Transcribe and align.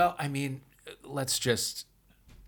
Well, 0.00 0.16
I 0.18 0.28
mean, 0.28 0.62
let's 1.04 1.38
just 1.38 1.84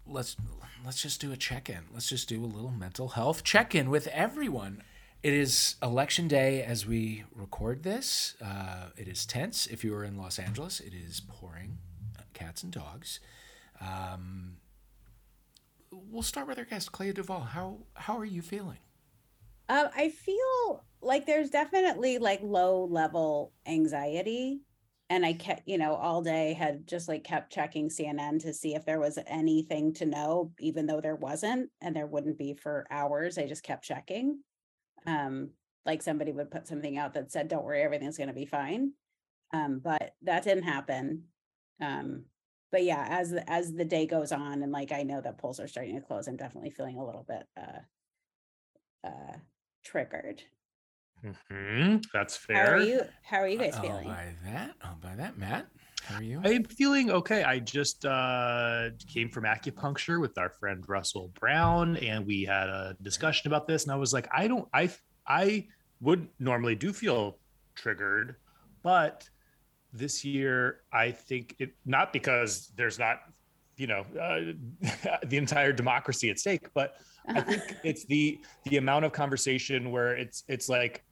let's 0.06 0.38
let's 0.86 1.02
just 1.02 1.20
do 1.20 1.32
a 1.32 1.36
check-in. 1.36 1.80
Let's 1.92 2.08
just 2.08 2.26
do 2.26 2.42
a 2.42 2.46
little 2.46 2.70
mental 2.70 3.08
health 3.08 3.44
check-in 3.44 3.90
with 3.90 4.06
everyone. 4.06 4.82
It 5.22 5.34
is 5.34 5.76
election 5.82 6.28
day 6.28 6.62
as 6.62 6.86
we 6.86 7.24
record 7.36 7.82
this. 7.82 8.36
Uh, 8.42 8.86
it 8.96 9.06
is 9.06 9.26
tense. 9.26 9.66
If 9.66 9.84
you 9.84 9.94
are 9.94 10.02
in 10.02 10.16
Los 10.16 10.38
Angeles, 10.38 10.80
it 10.80 10.94
is 10.94 11.20
pouring 11.20 11.76
cats 12.32 12.62
and 12.62 12.72
dogs. 12.72 13.20
Um, 13.82 14.56
we'll 15.90 16.22
start 16.22 16.48
with 16.48 16.58
our 16.58 16.64
guest, 16.64 16.90
Clea 16.90 17.12
Duvall. 17.12 17.40
How 17.40 17.80
how 17.92 18.16
are 18.16 18.24
you 18.24 18.40
feeling? 18.40 18.78
Um, 19.68 19.90
I 19.94 20.08
feel 20.08 20.86
like 21.02 21.26
there's 21.26 21.50
definitely 21.50 22.16
like 22.16 22.40
low 22.42 22.86
level 22.86 23.52
anxiety. 23.66 24.62
And 25.12 25.26
I 25.26 25.34
kept, 25.34 25.68
you 25.68 25.76
know, 25.76 25.94
all 25.94 26.22
day 26.22 26.54
had 26.54 26.86
just 26.88 27.06
like 27.06 27.22
kept 27.22 27.52
checking 27.52 27.90
CNN 27.90 28.40
to 28.44 28.54
see 28.54 28.74
if 28.74 28.86
there 28.86 28.98
was 28.98 29.18
anything 29.26 29.92
to 29.96 30.06
know, 30.06 30.52
even 30.58 30.86
though 30.86 31.02
there 31.02 31.16
wasn't, 31.16 31.68
and 31.82 31.94
there 31.94 32.06
wouldn't 32.06 32.38
be 32.38 32.54
for 32.54 32.86
hours. 32.90 33.36
I 33.36 33.46
just 33.46 33.62
kept 33.62 33.84
checking. 33.84 34.38
Um, 35.06 35.50
like 35.84 36.00
somebody 36.00 36.32
would 36.32 36.50
put 36.50 36.66
something 36.66 36.96
out 36.96 37.12
that 37.12 37.30
said, 37.30 37.48
Don't 37.48 37.62
worry, 37.62 37.82
everything's 37.82 38.16
gonna 38.16 38.32
be 38.32 38.46
fine. 38.46 38.92
Um, 39.52 39.82
but 39.84 40.14
that 40.22 40.44
didn't 40.44 40.62
happen. 40.62 41.24
Um, 41.78 42.24
but 42.70 42.82
yeah, 42.82 43.06
as 43.10 43.34
as 43.46 43.70
the 43.70 43.84
day 43.84 44.06
goes 44.06 44.32
on, 44.32 44.62
and 44.62 44.72
like 44.72 44.92
I 44.92 45.02
know 45.02 45.20
that 45.20 45.36
polls 45.36 45.60
are 45.60 45.68
starting 45.68 45.94
to 45.96 46.00
close, 46.00 46.26
I'm 46.26 46.38
definitely 46.38 46.70
feeling 46.70 46.96
a 46.96 47.04
little 47.04 47.26
bit 47.28 47.46
uh 47.58 49.06
uh 49.06 49.36
triggered. 49.84 50.42
Hmm 51.22 51.96
That's 52.12 52.36
How 52.36 52.54
are 52.54 52.78
fair. 52.78 52.78
you? 52.78 53.02
How 53.22 53.38
are 53.38 53.48
you 53.48 53.58
guys 53.58 53.74
oh, 53.78 53.82
feeling? 53.82 54.08
by 54.08 54.34
that, 54.44 54.72
oh, 54.84 54.94
by 55.00 55.14
that, 55.14 55.38
Matt. 55.38 55.66
How 56.04 56.18
are 56.18 56.22
you? 56.22 56.40
I'm 56.44 56.64
feeling 56.64 57.10
okay. 57.10 57.44
I 57.44 57.60
just 57.60 58.04
uh, 58.04 58.90
came 59.06 59.28
from 59.28 59.44
acupuncture 59.44 60.20
with 60.20 60.36
our 60.36 60.50
friend 60.50 60.84
Russell 60.88 61.30
Brown, 61.38 61.96
and 61.98 62.26
we 62.26 62.42
had 62.42 62.68
a 62.68 62.96
discussion 63.02 63.46
about 63.46 63.68
this. 63.68 63.84
And 63.84 63.92
I 63.92 63.96
was 63.96 64.12
like, 64.12 64.28
I 64.34 64.48
don't, 64.48 64.68
I, 64.74 64.90
I 65.26 65.68
would 66.00 66.26
normally 66.40 66.74
do 66.74 66.92
feel 66.92 67.38
triggered, 67.76 68.36
but 68.82 69.28
this 69.92 70.24
year 70.24 70.80
I 70.92 71.12
think 71.12 71.54
it 71.58 71.74
not 71.84 72.12
because 72.12 72.72
there's 72.76 72.98
not, 72.98 73.18
you 73.76 73.86
know, 73.86 74.04
uh, 74.20 75.18
the 75.26 75.36
entire 75.36 75.72
democracy 75.72 76.30
at 76.30 76.40
stake, 76.40 76.66
but 76.74 76.94
I 77.28 77.40
think 77.42 77.76
it's 77.84 78.04
the 78.06 78.40
the 78.64 78.78
amount 78.78 79.04
of 79.04 79.12
conversation 79.12 79.90
where 79.92 80.16
it's 80.16 80.42
it's 80.48 80.68
like 80.68 81.04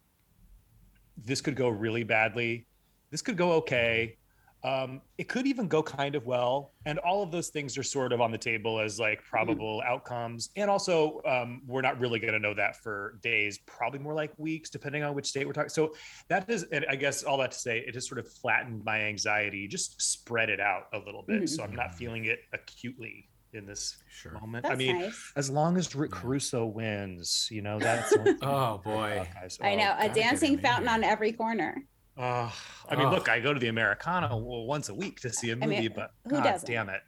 this 1.25 1.41
could 1.41 1.55
go 1.55 1.69
really 1.69 2.03
badly, 2.03 2.65
this 3.09 3.21
could 3.21 3.37
go 3.37 3.53
okay, 3.53 4.17
um, 4.63 5.01
it 5.17 5.27
could 5.27 5.47
even 5.47 5.67
go 5.67 5.81
kind 5.81 6.13
of 6.13 6.27
well, 6.27 6.73
and 6.85 6.99
all 6.99 7.23
of 7.23 7.31
those 7.31 7.49
things 7.49 7.79
are 7.79 7.83
sort 7.83 8.13
of 8.13 8.21
on 8.21 8.31
the 8.31 8.37
table 8.37 8.79
as 8.79 8.99
like 8.99 9.23
probable 9.23 9.81
outcomes. 9.83 10.51
And 10.55 10.69
also, 10.69 11.19
um, 11.25 11.63
we're 11.65 11.81
not 11.81 11.99
really 11.99 12.19
going 12.19 12.33
to 12.33 12.39
know 12.39 12.53
that 12.53 12.75
for 12.83 13.17
days, 13.23 13.57
probably 13.65 13.97
more 13.97 14.13
like 14.13 14.31
weeks, 14.37 14.69
depending 14.69 15.01
on 15.01 15.15
which 15.15 15.25
state 15.25 15.47
we're 15.47 15.53
talking. 15.53 15.69
So 15.69 15.95
that 16.27 16.47
is, 16.47 16.61
and 16.71 16.85
I 16.87 16.95
guess 16.95 17.23
all 17.23 17.39
that 17.39 17.53
to 17.53 17.57
say, 17.57 17.79
it 17.79 17.95
has 17.95 18.07
sort 18.07 18.19
of 18.19 18.31
flattened 18.31 18.83
my 18.85 19.01
anxiety, 19.01 19.67
just 19.67 19.99
spread 19.99 20.49
it 20.51 20.59
out 20.59 20.83
a 20.93 20.99
little 20.99 21.23
bit, 21.23 21.41
Mhm. 21.41 21.49
so 21.49 21.63
I'm 21.63 21.75
not 21.75 21.95
feeling 21.95 22.25
it 22.25 22.41
acutely 22.53 23.29
in 23.53 23.65
this 23.65 23.97
Sure. 24.09 24.31
moment. 24.33 24.63
That's 24.63 24.73
I 24.73 24.77
mean, 24.77 24.99
nice. 24.99 25.31
as 25.35 25.49
long 25.49 25.77
as 25.77 25.93
Rick 25.95 26.11
Yeah. 26.13 26.21
Caruso 26.21 26.65
wins, 26.65 27.47
you 27.51 27.61
know, 27.61 27.79
that's 27.79 28.13
Oh, 28.41 28.77
boy. 28.79 29.27
about. 29.41 29.57
I 29.61 29.73
Oh, 29.73 29.77
know 29.77 29.95
a 29.99 30.07
God, 30.07 30.15
dancing 30.15 30.51
get 30.51 30.59
him 30.59 30.65
in 30.65 30.71
fountain 30.71 30.87
on 30.89 31.03
every 31.03 31.33
corner. 31.33 31.83
Uh, 32.17 32.51
I 32.89 32.95
mean, 32.95 33.07
Ugh. 33.07 33.13
look, 33.13 33.29
I 33.29 33.39
go 33.39 33.53
to 33.53 33.59
the 33.59 33.67
Americana 33.69 34.35
once 34.37 34.89
a 34.89 34.93
week 34.93 35.19
to 35.21 35.31
see 35.31 35.49
a 35.51 35.55
mean, 35.55 35.69
movie, 35.69 35.87
but 35.87 36.11
who 36.25 36.31
God 36.31 36.43
doesn't? 36.43 36.67
damn 36.69 36.89
it. 36.89 37.01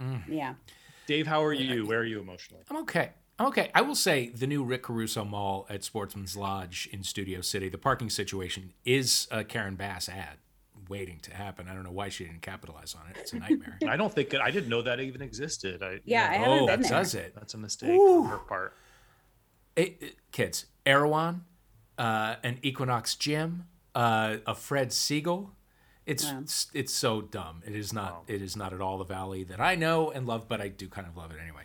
Mm. 0.00 0.22
Yeah. 0.28 0.54
Dave, 1.06 1.26
how 1.26 1.42
are 1.44 1.52
you? 1.52 1.86
Where 1.86 2.00
are 2.00 2.04
you 2.04 2.20
emotionally? 2.20 2.64
I'm 2.68 2.78
okay. 2.78 3.12
I'm 3.38 3.46
okay. 3.46 3.70
I 3.74 3.82
will 3.82 3.94
say 3.94 4.28
the 4.30 4.46
new 4.46 4.64
Rick 4.64 4.82
Caruso 4.82 5.24
Mall 5.24 5.66
at 5.70 5.84
Sportsman's 5.84 6.36
Lodge 6.36 6.88
in 6.92 7.02
Studio 7.02 7.40
City, 7.40 7.68
the 7.68 7.78
parking 7.78 8.10
situation 8.10 8.72
is 8.84 9.28
a 9.30 9.44
Karen 9.44 9.76
Bass 9.76 10.08
ad 10.08 10.38
waiting 10.88 11.18
to 11.20 11.34
happen. 11.34 11.68
I 11.68 11.74
don't 11.74 11.84
know 11.84 11.90
why 11.92 12.08
she 12.08 12.24
didn't 12.24 12.42
capitalize 12.42 12.94
on 12.94 13.10
it. 13.10 13.16
It's 13.20 13.32
a 13.32 13.38
nightmare. 13.38 13.78
I 13.88 13.96
don't 13.96 14.12
think 14.12 14.34
I 14.34 14.50
didn't 14.50 14.68
know 14.68 14.82
that 14.82 15.00
even 15.00 15.22
existed. 15.22 15.82
I, 15.82 16.00
Yeah, 16.04 16.28
I 16.30 16.34
haven't 16.34 16.58
oh, 16.60 16.66
been 16.66 16.80
there. 16.82 16.90
does 16.90 17.14
it? 17.14 17.34
that's 17.34 17.54
a 17.54 17.58
mistake 17.58 17.90
Ooh. 17.90 18.24
on 18.24 18.30
her 18.30 18.38
part. 18.38 18.74
It- 19.76 19.96
it- 20.00 20.16
kids, 20.32 20.66
Erewhon, 20.84 21.44
uh, 21.98 22.36
an 22.42 22.58
Equinox 22.62 23.14
Gym, 23.14 23.66
uh, 23.94 24.36
a 24.46 24.54
Fred 24.54 24.90
Segal. 24.90 25.50
It's, 26.06 26.24
Wow. 26.24 26.38
it's 26.42 26.70
it's 26.72 26.92
so 26.92 27.20
dumb. 27.20 27.62
It 27.66 27.74
is 27.74 27.92
not 27.92 28.12
Wow. 28.12 28.22
it 28.28 28.40
is 28.40 28.56
not 28.56 28.72
at 28.72 28.80
all 28.80 28.96
the 28.96 29.04
valley 29.04 29.42
that 29.44 29.60
I 29.60 29.74
know 29.74 30.12
and 30.12 30.24
love, 30.26 30.46
but 30.48 30.60
I 30.60 30.68
do 30.68 30.88
kind 30.88 31.04
of 31.06 31.16
love 31.16 31.32
it 31.32 31.38
anyway. 31.42 31.64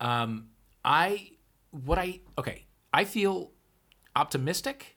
Um, 0.00 0.48
I 0.84 1.30
what 1.70 1.96
I 1.96 2.20
okay. 2.36 2.66
I 2.92 3.04
feel 3.04 3.52
optimistic 4.16 4.95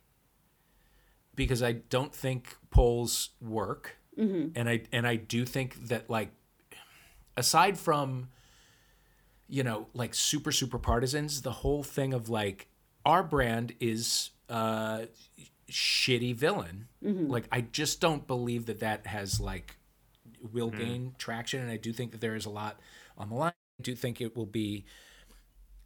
because 1.39 1.63
I 1.63 1.71
don't 1.71 2.13
think 2.13 2.57
polls 2.69 3.29
work, 3.39 3.95
Mhm. 4.17 4.51
and 4.55 4.67
I 4.67 4.81
and 4.91 5.07
I 5.07 5.15
do 5.15 5.45
think 5.45 5.87
that 5.87 6.09
like 6.09 6.31
aside 7.37 7.79
from 7.79 8.27
you 9.47 9.63
know 9.63 9.87
like 9.93 10.13
super 10.13 10.51
super 10.51 10.77
partisans, 10.77 11.41
the 11.41 11.51
whole 11.63 11.81
thing 11.81 12.13
of 12.13 12.27
like 12.27 12.67
our 13.05 13.23
brand 13.23 13.73
is 13.79 14.31
uh 14.49 15.05
shitty 15.69 16.35
villain. 16.35 16.89
Mhm. 17.01 17.29
Like 17.29 17.47
I 17.53 17.61
just 17.61 18.01
don't 18.01 18.27
believe 18.27 18.65
that 18.65 18.81
that 18.81 19.07
has 19.07 19.39
like 19.39 19.77
will 20.51 20.71
gain 20.71 21.15
traction, 21.17 21.61
and 21.61 21.71
I 21.71 21.77
do 21.77 21.93
think 21.93 22.11
that 22.11 22.19
there 22.19 22.35
is 22.35 22.45
a 22.45 22.49
lot 22.49 22.81
on 23.17 23.29
the 23.29 23.35
line. 23.35 23.53
I 23.79 23.83
do 23.83 23.95
think 23.95 24.19
it 24.19 24.35
will 24.35 24.45
be 24.45 24.83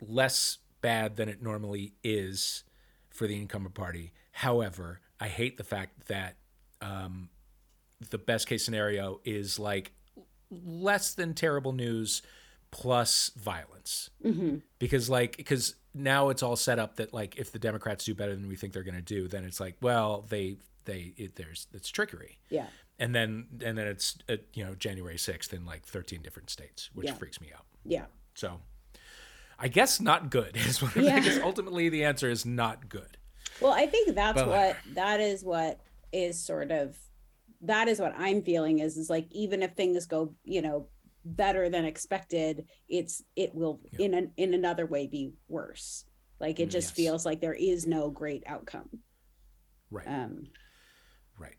less 0.02 0.58
bad 0.82 1.16
than 1.16 1.30
it 1.30 1.42
normally 1.44 1.94
is 2.04 2.64
for 3.12 3.28
the 3.28 3.40
incumbent 3.40 3.76
party. 3.76 4.12
However, 4.32 5.00
I 5.24 5.28
hate 5.30 5.56
the 5.58 5.64
fact 5.64 6.08
that 6.08 6.36
um, 6.82 7.30
the 8.10 8.18
best 8.18 8.48
case 8.48 8.66
scenario 8.66 9.22
is 9.24 9.58
like 9.58 9.94
less 10.52 11.14
than 11.14 11.34
terrible 11.34 11.72
news 11.74 12.22
plus 12.72 13.32
violence 13.38 14.10
Mhm. 14.24 14.62
because 14.80 15.10
like 15.10 15.38
because 15.38 15.76
now 15.94 16.30
it's 16.30 16.42
all 16.44 16.56
set 16.56 16.78
up 16.80 16.96
that 16.98 17.14
like 17.14 17.36
if 17.38 17.52
the 17.52 17.60
democrats 17.60 18.04
do 18.06 18.16
better 18.16 18.36
than 18.36 18.48
we 18.48 18.56
think 18.56 18.74
they're 18.74 18.84
going 18.92 18.96
to 18.96 19.02
do 19.16 19.28
then 19.28 19.44
it's 19.46 19.60
like 19.60 19.76
well 19.82 20.26
they 20.30 20.58
they 20.86 21.14
it, 21.18 21.36
there's 21.36 21.68
it's 21.72 21.90
trickery 21.90 22.40
Yeah. 22.50 22.66
and 23.00 23.14
then 23.14 23.46
and 23.64 23.78
then 23.78 23.86
it's 23.88 24.18
uh, 24.28 24.38
you 24.56 24.66
know 24.66 24.74
january 24.76 25.18
6th 25.18 25.54
in 25.54 25.66
like 25.66 25.86
13 25.86 26.22
different 26.24 26.50
states 26.50 26.90
which 26.96 27.08
Yeah. 27.08 27.14
freaks 27.14 27.40
me 27.40 27.52
out 27.56 27.66
Yeah. 27.86 28.06
so 28.34 28.60
i 29.60 29.68
guess 29.68 30.00
not 30.02 30.32
good 30.32 30.56
is 30.68 30.82
what 30.82 30.96
Yeah. 30.96 31.16
i 31.16 31.20
guess 31.20 31.40
ultimately 31.44 31.90
the 31.90 32.04
answer 32.04 32.28
is 32.30 32.44
not 32.46 32.90
good 32.90 33.18
Well, 33.60 33.74
I 33.74 33.86
think 33.86 34.16
that's 34.16 34.36
But, 34.36 34.48
what 34.48 34.82
that 34.94 35.20
is 35.20 35.44
what 35.44 35.80
is 36.12 36.44
sort 36.46 36.72
of 36.72 36.98
that 37.62 37.88
is 37.88 38.00
what 38.00 38.14
I'm 38.18 38.42
feeling 38.44 38.80
is 38.80 38.98
is 38.98 39.10
like 39.10 39.28
even 39.32 39.64
if 39.64 39.74
things 39.74 40.06
go, 40.06 40.36
you 40.44 40.62
know, 40.62 40.90
better 41.26 41.70
than 41.70 41.86
expected, 41.86 42.66
it's 42.90 43.24
it 43.36 43.56
will 43.56 43.80
Yeah. 43.92 44.06
in 44.06 44.14
an 44.14 44.32
in 44.38 44.54
another 44.54 44.86
way 44.86 45.08
be 45.08 45.34
worse. 45.48 46.06
Like 46.40 46.60
it 46.60 46.70
just 46.70 46.90
Yes. 46.90 46.96
feels 46.96 47.26
like 47.26 47.40
there 47.42 47.54
is 47.54 47.88
no 47.88 48.10
great 48.10 48.44
outcome. 48.48 48.90
right 49.92 50.08
Um 50.08 50.48
right 51.40 51.56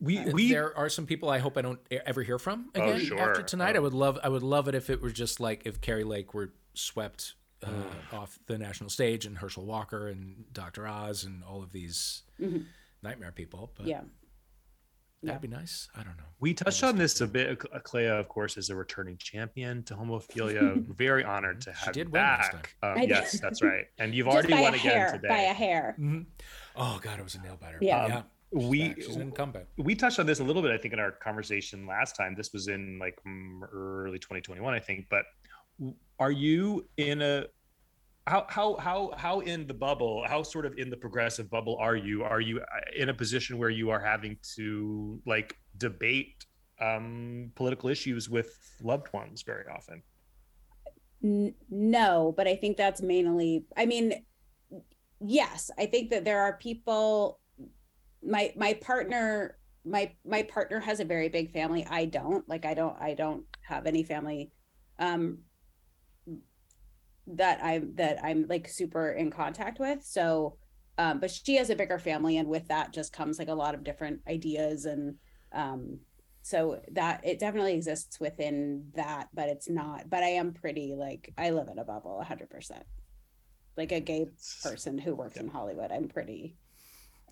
We 0.00 0.18
Uh, 0.18 0.30
we 0.32 0.48
there 0.52 0.76
are 0.76 0.88
some 0.88 1.06
people 1.06 1.28
I 1.30 1.38
hope 1.38 1.56
I 1.56 1.62
don't 1.62 1.80
ever 1.90 2.22
hear 2.22 2.38
from 2.38 2.70
Oh, 2.74 2.80
again 2.80 2.98
sure. 2.98 3.18
after 3.20 3.42
tonight. 3.42 3.76
I 3.76 3.78
Oh. 3.78 3.82
would 3.82 3.94
love 3.94 4.18
I 4.22 4.28
would 4.28 4.42
love 4.42 4.68
it 4.68 4.74
if 4.74 4.90
it 4.90 5.00
were 5.02 5.10
just 5.10 5.40
like 5.40 5.62
if 5.64 5.80
Kari 5.80 6.04
Lake 6.04 6.34
were 6.34 6.52
swept 6.74 7.34
uh, 7.66 8.16
off 8.16 8.38
the 8.46 8.56
national 8.58 8.90
stage 8.90 9.26
and 9.26 9.36
Herschel 9.38 9.64
Walker 9.66 10.08
and 10.08 10.44
Dr. 10.52 10.86
Oz 10.86 11.24
and 11.24 11.42
all 11.44 11.62
of 11.62 11.72
these 11.72 12.22
Mhm. 12.40 12.66
nightmare 13.02 13.32
people. 13.32 13.72
But 13.76 13.86
yeah. 13.86 14.02
that'd 15.22 15.40
be 15.42 15.48
nice. 15.48 15.88
I 15.96 16.02
don't 16.04 16.16
know. 16.16 16.22
we 16.38 16.52
touched 16.54 16.84
on 16.84 16.96
this 16.96 17.20
a 17.20 17.26
bit. 17.26 17.58
Clea, 17.82 18.06
of 18.08 18.28
course, 18.28 18.56
is 18.56 18.70
a 18.70 18.76
returning 18.76 19.16
champion 19.18 19.82
to 19.84 19.94
homophilia. 19.96 20.76
Very 20.96 21.24
honored 21.24 21.60
to 21.62 21.72
She 21.72 21.84
have 21.86 21.94
did 21.94 22.06
you 22.08 22.12
win 22.12 22.22
last 22.22 22.52
back. 22.52 22.76
Um, 22.82 22.92
I 22.98 23.00
did. 23.00 23.08
yes, 23.10 23.40
that's 23.40 23.62
right. 23.62 23.86
And 23.98 24.14
you've 24.14 24.26
Just 24.30 24.36
already 24.48 24.52
won 24.62 24.74
again 24.74 24.92
hair, 24.92 25.12
today. 25.12 25.28
by 25.28 25.38
a 25.38 25.52
hair. 25.54 25.96
Oh 26.76 26.98
God, 27.02 27.18
it 27.18 27.22
was 27.24 27.34
a 27.34 27.40
nail 27.42 27.56
biter. 27.60 27.78
Yeah. 27.80 28.06
yeah. 28.06 28.16
Um, 28.18 28.24
we 28.52 28.94
She's 28.94 29.16
in 29.16 29.32
combat. 29.32 29.66
we 29.76 29.94
touched 29.96 30.20
on 30.20 30.26
this 30.26 30.38
a 30.38 30.44
little 30.44 30.62
bit 30.62 30.70
i 30.70 30.78
think 30.78 30.94
in 30.94 31.00
our 31.00 31.10
conversation 31.10 31.84
last 31.84 32.14
time 32.14 32.32
this 32.36 32.52
was 32.52 32.68
in 32.68 32.96
like 33.00 33.18
mm, 33.26 33.60
early 33.72 34.20
2021 34.20 34.72
i 34.72 34.78
think 34.78 35.04
but 35.10 35.24
are 36.20 36.30
you 36.30 36.86
in 36.96 37.20
a 37.22 37.46
how 38.26 38.46
how 38.48 38.76
how 38.76 39.12
how 39.16 39.40
in 39.40 39.66
the 39.66 39.74
bubble 39.74 40.24
how 40.26 40.42
sort 40.42 40.66
of 40.66 40.76
in 40.78 40.90
the 40.90 40.96
progressive 40.96 41.48
bubble 41.48 41.76
are 41.80 41.96
you? 41.96 42.24
Are 42.24 42.40
you 42.40 42.60
uh, 42.60 42.64
in 42.96 43.08
a 43.08 43.14
position 43.14 43.58
where 43.58 43.70
you 43.70 43.90
are 43.90 44.00
having 44.00 44.36
to 44.56 45.20
like 45.26 45.56
debate 45.76 46.44
um 46.80 47.50
political 47.54 47.88
issues 47.88 48.28
with 48.28 48.50
loved 48.82 49.12
ones 49.12 49.42
very 49.42 49.64
often? 49.72 50.02
N- 51.22 51.54
no, 51.70 52.34
but 52.36 52.46
I 52.46 52.56
think 52.56 52.76
that's 52.76 53.00
mainly, 53.00 53.64
I 53.76 53.86
mean, 53.86 54.24
yes, 55.20 55.70
I 55.78 55.86
think 55.86 56.10
that 56.10 56.24
there 56.24 56.40
are 56.40 56.58
people, 56.58 57.40
my, 58.22 58.52
my 58.56 58.74
partner 58.74 59.58
my 59.88 60.10
my 60.26 60.42
partner 60.42 60.80
has 60.80 60.98
a 60.98 61.04
very 61.04 61.28
big 61.28 61.52
family. 61.52 61.86
I 61.88 62.06
don't 62.06 62.46
like 62.48 62.64
i 62.64 62.74
don't 62.74 62.96
i 63.00 63.14
don't 63.14 63.44
have 63.62 63.86
any 63.86 64.02
family. 64.02 64.50
Um 64.98 65.38
that 67.26 67.58
i'm 67.62 67.94
that 67.96 68.18
i'm 68.24 68.46
like 68.48 68.68
super 68.68 69.10
in 69.10 69.30
contact 69.30 69.78
with 69.80 70.02
so 70.04 70.56
um 70.98 71.18
but 71.20 71.30
she 71.30 71.56
has 71.56 71.70
a 71.70 71.74
bigger 71.76 71.98
family 71.98 72.36
and 72.36 72.48
with 72.48 72.68
that 72.68 72.92
just 72.92 73.12
comes 73.12 73.38
like 73.38 73.48
a 73.48 73.54
lot 73.54 73.74
of 73.74 73.82
different 73.84 74.20
ideas 74.28 74.84
and 74.84 75.16
um 75.52 75.98
so 76.42 76.80
that 76.92 77.20
it 77.24 77.38
definitely 77.40 77.74
exists 77.74 78.20
within 78.20 78.86
that 78.94 79.28
but 79.34 79.48
it's 79.48 79.68
not 79.68 80.08
but 80.08 80.22
i 80.22 80.28
am 80.28 80.52
pretty 80.52 80.94
like 80.96 81.32
i 81.36 81.50
live 81.50 81.68
in 81.68 81.78
a 81.78 81.84
bubble 81.84 82.22
100% 82.24 82.82
like 83.76 83.90
a 83.92 84.00
gay 84.00 84.26
person 84.62 84.96
who 84.96 85.14
works 85.14 85.36
Yeah. 85.36 85.42
in 85.42 85.48
hollywood 85.48 85.90
i'm 85.90 86.08
pretty 86.08 86.56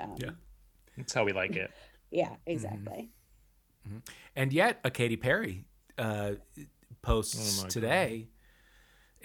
um, 0.01 0.17
Yeah. 0.19 0.31
That's 0.97 1.13
how 1.15 1.25
we 1.25 1.33
like 1.33 1.55
it. 1.57 1.71
yeah 2.11 2.35
exactly 2.47 3.11
And 4.35 4.53
yet, 4.53 4.81
a 4.83 4.91
Katy 4.91 5.17
Perry 5.17 5.67
uh, 5.99 6.33
posts 7.03 7.61
Oh 7.61 7.63
my 7.63 7.69
today. 7.69 8.29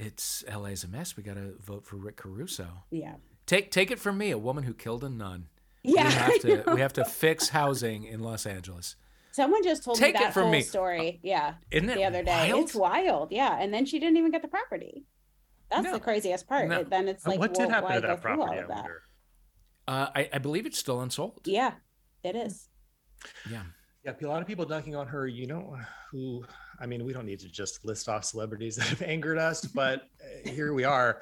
It's 0.02 0.44
LA's 0.48 0.84
a 0.84 0.88
mess. 0.88 1.18
We 1.18 1.24
got 1.24 1.36
to 1.36 1.56
vote 1.60 1.86
for 1.86 1.98
Rick 1.98 2.16
Caruso. 2.18 2.68
yeah 2.90 3.16
Take 3.46 3.70
take 3.72 3.92
it 3.92 4.00
from 4.00 4.18
me, 4.18 4.32
a 4.32 4.38
woman 4.38 4.64
who 4.64 4.74
killed 4.74 5.04
a 5.04 5.10
nun. 5.10 5.48
yeah 5.84 6.04
we 6.04 6.14
have 6.14 6.40
to 6.42 6.64
we 6.76 6.82
have 6.82 6.94
to 6.94 7.06
fix 7.06 7.50
housing 7.50 8.04
in 8.06 8.20
Los 8.22 8.46
Angeles. 8.46 8.96
someone 9.32 9.64
just 9.64 9.84
told 9.84 9.98
Take 9.98 10.16
it 10.16 10.20
me 10.20 10.24
that 10.26 10.34
from 10.34 10.44
whole 10.44 10.52
me. 10.52 10.62
story 10.62 11.20
yeah 11.24 11.56
Isn't 11.72 11.90
it 11.90 11.96
the 11.96 12.04
other 12.06 12.24
day 12.24 12.52
wild? 12.52 12.64
it's 12.66 12.76
wild 12.76 13.32
yeah 13.32 13.58
and 13.62 13.74
then 13.74 13.86
she 13.86 14.00
didn't 14.00 14.18
even 14.18 14.32
get 14.32 14.42
the 14.42 14.48
property 14.48 15.06
that's 15.72 15.84
No. 15.84 15.94
the 15.94 16.00
craziest 16.00 16.48
part 16.48 16.68
No. 16.68 16.84
Then 16.84 17.08
it's 17.08 17.26
like 17.28 17.40
what 17.40 17.52
well, 17.58 17.68
did 17.68 17.74
happen 17.74 17.90
why 17.90 17.96
to 17.96 18.02
go 18.02 18.08
that 18.08 18.22
property? 18.22 18.42
all 18.42 18.52
I 18.52 18.56
of 18.64 18.68
that. 18.70 18.86
Uh, 19.88 20.08
I, 20.16 20.30
I 20.34 20.38
believe 20.40 20.66
it's 20.66 20.78
still 20.80 21.02
unsold. 21.02 21.42
yeah 21.46 21.74
it 22.24 22.36
is 22.36 22.70
Yeah. 23.50 23.64
Yeah, 24.06 24.14
a 24.24 24.28
lot 24.28 24.42
of 24.42 24.48
people 24.48 24.64
dunking 24.66 24.96
on 24.96 25.08
her. 25.08 25.28
You 25.28 25.46
know 25.48 25.78
who? 26.12 26.46
I 26.80 26.86
mean, 26.86 27.04
we 27.04 27.14
don't 27.14 27.26
need 27.26 27.40
to 27.40 27.50
just 27.50 27.84
list 27.86 28.08
off 28.10 28.24
celebrities 28.26 28.76
that 28.78 28.88
have 28.88 29.02
angered 29.02 29.38
us, 29.38 29.66
but 29.66 30.04
uh, 30.24 30.50
here 30.50 30.74
we 30.74 30.84
are. 30.84 31.22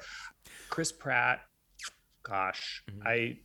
Chris 0.70 0.92
Pratt. 0.92 1.40
Gosh, 2.22 2.82
Mhm. 2.90 3.06
I, 3.06 3.38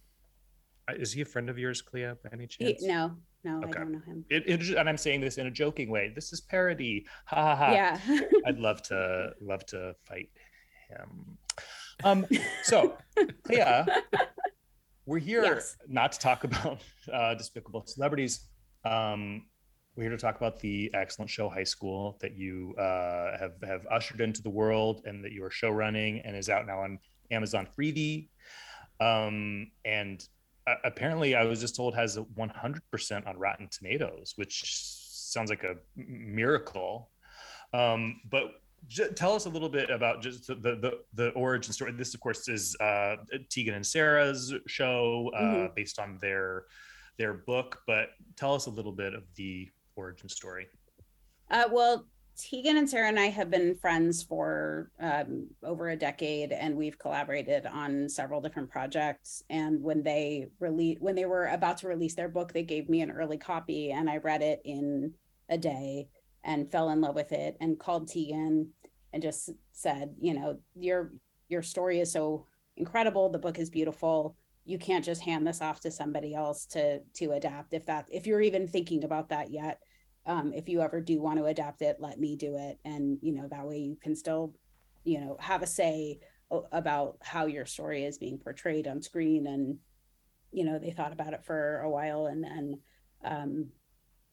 I 0.89 0.95
is 0.95 1.13
he 1.13 1.21
a 1.21 1.25
friend 1.25 1.49
of 1.49 1.57
yours, 1.57 1.81
Clea? 1.81 2.11
By 2.23 2.29
any 2.33 2.43
He- 2.43 2.65
chance? 2.73 2.83
no 2.83 3.15
no 3.45 3.57
i 3.67 3.71
don't 3.71 3.91
know 3.91 3.99
him 4.05 4.23
It, 4.29 4.43
it, 4.47 4.77
and 4.77 4.87
I'm 4.89 4.97
saying 4.97 5.19
this 5.21 5.37
in 5.37 5.47
a 5.47 5.51
joking 5.51 5.89
way. 5.89 6.11
This 6.15 6.31
is 6.33 6.41
parody. 6.41 7.05
Ha 7.25 7.35
ha 7.35 7.55
ha. 7.55 7.71
yeah 7.71 7.99
I'd 8.45 8.57
love 8.59 8.81
to 8.83 9.31
love 9.41 9.65
to 9.67 9.95
fight 10.05 10.29
him. 10.89 11.37
Um, 12.03 12.25
so 12.63 12.97
Clea, 13.43 13.85
we're 15.05 15.19
here 15.19 15.43
Yes. 15.43 15.77
not 15.87 16.11
to 16.13 16.19
talk 16.19 16.43
about 16.43 16.81
uh, 17.11 17.35
despicable 17.35 17.83
celebrities. 17.85 18.47
Um, 18.85 19.45
we're 19.95 20.03
here 20.03 20.11
to 20.11 20.17
talk 20.17 20.37
about 20.37 20.59
the 20.59 20.89
excellent 20.93 21.29
show 21.29 21.49
High 21.49 21.63
School 21.63 22.17
that 22.21 22.35
you 22.35 22.73
uh, 22.79 23.37
have 23.37 23.53
have 23.63 23.85
ushered 23.91 24.21
into 24.21 24.41
the 24.41 24.49
world 24.49 25.01
and 25.05 25.23
that 25.23 25.31
you 25.31 25.43
are 25.43 25.51
show 25.51 25.69
running 25.69 26.19
and 26.21 26.35
is 26.35 26.49
out 26.49 26.65
now 26.65 26.79
on 26.81 26.99
Amazon 27.31 27.67
Freevee. 27.77 28.29
Um, 28.99 29.71
and 29.85 30.27
uh, 30.65 30.75
apparently, 30.83 31.35
I 31.35 31.43
was 31.43 31.59
just 31.59 31.75
told 31.75 31.95
has 31.95 32.17
a 32.17 32.21
100% 32.23 33.27
on 33.27 33.37
Rotten 33.37 33.67
Tomatoes, 33.69 34.33
which 34.35 34.63
sounds 34.75 35.49
like 35.49 35.63
a 35.63 35.75
miracle. 35.95 37.09
Um, 37.73 38.21
but 38.29 38.61
j- 38.87 39.09
tell 39.09 39.33
us 39.33 39.45
a 39.45 39.49
little 39.49 39.69
bit 39.69 39.89
about 39.89 40.21
just 40.21 40.47
the, 40.47 40.55
the 40.55 40.99
the 41.13 41.29
origin 41.31 41.71
story. 41.73 41.91
This, 41.91 42.13
of 42.13 42.19
course, 42.19 42.47
is 42.47 42.75
uh, 42.79 43.17
Tegan 43.49 43.75
and 43.75 43.85
Sara's 43.85 44.53
show 44.67 45.31
uh, 45.35 45.41
Mhm. 45.41 45.75
based 45.75 45.99
on 45.99 46.17
their 46.21 46.65
their 47.19 47.33
book. 47.33 47.79
But 47.85 48.09
tell 48.37 48.55
us 48.55 48.65
a 48.65 48.71
little 48.71 48.91
bit 48.91 49.13
of 49.13 49.23
the 49.35 49.69
origin 49.95 50.29
story. 50.29 50.67
Uh, 51.49 51.65
well, 51.71 52.05
Tegan 52.35 52.77
and 52.77 52.89
Sara 52.89 53.09
and 53.09 53.19
I 53.19 53.27
have 53.27 53.51
been 53.51 53.75
friends 53.75 54.23
for 54.23 54.89
um, 54.99 55.47
over 55.63 55.89
a 55.89 55.95
decade, 55.95 56.51
and 56.51 56.75
we've 56.75 56.97
collaborated 56.97 57.67
on 57.67 58.09
several 58.09 58.41
different 58.41 58.71
projects. 58.71 59.43
And 59.49 59.81
when 59.83 60.01
they 60.01 60.47
release, 60.59 60.97
when 60.99 61.15
they 61.15 61.25
were 61.25 61.47
about 61.47 61.77
to 61.79 61.87
release 61.87 62.15
their 62.15 62.29
book, 62.29 62.51
they 62.51 62.63
gave 62.63 62.89
me 62.89 63.01
an 63.01 63.11
early 63.11 63.37
copy, 63.37 63.91
and 63.91 64.09
I 64.09 64.17
read 64.17 64.41
it 64.41 64.61
in 64.65 65.13
a 65.49 65.57
day 65.57 66.07
and 66.43 66.71
fell 66.71 66.89
in 66.89 67.01
love 67.01 67.15
with 67.15 67.31
it. 67.31 67.55
And 67.61 67.79
called 67.79 68.07
Tegan 68.07 68.69
and 69.13 69.21
just 69.21 69.51
said, 69.71 70.15
you 70.19 70.33
know, 70.33 70.57
your 70.75 71.13
your 71.49 71.61
story 71.61 71.99
is 71.99 72.11
so 72.11 72.47
incredible. 72.77 73.29
The 73.29 73.37
book 73.37 73.59
is 73.59 73.69
beautiful. 73.69 74.35
You 74.65 74.77
can't 74.77 75.03
just 75.03 75.21
hand 75.21 75.45
this 75.45 75.61
off 75.61 75.81
to 75.81 75.91
somebody 75.91 76.33
else 76.33 76.65
to 76.67 76.99
to 77.15 77.31
adapt 77.31 77.73
if 77.73 77.85
that 77.87 78.07
if 78.11 78.25
you're 78.25 78.41
even 78.41 78.67
thinking 78.67 79.03
about 79.03 79.29
that 79.29 79.51
yet. 79.51 79.79
Um, 80.25 80.53
if 80.53 80.69
you 80.69 80.79
ever 80.81 81.01
do 81.01 81.21
want 81.21 81.39
to 81.39 81.45
adapt 81.45 81.81
it 81.81 81.97
let 81.99 82.19
me 82.19 82.35
do 82.35 82.55
it. 82.57 82.79
And 82.85 83.17
you 83.21 83.33
know 83.33 83.47
that 83.49 83.67
way 83.67 83.79
you 83.79 83.97
can 84.01 84.15
still 84.15 84.53
you 85.03 85.19
know 85.19 85.37
have 85.39 85.61
a 85.61 85.67
say 85.67 86.19
about 86.71 87.17
how 87.21 87.47
your 87.47 87.65
story 87.65 88.03
is 88.05 88.17
being 88.17 88.37
portrayed 88.37 88.87
on 88.87 89.01
screen. 89.01 89.47
And 89.47 89.77
you 90.51 90.63
know 90.63 90.79
they 90.79 90.91
thought 90.91 91.13
about 91.13 91.33
it 91.33 91.43
for 91.43 91.79
a 91.79 91.89
while 91.89 92.27
and 92.27 92.43
then 92.43 92.79
um, 93.25 93.69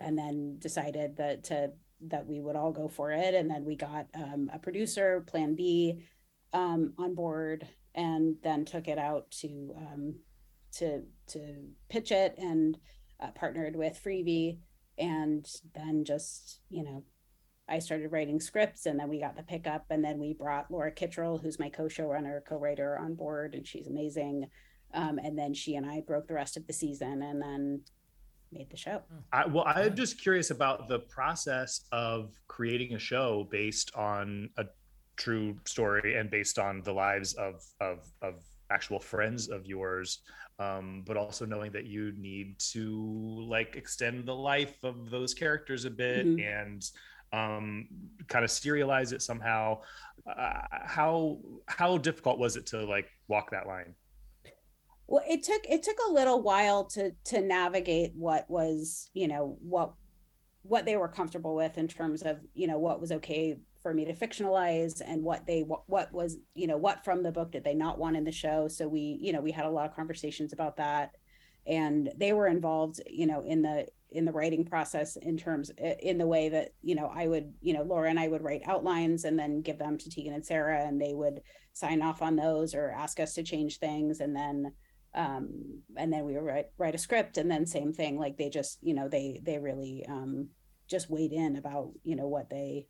and 0.00 0.16
then 0.16 0.56
decided 0.58 1.16
that 1.16 1.44
to 1.44 1.72
that 2.08 2.26
we 2.26 2.40
would 2.40 2.56
all 2.56 2.72
go 2.72 2.88
for 2.88 3.10
it. 3.10 3.34
And 3.34 3.50
then 3.50 3.64
we 3.64 3.76
got 3.76 4.06
um, 4.14 4.50
a 4.52 4.58
producer 4.58 5.22
plan 5.26 5.54
b 5.54 6.02
um, 6.52 6.94
on 6.98 7.14
board 7.14 7.66
and 7.94 8.36
then 8.42 8.64
took 8.64 8.88
it 8.88 8.98
out 8.98 9.30
to 9.30 9.74
um, 9.76 10.14
to 10.72 11.02
to 11.28 11.64
pitch 11.88 12.12
it 12.12 12.34
and 12.38 12.78
uh, 13.20 13.30
partnered 13.34 13.76
with 13.76 14.00
Freevee. 14.02 14.58
And 14.98 15.46
then 15.74 16.04
just 16.04 16.60
you 16.68 16.84
know 16.84 17.04
i 17.68 17.78
started 17.78 18.10
writing 18.10 18.40
scripts 18.40 18.84
and 18.84 18.98
then 18.98 19.08
we 19.08 19.20
got 19.20 19.36
the 19.36 19.42
pickup 19.44 19.86
and 19.90 20.04
then 20.04 20.18
we 20.18 20.34
brought 20.34 20.70
laura 20.70 20.90
kittrell 20.90 21.40
who's 21.40 21.58
my 21.58 21.68
co-showrunner 21.68 22.40
co-writer 22.46 22.98
on 22.98 23.14
board 23.14 23.54
and 23.54 23.66
she's 23.66 23.86
amazing. 23.86 24.48
Um, 24.92 25.18
and 25.22 25.38
then 25.38 25.54
she 25.54 25.76
and 25.76 25.86
i 25.86 26.00
broke 26.00 26.26
the 26.26 26.34
rest 26.34 26.56
of 26.56 26.66
the 26.66 26.72
season 26.72 27.22
and 27.22 27.40
then 27.40 27.82
made 28.52 28.70
the 28.70 28.76
show. 28.76 29.02
I, 29.32 29.46
well, 29.46 29.64
I'm 29.66 29.94
just 29.94 30.20
curious 30.20 30.50
about 30.50 30.88
the 30.88 30.98
process 30.98 31.84
of 31.92 32.34
creating 32.48 32.94
a 32.94 32.98
show 32.98 33.46
based 33.50 33.94
on 33.94 34.50
a 34.56 34.64
true 35.24 35.48
story 35.66 36.16
and 36.18 36.30
based 36.30 36.58
on 36.58 36.82
the 36.88 36.92
lives 37.06 37.30
of 37.34 37.54
of, 37.88 37.98
of 38.22 38.34
actual 38.70 39.00
friends 39.00 39.48
of 39.56 39.66
yours, 39.66 40.08
um, 40.58 41.02
but 41.06 41.16
also 41.16 41.44
knowing 41.52 41.72
that 41.72 41.86
you 41.94 42.12
need 42.16 42.48
to 42.58 42.84
like 43.56 43.76
extend 43.76 44.16
the 44.26 44.34
life 44.52 44.76
of 44.90 45.10
those 45.10 45.34
characters 45.34 45.84
a 45.84 45.90
bit 45.90 46.24
Mhm. 46.26 46.40
and 46.60 46.80
um, 47.32 47.86
kind 48.32 48.44
of 48.44 48.50
serialize 48.50 49.12
it 49.12 49.22
somehow. 49.22 49.64
Uh, 50.26 50.62
how 50.96 51.38
how 51.78 51.98
difficult 51.98 52.38
was 52.38 52.56
it 52.56 52.66
to 52.72 52.78
like 52.94 53.08
walk 53.28 53.50
that 53.50 53.66
line? 53.66 53.94
well 55.06 55.24
it 55.28 55.42
took 55.42 55.62
it 55.68 55.82
took 55.82 55.98
a 56.08 56.12
little 56.12 56.40
while 56.50 56.84
to 56.84 57.10
to 57.24 57.40
navigate 57.40 58.12
what 58.14 58.42
was 58.48 59.10
you 59.12 59.26
know 59.32 59.56
what 59.74 59.88
what 60.62 60.84
they 60.84 60.96
were 60.96 61.08
comfortable 61.08 61.54
with 61.62 61.74
in 61.78 61.88
terms 61.88 62.22
of 62.22 62.38
you 62.54 62.66
know 62.70 62.78
what 62.86 63.00
was 63.00 63.10
okay 63.18 63.56
for 63.82 63.94
me 63.94 64.04
to 64.04 64.12
fictionalize 64.12 65.00
and 65.04 65.22
what 65.22 65.46
they 65.46 65.62
what, 65.62 65.82
what 65.86 66.12
was 66.12 66.36
you 66.54 66.66
know 66.66 66.76
what 66.76 67.04
from 67.04 67.22
the 67.22 67.32
book 67.32 67.52
did 67.52 67.64
they 67.64 67.74
not 67.74 67.98
want 67.98 68.16
in 68.16 68.24
the 68.24 68.32
show. 68.32 68.68
So 68.68 68.88
we 68.88 69.18
you 69.20 69.32
know 69.32 69.40
we 69.40 69.52
had 69.52 69.66
a 69.66 69.70
lot 69.70 69.88
of 69.88 69.96
conversations 69.96 70.52
about 70.52 70.76
that. 70.76 71.12
And 71.66 72.10
they 72.16 72.32
were 72.32 72.46
involved 72.46 73.00
you 73.06 73.26
know 73.26 73.42
in 73.42 73.62
the 73.62 73.86
in 74.10 74.24
the 74.24 74.32
writing 74.32 74.64
process 74.64 75.16
in 75.16 75.36
terms 75.36 75.70
in 75.78 76.18
the 76.18 76.26
way 76.26 76.48
that 76.48 76.70
you 76.82 76.94
know 76.94 77.10
I 77.14 77.26
would 77.28 77.52
you 77.60 77.72
know 77.72 77.82
Laura 77.82 78.10
and 78.10 78.18
I 78.18 78.28
would 78.28 78.42
write 78.42 78.62
outlines 78.66 79.24
and 79.24 79.38
then 79.38 79.62
give 79.62 79.78
them 79.78 79.96
to 79.98 80.10
Tegan 80.10 80.34
and 80.34 80.44
Sara 80.44 80.84
and 80.84 81.00
they 81.00 81.14
would 81.14 81.40
sign 81.72 82.02
off 82.02 82.22
on 82.22 82.36
those 82.36 82.74
or 82.74 82.90
ask 82.90 83.20
us 83.20 83.34
to 83.34 83.42
change 83.42 83.78
things. 83.78 84.20
And 84.20 84.34
then 84.34 84.72
um 85.14 85.82
and 85.96 86.12
then 86.12 86.24
we 86.24 86.34
would 86.34 86.44
write 86.44 86.66
write 86.78 86.94
a 86.94 86.98
script 86.98 87.36
and 87.36 87.50
then 87.50 87.66
same 87.66 87.92
thing 87.92 88.16
like 88.16 88.36
they 88.36 88.48
just 88.48 88.78
you 88.80 88.94
know 88.94 89.08
they 89.08 89.40
they 89.42 89.58
really 89.58 90.04
um 90.08 90.48
just 90.88 91.10
weighed 91.10 91.32
in 91.32 91.56
about 91.56 91.90
you 92.04 92.14
know 92.14 92.28
what 92.28 92.48
they 92.50 92.86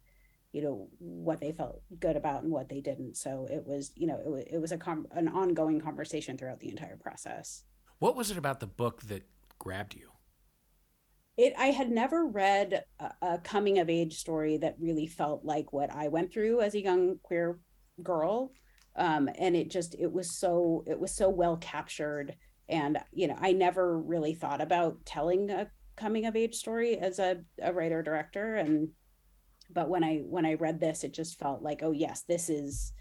you 0.53 0.63
know 0.63 0.89
what 0.99 1.41
they 1.41 1.53
felt 1.53 1.83
good 1.99 2.17
about 2.17 2.43
and 2.43 2.53
what 2.53 2.69
they 2.69 2.81
didn't. 2.81 3.17
So 3.17 3.47
it 3.51 3.65
was 3.67 3.93
you 3.97 4.07
know 4.07 4.19
it 4.25 4.31
was, 4.31 4.45
it 4.51 4.59
was 4.59 4.73
a 4.73 4.79
com- 4.79 5.07
an 5.13 5.29
ongoing 5.29 5.81
conversation 5.81 6.37
throughout 6.37 6.61
the 6.61 6.71
entire 6.71 6.97
process. 6.97 7.65
What 7.99 8.17
was 8.17 8.31
it 8.31 8.39
about 8.39 8.61
the 8.61 8.67
book 8.67 9.03
that 9.03 9.25
grabbed 9.59 9.95
you? 9.95 10.09
it 11.37 11.55
i 11.57 11.67
had 11.67 11.89
never 11.89 12.27
read 12.27 12.83
a, 12.99 13.11
a 13.23 13.39
coming 13.39 13.79
of 13.79 13.89
age 13.89 14.15
story 14.15 14.57
that 14.57 14.75
really 14.81 15.07
felt 15.07 15.45
like 15.45 15.73
what 15.73 15.89
i 15.95 16.09
went 16.09 16.33
through 16.33 16.61
as 16.61 16.75
a 16.75 16.83
young 16.83 17.19
queer 17.23 17.61
girl. 18.03 18.53
Um, 18.97 19.29
and 19.39 19.57
it 19.57 19.71
just 19.71 19.95
it 19.99 20.11
was 20.11 20.39
so 20.39 20.85
it 20.87 20.99
was 20.99 21.15
so 21.15 21.29
well 21.29 21.57
captured. 21.57 22.37
And 22.69 22.99
you 23.13 23.29
know 23.29 23.37
i 23.41 23.53
never 23.53 23.99
really 23.99 24.35
thought 24.35 24.61
about 24.61 25.05
telling 25.05 25.51
a 25.51 25.69
coming 25.97 26.27
of 26.27 26.37
age 26.37 26.55
story 26.55 26.99
as 26.99 27.19
a, 27.19 27.39
a 27.63 27.73
writer 27.73 28.03
director. 28.03 28.57
And 28.57 28.89
but 29.73 29.89
when 29.89 30.05
i 30.05 30.19
when 30.19 30.47
i 30.47 30.55
read 30.55 30.81
this 30.81 31.05
it 31.05 31.13
just 31.13 31.39
felt 31.39 31.63
like 31.63 31.81
oh 31.83 31.93
yes 31.93 32.23
this 32.29 32.49
is 32.49 32.93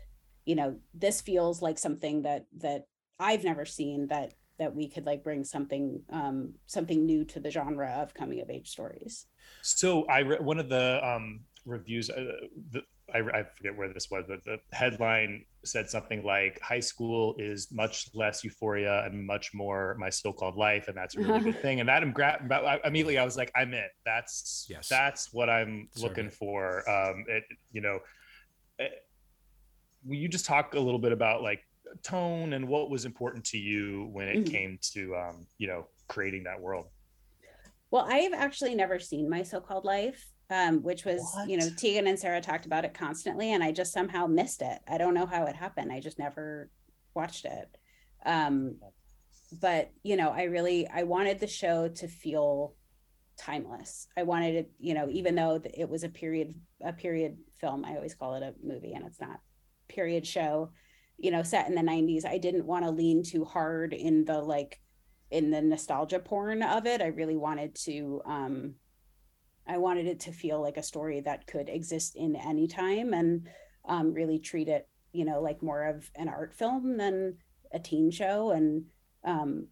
you 0.45 0.55
know 0.55 0.75
this 0.93 1.21
feels 1.21 1.61
like 1.61 1.77
something 1.77 2.21
that 2.23 2.45
that 2.57 2.85
i've 3.19 3.43
never 3.43 3.65
seen 3.65 4.07
that 4.07 4.33
that 4.59 4.75
we 4.75 4.87
could 4.87 5.05
like 5.05 5.23
bring 5.23 5.43
something 5.43 6.01
um 6.11 6.53
something 6.67 7.05
new 7.05 7.23
to 7.25 7.39
the 7.39 7.49
genre 7.49 7.89
of 8.01 8.13
coming 8.13 8.41
of 8.41 8.49
age 8.49 8.69
stories. 8.69 9.25
So 9.61 10.05
I 10.05 10.19
re- 10.19 10.37
one 10.39 10.59
of 10.59 10.69
the 10.69 10.99
um, 11.03 11.41
reviews, 11.65 12.09
uh, 12.09 12.25
the, 12.71 12.81
I, 13.13 13.19
I 13.39 13.43
forget 13.55 13.75
where 13.77 13.91
this 13.93 14.09
was, 14.09 14.25
but 14.27 14.43
the 14.43 14.59
headline 14.71 15.45
said 15.65 15.89
something 15.89 16.23
like 16.23 16.59
"High 16.61 16.79
school 16.79 17.35
is 17.37 17.71
much 17.71 18.07
less 18.13 18.43
euphoria 18.43 19.03
and 19.05 19.25
much 19.25 19.53
more 19.53 19.95
my 19.99 20.09
so-called 20.09 20.55
life," 20.55 20.87
and 20.87 20.95
that's 20.97 21.15
a 21.15 21.19
really 21.19 21.41
good 21.41 21.61
thing. 21.61 21.79
And 21.79 21.89
that 21.89 22.01
I'm 22.03 22.11
gra- 22.11 22.79
immediately 22.85 23.17
I 23.17 23.25
was 23.25 23.37
like, 23.37 23.51
"I'm 23.55 23.73
in. 23.73 23.87
That's 24.05 24.65
Yes. 24.69 24.87
that's 24.89 25.33
what 25.33 25.49
I'm 25.49 25.89
Serve 25.93 26.03
looking 26.03 26.29
for." 26.29 26.89
Um, 26.89 27.25
it, 27.27 27.43
you 27.71 27.81
know, 27.81 27.99
eh, 28.79 28.87
will 30.05 30.15
you 30.15 30.27
just 30.27 30.45
talk 30.45 30.73
a 30.75 30.79
little 30.79 30.99
bit 30.99 31.11
about 31.11 31.41
like 31.41 31.61
tone 32.03 32.53
and 32.53 32.67
what 32.67 32.89
was 32.89 33.05
important 33.05 33.43
to 33.45 33.57
you 33.57 34.09
when 34.11 34.27
it 34.27 34.45
Mhm. 34.45 34.51
came 34.51 34.79
to 34.93 35.15
um, 35.15 35.47
you 35.57 35.67
know 35.67 35.87
creating 36.07 36.43
that 36.43 36.59
world? 36.59 36.87
Well, 37.91 38.05
I've 38.07 38.33
actually 38.33 38.75
never 38.75 38.99
seen 38.99 39.27
My 39.27 39.41
So-Called 39.41 39.83
Life, 39.83 40.23
um, 40.49 40.81
which 40.81 41.05
was, 41.05 41.21
you 41.47 41.57
know, 41.57 41.65
What? 41.65 41.77
Tegan 41.77 42.07
and 42.07 42.17
Sara 42.17 42.41
talked 42.41 42.65
about 42.65 42.85
it 42.85 42.93
constantly, 42.93 43.53
and 43.53 43.63
I 43.63 43.71
just 43.71 43.93
somehow 43.93 44.25
missed 44.25 44.61
it. 44.61 44.79
I 44.87 44.97
don't 44.97 45.13
know 45.13 45.25
how 45.25 45.45
it 45.45 45.55
happened. 45.55 45.91
I 45.91 45.99
just 45.99 46.17
never 46.19 46.69
watched 47.13 47.45
it. 47.45 47.77
Um, 48.25 48.77
but 49.61 49.91
you 50.03 50.15
know, 50.15 50.29
I 50.29 50.43
really 50.43 50.87
I 50.87 51.03
wanted 51.03 51.39
the 51.39 51.47
show 51.47 51.87
to 51.87 52.07
feel 52.07 52.75
timeless. 53.37 54.07
I 54.17 54.23
wanted 54.23 54.55
it, 54.55 54.71
you 54.79 54.93
know, 54.93 55.07
even 55.09 55.35
though 55.35 55.61
it 55.73 55.89
was 55.89 56.03
a 56.03 56.09
period 56.09 56.55
a 56.81 56.93
period 56.93 57.37
film, 57.59 57.85
I 57.85 57.95
always 57.95 58.15
call 58.15 58.35
it 58.35 58.43
a 58.43 58.53
movie, 58.63 58.93
and 58.93 59.05
it's 59.05 59.21
not 59.21 59.39
period 59.87 60.25
show. 60.25 60.71
You 61.17 61.31
know, 61.31 61.43
set 61.43 61.67
in 61.67 61.75
the 61.75 61.81
'90s. 61.81 62.25
I 62.25 62.37
didn't 62.37 62.65
want 62.65 62.85
to 62.85 62.91
lean 62.91 63.23
too 63.23 63.43
hard 63.45 63.93
in 63.93 64.25
the 64.25 64.39
like 64.39 64.79
in 65.31 65.51
the 65.51 65.61
nostalgia 65.61 66.19
porn 66.19 66.63
of 66.63 66.85
it. 66.85 67.01
I 67.01 67.07
really 67.07 67.37
wanted 67.37 67.75
to 67.85 68.21
um 68.25 68.75
I 69.69 69.77
wanted 69.77 70.07
it 70.07 70.19
to 70.21 70.31
feel 70.31 70.61
like 70.61 70.77
a 70.77 70.83
story 70.83 71.21
that 71.21 71.47
could 71.47 71.69
exist 71.69 72.15
in 72.15 72.35
any 72.35 72.67
time 72.67 73.13
and 73.13 73.47
um 73.85 74.13
really 74.13 74.39
treat 74.39 74.67
it, 74.67 74.87
you 75.13 75.25
know, 75.25 75.41
like 75.41 75.61
more 75.63 75.85
of 75.85 76.09
an 76.15 76.27
art 76.27 76.53
film 76.53 76.97
than 76.97 77.37
a 77.71 77.79
teen 77.79 78.11
show 78.11 78.51
and 78.51 78.85
um 79.23 79.67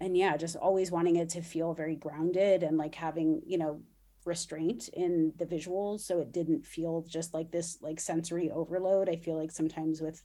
and 0.00 0.16
yeah, 0.16 0.36
just 0.36 0.56
always 0.56 0.90
wanting 0.90 1.16
it 1.16 1.28
to 1.30 1.42
feel 1.42 1.74
very 1.74 1.94
grounded 1.94 2.64
and 2.64 2.76
like 2.76 2.94
having, 2.94 3.40
you 3.46 3.58
know, 3.58 3.80
restraint 4.24 4.88
in 4.94 5.32
the 5.38 5.46
visuals 5.46 6.00
so 6.00 6.20
it 6.20 6.32
didn't 6.32 6.64
feel 6.64 7.04
just 7.08 7.34
like 7.34 7.50
this 7.50 7.78
like 7.82 8.00
sensory 8.00 8.50
overload. 8.50 9.08
I 9.08 9.16
feel 9.16 9.36
like 9.38 9.50
sometimes 9.50 10.00
with 10.00 10.22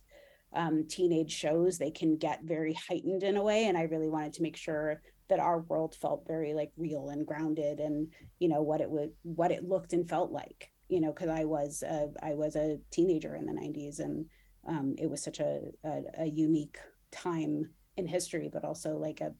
um, 0.54 0.86
teenage 0.88 1.32
shows 1.32 1.78
they 1.78 1.92
can 1.92 2.18
get 2.18 2.44
very 2.44 2.74
heightened 2.74 3.24
in 3.24 3.38
a 3.38 3.44
way 3.44 3.66
and 3.66 3.78
i 3.78 3.84
really 3.84 4.08
wanted 4.08 4.34
to 4.34 4.42
make 4.42 4.56
sure 4.56 5.02
that 5.30 5.40
our 5.40 5.60
world 5.62 5.96
felt 5.96 6.26
very 6.28 6.54
like 6.54 6.72
real 6.78 7.10
and 7.10 7.26
grounded 7.26 7.80
and 7.80 8.08
you 8.40 8.48
know 8.48 8.62
what 8.62 8.82
it 8.82 8.90
would 8.90 9.12
what 9.24 9.52
it 9.52 9.68
looked 9.68 9.94
and 9.94 10.10
felt 10.10 10.32
like 10.32 10.72
you 10.90 11.02
know 11.02 11.12
because 11.12 11.30
i 11.30 11.44
was 11.44 11.84
a, 11.84 12.08
i 12.24 12.34
was 12.34 12.56
a 12.56 12.78
teenager 12.92 13.36
in 13.36 13.46
the 13.46 13.54
90s 13.54 14.00
and 14.00 14.26
um, 14.68 14.96
it 14.98 15.10
was 15.10 15.24
such 15.24 15.40
a, 15.40 15.62
a 15.86 16.02
a 16.20 16.26
unique 16.26 16.78
time 17.12 17.70
in 17.96 18.06
history 18.06 18.50
but 18.52 18.66
also 18.66 18.98
like 18.98 19.22
a 19.22 19.34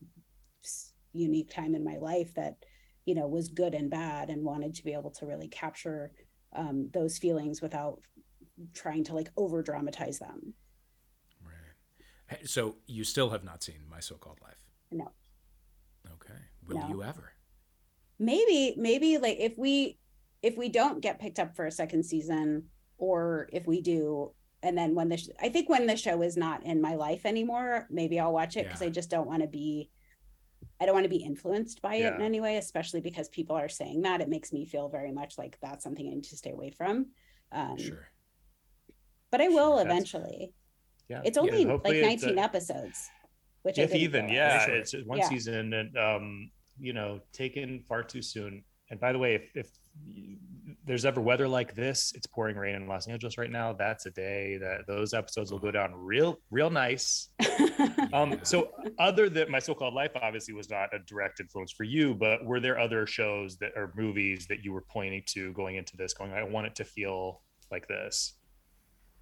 unique 1.14 1.50
time 1.50 1.76
in 1.76 1.84
my 1.84 1.98
life 1.98 2.34
that 2.34 2.56
you 3.06 3.16
know 3.16 3.28
was 3.28 3.50
good 3.50 3.74
and 3.74 3.90
bad 3.90 4.30
and 4.30 4.44
wanted 4.44 4.74
to 4.76 4.84
be 4.84 4.94
able 4.94 5.12
to 5.12 5.26
really 5.26 5.48
capture 5.48 6.12
um, 6.56 6.90
those 6.94 7.18
feelings 7.18 7.62
without 7.62 8.00
trying 8.74 9.04
to 9.04 9.14
like 9.14 9.30
over 9.38 9.62
dramatize 9.62 10.20
them 10.20 10.54
Right. 12.30 12.48
So 12.48 12.76
you 12.88 13.04
still 13.04 13.30
have 13.30 13.44
not 13.44 13.64
seen 13.64 13.82
My 13.90 14.00
So-Called 14.00 14.40
Life? 14.42 14.66
No. 14.92 15.12
Will 16.68 16.78
No. 16.78 16.88
you 16.90 17.04
ever? 17.04 17.34
maybe 18.20 18.74
maybe 18.78 19.20
like 19.20 19.38
if 19.40 19.58
we 19.60 20.00
if 20.42 20.58
we 20.58 20.70
don't 20.70 21.02
get 21.02 21.20
picked 21.20 21.38
up 21.38 21.56
for 21.56 21.68
a 21.68 21.72
second 21.72 22.04
season 22.04 22.64
or 22.98 23.48
if 23.54 23.68
we 23.68 23.80
do 23.80 24.32
and 24.64 24.76
then 24.76 24.96
when 24.96 25.08
the 25.08 25.18
sh- 25.18 25.30
i 25.40 25.50
think 25.50 25.70
when 25.70 25.86
the 25.86 25.96
show 25.96 26.24
is 26.24 26.36
not 26.36 26.64
in 26.66 26.82
my 26.82 26.96
life 26.96 27.28
anymore 27.28 27.86
maybe 27.92 28.20
i'll 28.20 28.34
watch 28.34 28.58
it 28.58 28.66
because 28.66 28.82
Yeah. 28.82 28.88
i 28.88 28.90
just 28.90 29.12
don't 29.12 29.28
want 29.28 29.44
to 29.44 29.48
be 29.48 29.92
i 30.82 30.86
don't 30.88 30.96
want 30.96 31.04
to 31.04 31.10
be 31.12 31.18
influenced 31.24 31.80
by 31.84 31.94
it 31.98 32.16
in 32.16 32.22
any 32.24 32.40
way 32.42 32.58
especially 32.58 33.02
because 33.02 33.30
people 33.30 33.56
are 33.56 33.70
saying 33.70 34.02
that 34.02 34.20
it 34.20 34.30
makes 34.30 34.52
me 34.52 34.66
feel 34.66 34.90
very 34.90 35.12
much 35.12 35.38
like 35.38 35.60
that's 35.62 35.84
something 35.84 36.08
i 36.08 36.16
need 36.16 36.24
to 36.24 36.36
stay 36.38 36.50
away 36.50 36.72
from 36.72 37.06
um 37.52 37.78
Sure. 37.78 38.10
but 39.30 39.42
i 39.42 39.48
will 39.48 39.76
Sure, 39.78 39.86
eventually 39.86 40.54
Yeah, 41.08 41.22
it's 41.24 41.38
Yeah, 41.38 41.44
only 41.44 41.66
like 41.66 42.02
19 42.02 42.40
uh, 42.40 42.42
episodes 42.42 43.12
which 43.62 43.78
if 43.78 43.94
even 43.94 44.28
yeah 44.28 44.66
it's 44.66 44.96
one 45.06 45.20
Yeah. 45.20 45.30
season 45.30 45.74
and 45.74 45.96
um 45.98 46.50
you 46.80 46.94
know 46.94 47.20
taken 47.34 47.84
far 47.88 48.04
too 48.04 48.22
soon. 48.22 48.64
And 48.90 49.00
by 49.00 49.12
the 49.12 49.20
way 49.20 49.36
if, 49.36 49.52
if 49.56 49.68
there's 50.86 51.04
ever 51.06 51.20
weather 51.20 51.48
like 51.48 51.76
this 51.76 52.14
it's 52.16 52.28
pouring 52.28 52.56
rain 52.56 52.76
in 52.76 52.88
los 52.88 53.08
angeles 53.08 53.38
right 53.38 53.52
now. 53.52 53.74
That's 53.74 54.06
a 54.06 54.12
day 54.12 54.58
that 54.58 54.88
those 54.88 55.14
episodes 55.14 55.52
will 55.52 55.60
go 55.60 55.72
down 55.72 55.94
real 55.94 56.40
real 56.52 56.70
nice. 56.70 57.30
Um 58.14 58.40
so 58.44 58.72
other 58.98 59.28
than 59.30 59.52
my 59.52 59.60
so-called 59.60 59.94
life 59.94 60.12
obviously 60.22 60.54
was 60.54 60.70
not 60.70 60.94
a 60.94 61.00
direct 61.00 61.42
influence 61.42 61.72
for 61.72 61.84
you 61.84 62.14
but 62.14 62.44
were 62.46 62.60
there 62.60 62.80
other 62.80 63.06
shows 63.06 63.58
that 63.58 63.72
or 63.76 63.92
movies 63.96 64.48
that 64.48 64.64
you 64.64 64.72
were 64.72 64.86
pointing 64.90 65.24
to 65.28 65.52
going 65.54 65.76
into 65.76 65.98
this 65.98 66.14
going 66.14 66.32
i 66.32 66.42
want 66.42 66.66
it 66.66 66.76
to 66.76 66.86
feel 66.86 67.42
like 67.70 67.88
this 67.88 68.36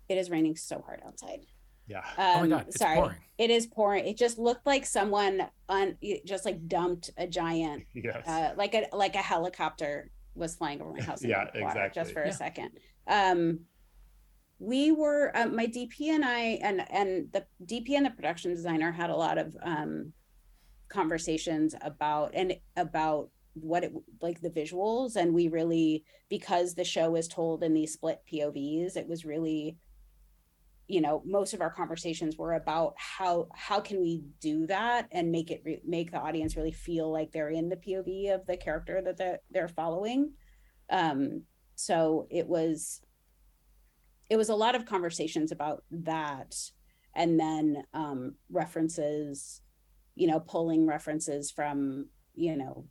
it 0.07 0.17
is 0.17 0.29
raining 0.29 0.55
so 0.55 0.83
hard 0.85 1.01
outside 1.05 1.39
yeah 1.87 2.03
oh 2.17 2.35
my 2.35 2.41
Um, 2.41 2.49
God, 2.49 2.65
it's 2.67 2.77
sorry. 2.77 2.95
pouring. 2.97 3.17
It 3.37 3.49
is 3.49 3.67
pouring. 3.67 4.05
It 4.05 4.17
just 4.17 4.37
looked 4.37 4.65
like 4.65 4.85
someone 4.85 5.47
on 5.69 5.97
just 6.25 6.45
like 6.45 6.67
dumped 6.67 7.11
a 7.17 7.27
giant, 7.27 7.83
yes 7.93 8.27
uh, 8.27 8.53
like 8.57 8.73
a 8.73 8.87
like 8.93 9.15
a 9.15 9.19
helicopter 9.19 10.09
was 10.35 10.55
flying 10.55 10.81
over 10.81 10.93
my 10.93 11.01
house. 11.03 11.23
Yeah, 11.23 11.49
the 11.53 11.61
water, 11.61 11.91
Just 11.93 12.11
for 12.13 12.23
Yeah. 12.23 12.29
a 12.29 12.33
second. 12.33 12.71
Um, 13.07 13.59
we 14.59 14.91
were 14.91 15.31
uh, 15.35 15.47
my 15.47 15.67
DP 15.67 16.09
and 16.09 16.23
I 16.25 16.59
and 16.61 16.85
and 16.89 17.27
the 17.33 17.45
DP 17.65 17.91
and 17.91 18.05
the 18.05 18.09
production 18.11 18.51
designer 18.51 18.91
had 18.91 19.09
a 19.09 19.15
lot 19.15 19.37
of 19.37 19.55
um 19.61 20.13
conversations 20.87 21.75
about 21.81 22.31
and 22.33 22.53
about 22.77 23.29
what 23.53 23.83
it 23.83 23.93
like 24.21 24.41
the 24.41 24.49
visuals 24.49 25.15
and 25.15 25.33
we 25.33 25.47
really 25.47 26.03
because 26.29 26.75
the 26.75 26.83
show 26.83 27.15
is 27.15 27.27
told 27.27 27.63
in 27.63 27.73
these 27.73 27.93
split 27.93 28.21
povs 28.31 28.95
it 28.97 29.07
was 29.07 29.25
really 29.25 29.77
you 30.87 31.01
know 31.01 31.21
most 31.25 31.53
of 31.53 31.61
our 31.61 31.69
conversations 31.69 32.37
were 32.37 32.53
about 32.53 32.93
how 32.97 33.47
how 33.53 33.79
can 33.79 33.99
we 33.99 34.23
do 34.39 34.67
that 34.67 35.07
and 35.11 35.31
make 35.31 35.49
it 35.49 35.61
re- 35.65 35.81
make 35.85 36.11
the 36.11 36.19
audience 36.19 36.55
really 36.55 36.71
feel 36.71 37.11
like 37.11 37.31
they're 37.31 37.49
in 37.49 37.69
the 37.69 37.75
pov 37.75 38.33
of 38.33 38.45
the 38.45 38.57
character 38.57 39.01
that 39.01 39.17
they're, 39.17 39.39
they're 39.51 39.67
following. 39.67 40.31
Um 40.89 41.43
so 41.75 42.27
it 42.29 42.47
was 42.47 43.01
it 44.29 44.37
was 44.37 44.49
a 44.49 44.55
lot 44.55 44.75
of 44.75 44.85
conversations 44.85 45.51
about 45.51 45.83
that 45.91 46.55
and 47.15 47.39
then 47.39 47.83
um 47.93 48.35
references 48.49 49.61
you 50.15 50.27
know 50.27 50.39
pulling 50.39 50.85
references 50.85 51.51
from 51.51 52.07
you 52.33 52.55
know 52.55 52.85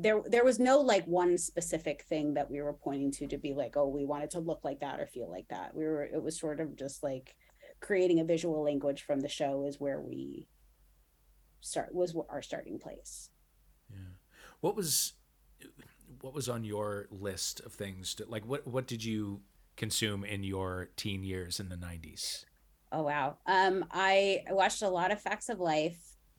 there 0.00 0.22
there 0.26 0.44
was 0.44 0.60
no 0.60 0.78
like 0.78 1.04
one 1.06 1.36
specific 1.36 2.04
thing 2.08 2.34
that 2.34 2.48
we 2.50 2.62
were 2.62 2.72
pointing 2.72 3.10
to 3.10 3.26
to 3.26 3.36
be 3.36 3.52
like 3.52 3.76
oh 3.76 3.88
we 3.88 4.04
wanted 4.04 4.30
to 4.30 4.38
look 4.38 4.60
like 4.62 4.80
that 4.80 5.00
or 5.00 5.06
feel 5.06 5.28
like 5.28 5.48
that 5.48 5.74
we 5.74 5.84
were 5.84 6.04
it 6.04 6.22
was 6.22 6.38
sort 6.38 6.60
of 6.60 6.76
just 6.76 7.02
like 7.02 7.34
creating 7.80 8.20
a 8.20 8.24
visual 8.24 8.62
language 8.62 9.02
from 9.02 9.20
the 9.20 9.28
show 9.28 9.66
is 9.66 9.80
where 9.80 10.00
we 10.00 10.46
start 11.60 11.92
was 11.92 12.16
our 12.30 12.40
starting 12.40 12.78
place 12.78 13.30
Yeah. 13.90 14.14
What 14.60 14.76
was 14.76 15.14
what 16.20 16.32
was 16.32 16.48
on 16.48 16.64
your 16.64 17.08
list 17.10 17.60
of 17.60 17.72
things 17.72 18.14
to 18.14 18.24
like 18.28 18.46
what 18.46 18.66
what 18.66 18.86
did 18.86 19.04
you 19.04 19.40
consume 19.76 20.24
in 20.24 20.42
your 20.44 20.90
teen 20.96 21.22
years 21.22 21.60
in 21.60 21.68
the 21.68 21.76
90s? 21.76 22.44
oh 22.92 23.02
wow 23.02 23.36
um 23.46 23.84
i 23.90 24.42
watched 24.50 24.82
a 24.82 24.88
lot 24.88 25.12
of 25.12 25.20
facts 25.20 25.48
of 25.48 25.60
life 25.60 25.98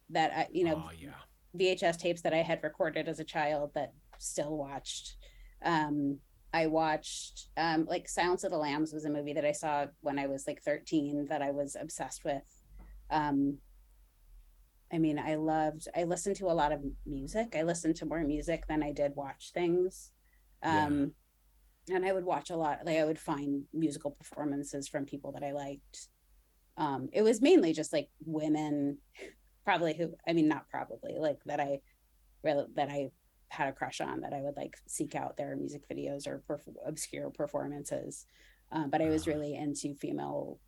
that 0.10 0.32
I, 0.36 0.48
you 0.52 0.64
know 0.64 0.84
oh 0.88 0.92
yeah. 0.98 1.10
VHS 1.58 1.98
tapes 1.98 2.22
that 2.22 2.34
I 2.34 2.42
had 2.42 2.64
recorded 2.64 3.08
as 3.08 3.20
a 3.20 3.24
child 3.24 3.72
that 3.76 3.94
still 4.18 4.56
watched. 4.58 5.16
Um, 5.64 6.20
I 6.54 6.68
watched 6.68 7.48
um, 7.58 7.86
like 7.86 8.10
Silence 8.10 8.44
of 8.44 8.52
the 8.52 8.58
Lambs 8.58 8.92
was 8.94 9.06
a 9.06 9.10
movie 9.10 9.34
that 9.34 9.46
I 9.46 9.52
saw 9.52 9.86
when 10.02 10.18
I 10.18 10.28
was 10.28 10.46
like 10.48 10.62
13 10.64 11.28
that 11.30 11.42
I 11.42 11.52
was 11.52 11.76
obsessed 11.80 12.24
with. 12.26 12.44
Um, 13.12 13.58
I 14.92 14.98
mean, 14.98 15.20
I 15.20 15.36
loved, 15.36 15.88
I 15.96 16.04
listened 16.04 16.38
to 16.38 16.48
a 16.48 16.54
lot 16.54 16.72
of 16.72 16.82
music. 17.06 17.56
I 17.56 17.62
listened 17.62 17.96
to 17.98 18.06
more 18.08 18.24
music 18.24 18.66
than 18.68 18.82
I 18.82 18.92
did 18.92 19.16
watch 19.16 19.52
things. 19.54 20.12
Yeah. 20.64 20.86
Um, 20.86 21.12
And 21.92 22.06
I 22.06 22.12
would 22.12 22.26
watch 22.26 22.50
a 22.50 22.56
lot, 22.56 22.80
like 22.86 22.98
I 22.98 23.06
would 23.06 23.20
find 23.20 23.64
musical 23.74 24.12
performances 24.12 24.88
from 24.88 25.06
people 25.06 25.32
that 25.34 25.44
I 25.44 25.52
liked. 25.54 26.08
Um, 26.78 27.10
it 27.14 27.22
was 27.24 27.42
mainly 27.42 27.74
just 27.74 27.92
like 27.94 28.10
women 28.26 29.00
probably 29.66 29.94
who 29.94 30.14
I 30.28 30.34
mean 30.34 30.48
not 30.48 30.70
probably 30.70 31.18
like 31.20 31.44
that 31.46 31.60
I 31.60 31.82
really 32.44 32.66
that 32.76 32.90
I 32.90 33.12
had 33.50 33.68
a 33.70 33.74
crush 33.74 34.00
on 34.02 34.22
that 34.22 34.34
I 34.34 34.42
would 34.42 34.56
like 34.56 34.78
seek 34.88 35.16
out 35.16 35.36
their 35.38 35.56
music 35.56 35.84
videos 35.90 36.28
or 36.28 36.44
perf- 36.48 36.74
obscure 36.86 37.30
performances. 37.32 38.26
Um, 38.72 38.90
but 38.90 39.02
I 39.02 39.10
was 39.10 39.28
Ah. 39.28 39.32
really 39.32 39.56
into 39.56 39.96
female 39.96 40.60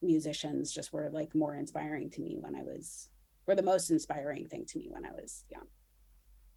musicians 0.00 0.72
just 0.72 0.92
were 0.92 1.10
like 1.10 1.34
more 1.34 1.54
inspiring 1.54 2.10
to 2.10 2.20
me 2.20 2.36
when 2.40 2.54
I 2.56 2.62
was 2.62 3.08
were 3.46 3.54
the 3.54 3.62
most 3.62 3.90
inspiring 3.90 4.48
thing 4.48 4.64
to 4.66 4.78
me 4.78 4.88
when 4.90 5.04
I 5.04 5.12
was 5.12 5.44
young. 5.50 5.66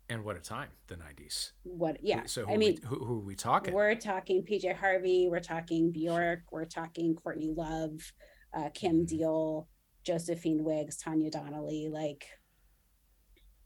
And 0.08 0.24
what 0.24 0.36
a 0.38 0.40
time, 0.40 0.70
the 0.88 0.96
90s. 0.96 1.52
What 1.64 1.98
yeah. 2.02 2.24
So 2.26 2.46
who 2.46 2.54
I 2.54 2.58
mean 2.58 2.78
we, 2.82 2.88
who, 2.88 3.04
who 3.04 3.14
are 3.16 3.26
we 3.26 3.36
talking? 3.36 3.74
we're 3.74 3.96
talking 3.96 4.44
PJ 4.44 4.76
Harvey, 4.76 5.28
we're 5.30 5.40
talking 5.40 5.92
Bjork, 5.92 6.42
we're 6.52 6.66
talking 6.66 7.16
Courtney 7.16 7.52
Love, 7.52 8.14
uh, 8.54 8.70
Kim 8.74 9.02
Mhm. 9.02 9.08
Deal, 9.08 9.68
Josephine 10.06 10.64
Wiggs, 10.64 10.98
Tanya 10.98 11.30
Donelly, 11.32 11.90
like 11.92 12.26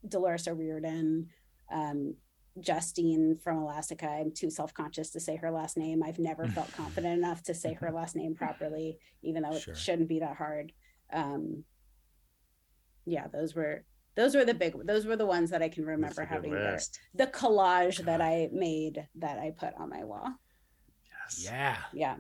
Dolores 0.08 0.48
O'Riordan, 0.48 1.28
um, 1.72 2.16
Justine 2.60 3.38
from 3.44 3.58
Elastica. 3.60 4.08
I'm 4.08 4.32
too 4.34 4.50
self 4.50 4.74
conscious 4.74 5.12
to 5.12 5.20
say 5.20 5.36
her 5.36 5.52
last 5.52 5.78
name. 5.78 6.02
I've 6.04 6.20
never 6.20 6.48
felt 6.56 6.72
confident 6.74 7.18
enough 7.18 7.44
to 7.44 7.54
say 7.54 7.74
her 7.74 7.92
last 7.92 8.16
name 8.16 8.36
properly, 8.36 8.98
even 9.22 9.44
though 9.44 9.56
it 9.56 9.78
shouldn't 9.78 10.10
be 10.10 10.20
that 10.20 10.38
hard. 10.38 10.72
Um, 11.12 11.64
yeah, 13.06 13.28
those 13.28 13.54
were 13.56 13.84
those 14.16 14.36
were 14.36 14.46
the 14.46 14.54
big 14.54 14.74
those 14.86 15.06
were 15.06 15.16
the 15.16 15.26
ones 15.26 15.50
that 15.52 15.62
I 15.62 15.70
can 15.70 15.86
remember 15.86 16.08
That's 16.08 16.18
a 16.20 16.22
good 16.22 16.34
having 16.34 16.52
their, 16.54 16.74
list. 16.74 17.00
the 17.16 17.28
collage 17.28 18.04
that 18.06 18.22
I 18.22 18.50
made 18.52 19.08
that 19.16 19.38
I 19.40 19.52
put 19.52 19.74
on 19.78 19.90
my 19.90 20.04
wall. 20.04 20.30
Yes. 21.06 21.44
yeah. 21.44 21.78
Yeah, 21.94 22.16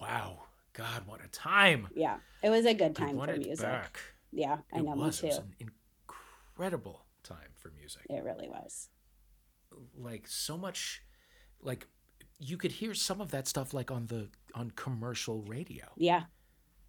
Wow. 0.00 0.44
God, 0.72 1.06
what 1.06 1.24
a 1.24 1.28
time. 1.28 1.88
yeah, 1.94 2.18
it 2.42 2.50
was 2.50 2.64
a 2.66 2.74
good 2.74 2.94
time 2.94 3.18
for 3.18 3.36
music. 3.36 3.64
back. 3.64 3.98
Yeah, 4.32 4.58
I 4.72 4.78
it 4.78 4.84
know 4.84 4.92
was. 4.94 5.22
me 5.22 5.28
It 5.28 5.32
was 5.32 5.38
an 5.38 5.54
incredible 5.58 7.04
time 7.22 7.50
for 7.56 7.70
music. 7.70 8.02
It 8.08 8.22
really 8.24 8.48
was. 8.48 8.88
Like 9.96 10.26
so 10.26 10.56
much, 10.56 11.02
like 11.60 11.86
you 12.38 12.56
could 12.56 12.72
hear 12.72 12.94
some 12.94 13.20
of 13.20 13.30
that 13.32 13.46
stuff 13.48 13.74
like 13.74 13.90
on 13.90 14.06
the 14.06 14.28
on 14.54 14.70
commercial 14.72 15.42
radio. 15.42 15.86
Yeah, 15.96 16.22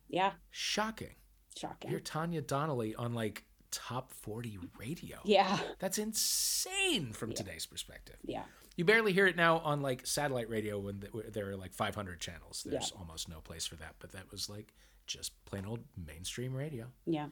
yeah, 0.09 0.33
Shocking. 0.51 1.15
shocking. 1.57 1.89
Hear 1.89 1.99
Tanya 1.99 2.41
Donelly 2.41 2.93
on 2.97 3.13
like 3.13 3.43
top 3.71 4.11
40 4.13 4.59
radio. 4.79 5.17
Yeah, 5.23 5.57
That's 5.79 5.97
insane 5.97 7.13
from 7.13 7.31
Yeah. 7.31 7.37
today's 7.37 7.65
perspective. 7.65 8.17
yeah, 8.23 8.43
You 8.77 8.85
barely 8.85 9.13
hear 9.13 9.27
it 9.27 9.35
now 9.35 9.59
on 9.59 9.81
like 9.81 10.07
satellite 10.07 10.49
radio 10.49 10.79
when 10.79 11.03
there 11.31 11.49
are 11.49 11.55
like 11.57 11.73
500 11.73 12.19
channels. 12.19 12.65
There's 12.67 12.91
almost 12.97 13.29
no 13.29 13.41
place 13.41 13.65
for 13.67 13.75
that, 13.75 13.95
but 13.99 14.11
that 14.13 14.31
was 14.31 14.49
like 14.49 14.73
just 15.07 15.33
plain 15.45 15.65
old 15.65 15.81
mainstream 15.97 16.53
radio. 16.55 16.87
yeah. 17.05 17.27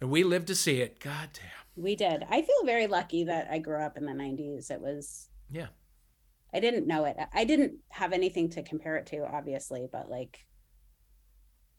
And 0.00 0.10
we 0.10 0.24
lived 0.24 0.48
to 0.48 0.54
see 0.56 0.80
it. 0.80 0.98
God 1.00 1.30
damn. 1.32 1.82
We 1.82 1.94
did. 1.96 2.24
I 2.28 2.42
feel 2.42 2.64
very 2.64 2.88
lucky 2.88 3.24
that 3.24 3.46
I 3.50 3.58
grew 3.58 3.80
up 3.80 3.96
in 3.96 4.04
the 4.04 4.12
90s. 4.12 4.70
It 4.70 4.80
was, 4.80 5.28
Yeah. 5.50 5.68
I 6.52 6.60
didn't 6.60 6.86
know 6.86 7.04
it. 7.04 7.16
I 7.32 7.44
didn't 7.44 7.74
have 7.90 8.12
anything 8.12 8.50
to 8.50 8.62
compare 8.62 8.96
it 8.96 9.06
to, 9.06 9.24
obviously, 9.24 9.88
but 9.90 10.10
like, 10.10 10.46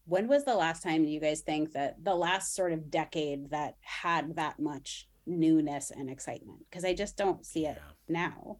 when 0.05 0.27
was 0.27 0.45
the 0.45 0.55
last 0.55 0.81
time 0.83 1.03
you 1.03 1.19
guys 1.19 1.41
think 1.41 1.73
that 1.73 2.03
the 2.03 2.15
last 2.15 2.53
sort 2.55 2.71
of 2.71 2.89
decade 2.89 3.49
that 3.51 3.75
had 3.81 4.35
that 4.37 4.59
much 4.59 5.07
newness 5.25 5.91
and 5.91 6.09
excitement? 6.09 6.59
Because 6.69 6.85
I 6.85 6.93
just 6.93 7.17
don't 7.17 7.45
see 7.45 7.65
it 7.65 7.77
Yeah. 7.77 7.91
now. 8.07 8.59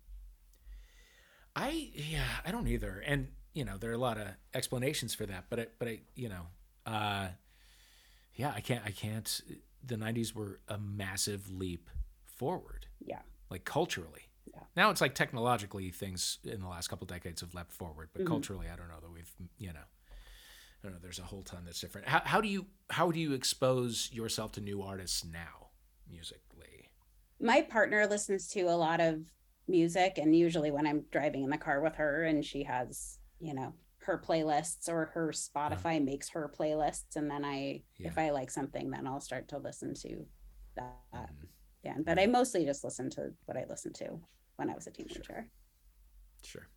I 1.55 1.89
yeah, 1.93 2.25
I 2.45 2.51
don't 2.51 2.67
either. 2.67 3.01
And 3.05 3.29
you 3.53 3.63
know, 3.63 3.77
there 3.77 3.89
are 3.89 3.93
a 3.93 3.97
lot 3.97 4.17
of 4.17 4.27
explanations 4.53 5.13
for 5.15 5.25
that, 5.25 5.45
but 5.50 5.59
I, 5.59 5.67
but 5.79 5.88
I, 5.88 6.00
you 6.15 6.29
know, 6.29 6.47
uh 6.85 7.29
yeah, 8.35 8.51
I 8.55 8.59
can't 8.61 8.83
I 8.85 8.91
can't 8.91 9.41
the 9.83 9.96
90s 9.96 10.33
were 10.33 10.59
a 10.68 10.77
massive 10.77 11.50
leap 11.51 11.89
forward. 12.25 12.87
Yeah. 13.00 13.22
Like 13.50 13.63
culturally. 13.65 14.24
Yeah. 14.53 14.63
Now 14.75 14.89
it's 14.89 15.01
like 15.01 15.15
technologically 15.15 15.89
things 15.91 16.39
in 16.44 16.59
the 16.59 16.68
last 16.68 16.87
couple 16.87 17.07
decades 17.07 17.41
have 17.41 17.53
leapt 17.53 17.72
forward, 17.72 18.09
but 18.13 18.24
Mhm. 18.24 18.27
culturally 18.27 18.68
I 18.72 18.75
don't 18.75 18.89
know 18.89 19.00
that 19.01 19.11
we've, 19.11 19.31
you 19.57 19.72
know, 19.74 19.79
I 19.79 20.83
don't 20.83 20.94
know, 20.94 21.00
there's 21.01 21.20
a 21.20 21.24
whole 21.24 21.44
ton 21.44 21.63
that's 21.65 21.79
different. 21.79 22.07
How 22.07 22.22
how 22.25 22.41
do 22.41 22.48
you 22.50 22.65
how 22.89 23.11
do 23.11 23.20
you 23.20 23.33
expose 23.33 24.09
yourself 24.11 24.51
to 24.53 24.61
new 24.61 24.81
artists 24.81 25.24
now 25.24 25.70
musically? 26.09 26.89
my 27.37 27.61
partner 27.61 28.07
listens 28.07 28.48
to 28.48 28.61
a 28.61 28.77
lot 28.77 29.01
of 29.01 29.20
music 29.67 30.17
and 30.17 30.35
usually 30.35 30.71
when 30.71 30.85
i'm 30.85 31.03
driving 31.11 31.43
in 31.43 31.49
the 31.49 31.57
car 31.57 31.81
with 31.81 31.95
her 31.95 32.23
and 32.23 32.45
she 32.45 32.63
has 32.63 33.17
you 33.39 33.53
know 33.53 33.73
her 33.97 34.21
playlists 34.23 34.87
or 34.87 35.05
her 35.13 35.31
spotify 35.31 36.03
makes 36.03 36.29
her 36.29 36.51
playlists 36.59 37.15
and 37.15 37.29
then 37.29 37.43
i 37.43 37.81
if 37.99 38.17
i 38.17 38.29
like 38.29 38.51
something 38.51 38.91
then 38.91 39.07
i'll 39.07 39.19
start 39.19 39.47
to 39.47 39.57
listen 39.57 39.93
to 39.93 40.25
that. 40.75 40.93
Mm, 41.15 41.47
yeah 41.83 41.95
but 42.05 42.19
i 42.19 42.25
mostly 42.27 42.63
just 42.65 42.83
listen 42.83 43.09
to 43.09 43.31
what 43.45 43.57
i 43.57 43.65
listened 43.67 43.95
to 43.95 44.19
when 44.57 44.69
i 44.69 44.75
was 44.75 44.87
a 44.87 44.91
teenager. 44.91 45.49
Sure. 46.43 46.67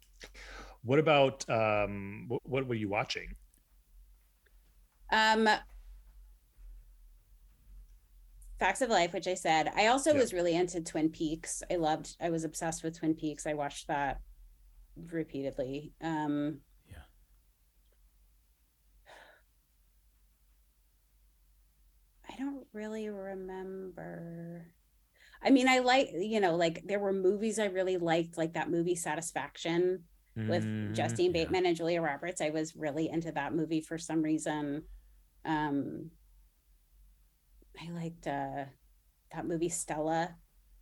What 0.82 0.98
about 0.98 1.48
um 1.50 2.24
what, 2.28 2.40
what 2.44 2.66
were 2.66 2.74
you 2.74 2.88
watching? 2.88 3.34
um 5.12 5.48
facts 8.58 8.80
of 8.82 8.90
life 8.90 9.12
which 9.12 9.26
i 9.28 9.34
said 9.34 9.70
i 9.76 9.86
also 9.86 10.12
Yeah. 10.12 10.18
was 10.20 10.32
really 10.32 10.54
into 10.54 10.80
twin 10.80 11.08
peaks 11.10 11.62
i 11.70 11.76
loved 11.76 12.16
i 12.20 12.30
was 12.30 12.44
obsessed 12.44 12.82
with 12.82 12.98
twin 12.98 13.14
peaks 13.14 13.46
i 13.46 13.54
watched 13.54 13.86
that 13.88 14.20
repeatedly 14.96 15.92
um 16.02 16.60
Yeah. 16.90 17.02
I 22.28 22.36
don't 22.36 22.66
really 22.72 23.08
remember. 23.08 24.66
I 25.42 25.50
mean, 25.50 25.68
I 25.68 25.78
like, 25.78 26.10
you 26.14 26.40
know, 26.40 26.56
like 26.56 26.82
there 26.86 26.98
were 26.98 27.12
movies 27.12 27.58
I 27.58 27.66
really 27.66 27.96
liked, 27.96 28.36
like 28.36 28.54
that 28.54 28.70
movie 28.70 28.96
Satisfaction 28.96 30.04
with 30.36 30.64
Mhm. 30.64 30.94
Justine 30.94 31.26
yeah. 31.34 31.44
Bateman 31.44 31.66
and 31.66 31.76
Julia 31.76 32.00
Roberts. 32.02 32.40
I 32.40 32.50
was 32.50 32.76
really 32.76 33.08
into 33.08 33.32
that 33.32 33.54
movie 33.54 33.80
for 33.80 33.98
some 33.98 34.22
reason. 34.22 34.84
Um 35.44 36.10
I 37.80 37.90
liked 37.90 38.26
uh 38.26 38.64
that 39.32 39.46
movie 39.46 39.68
Stella 39.68 40.34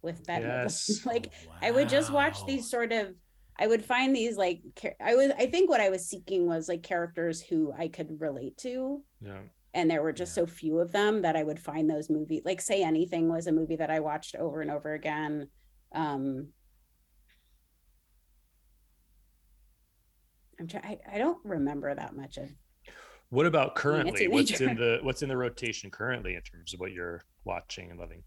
with 0.03 0.27
Midler. 0.27 0.63
Yes. 0.65 1.01
like 1.05 1.33
I 1.63 1.71
would 1.71 1.89
just 1.89 2.13
watch 2.13 2.39
these 2.47 2.71
sort 2.71 2.93
of 2.93 3.15
I 3.59 3.67
would 3.67 3.85
find 3.85 4.15
these 4.15 4.37
like 4.37 4.61
I 5.01 5.15
was 5.15 5.33
I 5.39 5.47
think 5.47 5.69
what 5.71 5.81
I 5.81 5.91
was 5.91 6.09
seeking 6.09 6.47
was 6.47 6.69
like 6.69 6.83
characters 6.83 7.41
who 7.41 7.73
I 7.77 7.89
could 7.89 8.21
relate 8.21 8.57
to 8.59 9.03
Yeah. 9.21 9.41
and 9.75 9.91
there 9.91 10.03
were 10.03 10.13
just 10.13 10.37
Yeah. 10.37 10.43
so 10.45 10.47
few 10.47 10.79
of 10.79 10.93
them 10.93 11.23
that 11.23 11.37
I 11.37 11.43
would 11.43 11.59
find 11.59 11.89
those 11.91 12.09
movies 12.11 12.43
like 12.45 12.61
say 12.61 12.83
anything 12.83 13.29
was 13.29 13.47
a 13.47 13.53
movie 13.53 13.77
that 13.77 13.91
I 13.91 14.01
watched 14.01 14.37
over 14.37 14.61
and 14.61 14.71
over 14.71 14.93
again 14.95 15.49
um 15.95 16.49
I'm 20.59 20.67
trying 20.69 20.85
I, 20.85 21.17
I 21.17 21.19
don't 21.19 21.39
remember 21.45 21.95
that 21.95 22.17
much 22.17 22.37
of 22.39 22.51
What 23.31 23.47
about 23.47 23.75
currently? 23.75 24.29
What's 24.29 24.61
in 24.61 24.77
the 24.77 24.99
what's 25.03 25.23
in 25.23 25.29
the 25.29 25.37
rotation 25.37 25.91
currently 25.91 26.35
in 26.35 26.43
terms 26.43 26.73
of 26.75 26.81
what 26.81 26.93
you're 26.93 27.23
watching 27.45 27.91
and 27.91 27.99
loving? 27.99 28.23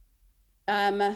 um 0.68 1.16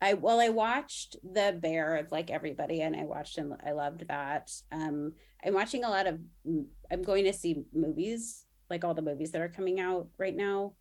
I 0.00 0.14
well 0.14 0.40
I 0.40 0.48
watched 0.50 1.16
The 1.22 1.58
Bear 1.60 1.96
of 1.96 2.12
like 2.12 2.30
everybody 2.30 2.80
and 2.82 2.94
I 2.96 3.04
watched 3.04 3.38
and 3.38 3.54
I 3.66 3.72
loved 3.72 4.06
that 4.08 4.50
um 4.72 5.12
I'm 5.44 5.54
watching 5.54 5.84
a 5.84 5.90
lot 5.90 6.06
of 6.06 6.18
I'm 6.90 7.02
going 7.02 7.24
to 7.24 7.32
see 7.32 7.64
movies 7.72 8.44
like 8.70 8.84
all 8.84 8.94
the 8.94 9.02
movies 9.02 9.30
that 9.32 9.42
are 9.42 9.48
coming 9.48 9.80
out 9.80 10.08
right 10.18 10.34
now 10.36 10.74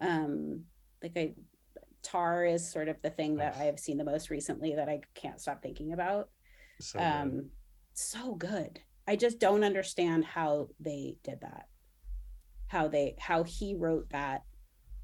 um 0.00 0.64
like 1.02 1.12
I 1.16 1.34
Tar 2.02 2.46
is 2.46 2.70
sort 2.70 2.88
of 2.88 2.96
the 3.02 3.10
thing 3.10 3.36
that 3.36 3.56
I 3.58 3.64
have 3.64 3.78
seen 3.78 3.98
the 3.98 4.04
most 4.04 4.30
recently 4.30 4.74
that 4.74 4.88
I 4.88 5.00
can't 5.14 5.40
stop 5.40 5.62
thinking 5.62 5.92
about 5.92 6.30
So 6.80 6.98
good. 6.98 7.04
um 7.04 7.50
so 7.92 8.34
good 8.34 8.80
i 9.10 9.16
just 9.16 9.40
don't 9.40 9.64
understand 9.64 10.24
how 10.24 10.68
they 10.78 11.16
did 11.24 11.40
that. 11.40 11.66
How 12.68 12.86
they 12.86 13.16
how 13.18 13.42
he 13.42 13.74
wrote 13.74 14.08
that 14.10 14.44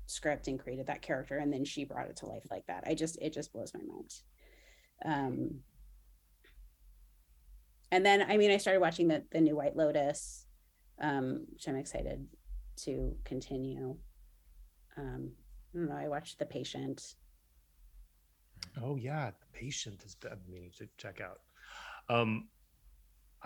script 0.07 0.47
and 0.47 0.61
created 0.61 0.87
that 0.87 1.03
character 1.03 1.37
and 1.39 1.53
then 1.53 1.65
she 1.65 1.85
brought 1.85 2.09
it 2.09 2.15
to 2.19 2.27
life 2.27 2.47
like 2.49 2.65
that. 2.69 2.85
I 2.87 2.95
just 2.95 3.19
it 3.21 3.33
just 3.33 3.53
blows 3.53 3.73
my 3.75 3.81
mind. 3.81 4.13
Um 5.05 5.61
and 7.91 8.07
then 8.07 8.23
i 8.23 8.37
mean 8.37 8.53
i 8.53 8.57
started 8.59 8.81
watching 8.81 9.09
the 9.09 9.25
the 9.33 9.41
new 9.41 9.57
white 9.57 9.77
lotus 9.77 10.47
um 11.01 11.47
which 11.53 11.67
i'm 11.67 11.77
excited 11.77 12.25
to 12.85 13.17
continue. 13.25 13.97
Um 14.97 15.33
i 15.75 15.79
don't 15.79 15.89
know 15.89 15.97
i 15.97 16.07
watched 16.07 16.39
the 16.39 16.47
patient. 16.47 17.03
Oh 18.81 18.95
yeah, 18.95 19.31
the 19.31 19.59
patient 19.59 20.05
is 20.05 20.15
bad 20.15 20.39
meaning 20.49 20.71
to 20.79 20.89
check 20.97 21.21
out. 21.21 21.41
Um 22.09 22.49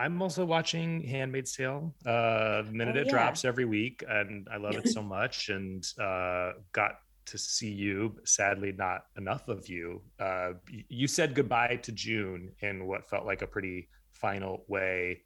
I'm 0.01 0.21
also 0.21 0.43
watching 0.45 0.89
Handmaid's 1.13 1.53
Tale. 1.55 1.93
Uh 2.05 2.61
the 2.67 2.71
minute 2.79 2.95
Oh, 2.97 3.01
it 3.01 3.05
yeah. 3.07 3.11
drops 3.15 3.41
every 3.51 3.65
week, 3.65 4.03
and 4.17 4.47
I 4.55 4.57
love 4.65 4.75
it 4.81 4.87
so 4.97 5.01
much. 5.17 5.49
And 5.49 5.81
uh 6.09 6.47
got 6.81 6.93
to 7.31 7.37
see 7.37 7.71
you, 7.85 7.97
but 8.15 8.27
sadly 8.27 8.71
not 8.85 9.01
enough 9.21 9.45
of 9.55 9.59
you. 9.73 9.85
Uh 10.27 10.51
you 10.99 11.07
said 11.17 11.29
goodbye 11.39 11.75
to 11.85 11.91
June 12.05 12.41
in 12.67 12.75
what 12.89 13.09
felt 13.11 13.25
like 13.31 13.41
a 13.43 13.47
pretty 13.55 13.79
final 14.25 14.53
way. 14.67 15.21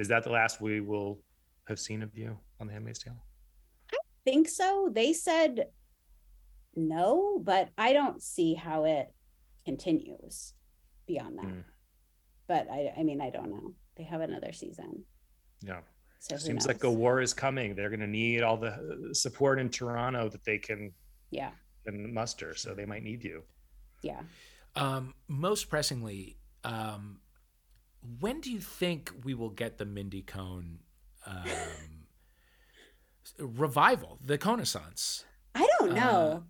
Is 0.00 0.08
that 0.08 0.22
the 0.24 0.30
last 0.40 0.54
we 0.60 0.80
will 0.80 1.12
have 1.68 1.78
seen 1.78 2.00
of 2.02 2.10
you 2.20 2.30
on 2.60 2.66
the 2.66 2.72
Handmaid's 2.74 3.00
Tale? 3.04 3.20
I 3.92 3.96
think 4.24 4.48
so. 4.48 4.90
They 5.00 5.12
said 5.12 5.54
no, 6.74 7.38
but 7.42 7.64
I 7.78 7.92
don't 7.98 8.20
see 8.22 8.54
how 8.54 8.84
it 8.84 9.06
continues 9.64 10.54
beyond 11.06 11.38
that. 11.38 11.46
Mm. 11.46 11.64
But 12.46 12.64
I, 12.70 12.92
I 12.98 13.02
mean, 13.02 13.20
I 13.20 13.30
don't 13.30 13.50
know. 13.50 13.74
They 13.96 14.04
have 14.04 14.20
another 14.20 14.52
season. 14.52 15.04
Yeah. 15.62 15.80
So 16.20 16.34
who 16.36 16.40
Seems 16.40 16.66
like 16.66 16.82
a 16.84 16.90
war 16.90 17.20
is 17.20 17.32
coming. 17.34 17.74
They're 17.74 17.88
going 17.90 18.00
to 18.00 18.06
need 18.06 18.42
all 18.42 18.56
the 18.56 18.68
uh, 18.72 19.14
support 19.14 19.58
in 19.58 19.68
Toronto 19.70 20.28
that 20.28 20.44
they 20.44 20.58
can, 20.58 20.92
yeah, 21.30 21.50
can 21.84 22.12
muster. 22.12 22.54
So 22.54 22.74
they 22.74 22.84
might 22.86 23.02
need 23.02 23.22
you. 23.24 23.42
yeah. 24.02 24.20
Um, 24.74 25.14
most 25.28 25.70
pressingly, 25.70 26.36
um, 26.64 27.20
when 28.20 28.40
do 28.42 28.50
you 28.50 28.60
think 28.60 29.10
we 29.24 29.32
will 29.34 29.48
get 29.50 29.78
the 29.78 29.86
Mindy 29.86 30.20
Cohn 30.22 30.80
um, 31.26 31.44
revival, 33.38 34.18
the 34.24 34.38
Connaissance? 34.38 35.24
I 35.54 35.66
don't 35.78 35.94
know. 35.94 36.00
Uh, 36.02 36.40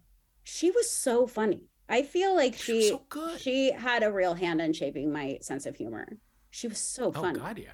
she 0.44 0.70
was 0.70 0.90
so 0.90 1.26
funny. 1.26 1.62
I 1.88 2.02
feel 2.02 2.34
like 2.34 2.54
She 2.54 2.82
she 2.82 2.88
so 2.88 3.02
good. 3.08 3.40
she 3.40 3.70
had 3.72 4.02
a 4.02 4.10
real 4.10 4.34
hand 4.34 4.60
in 4.60 4.72
shaping 4.72 5.12
my 5.12 5.38
sense 5.40 5.66
of 5.66 5.76
humor. 5.76 6.18
She 6.56 6.68
was 6.68 6.78
so 6.78 7.12
fun. 7.12 7.36
oh 7.36 7.40
God, 7.40 7.58
yeah, 7.58 7.68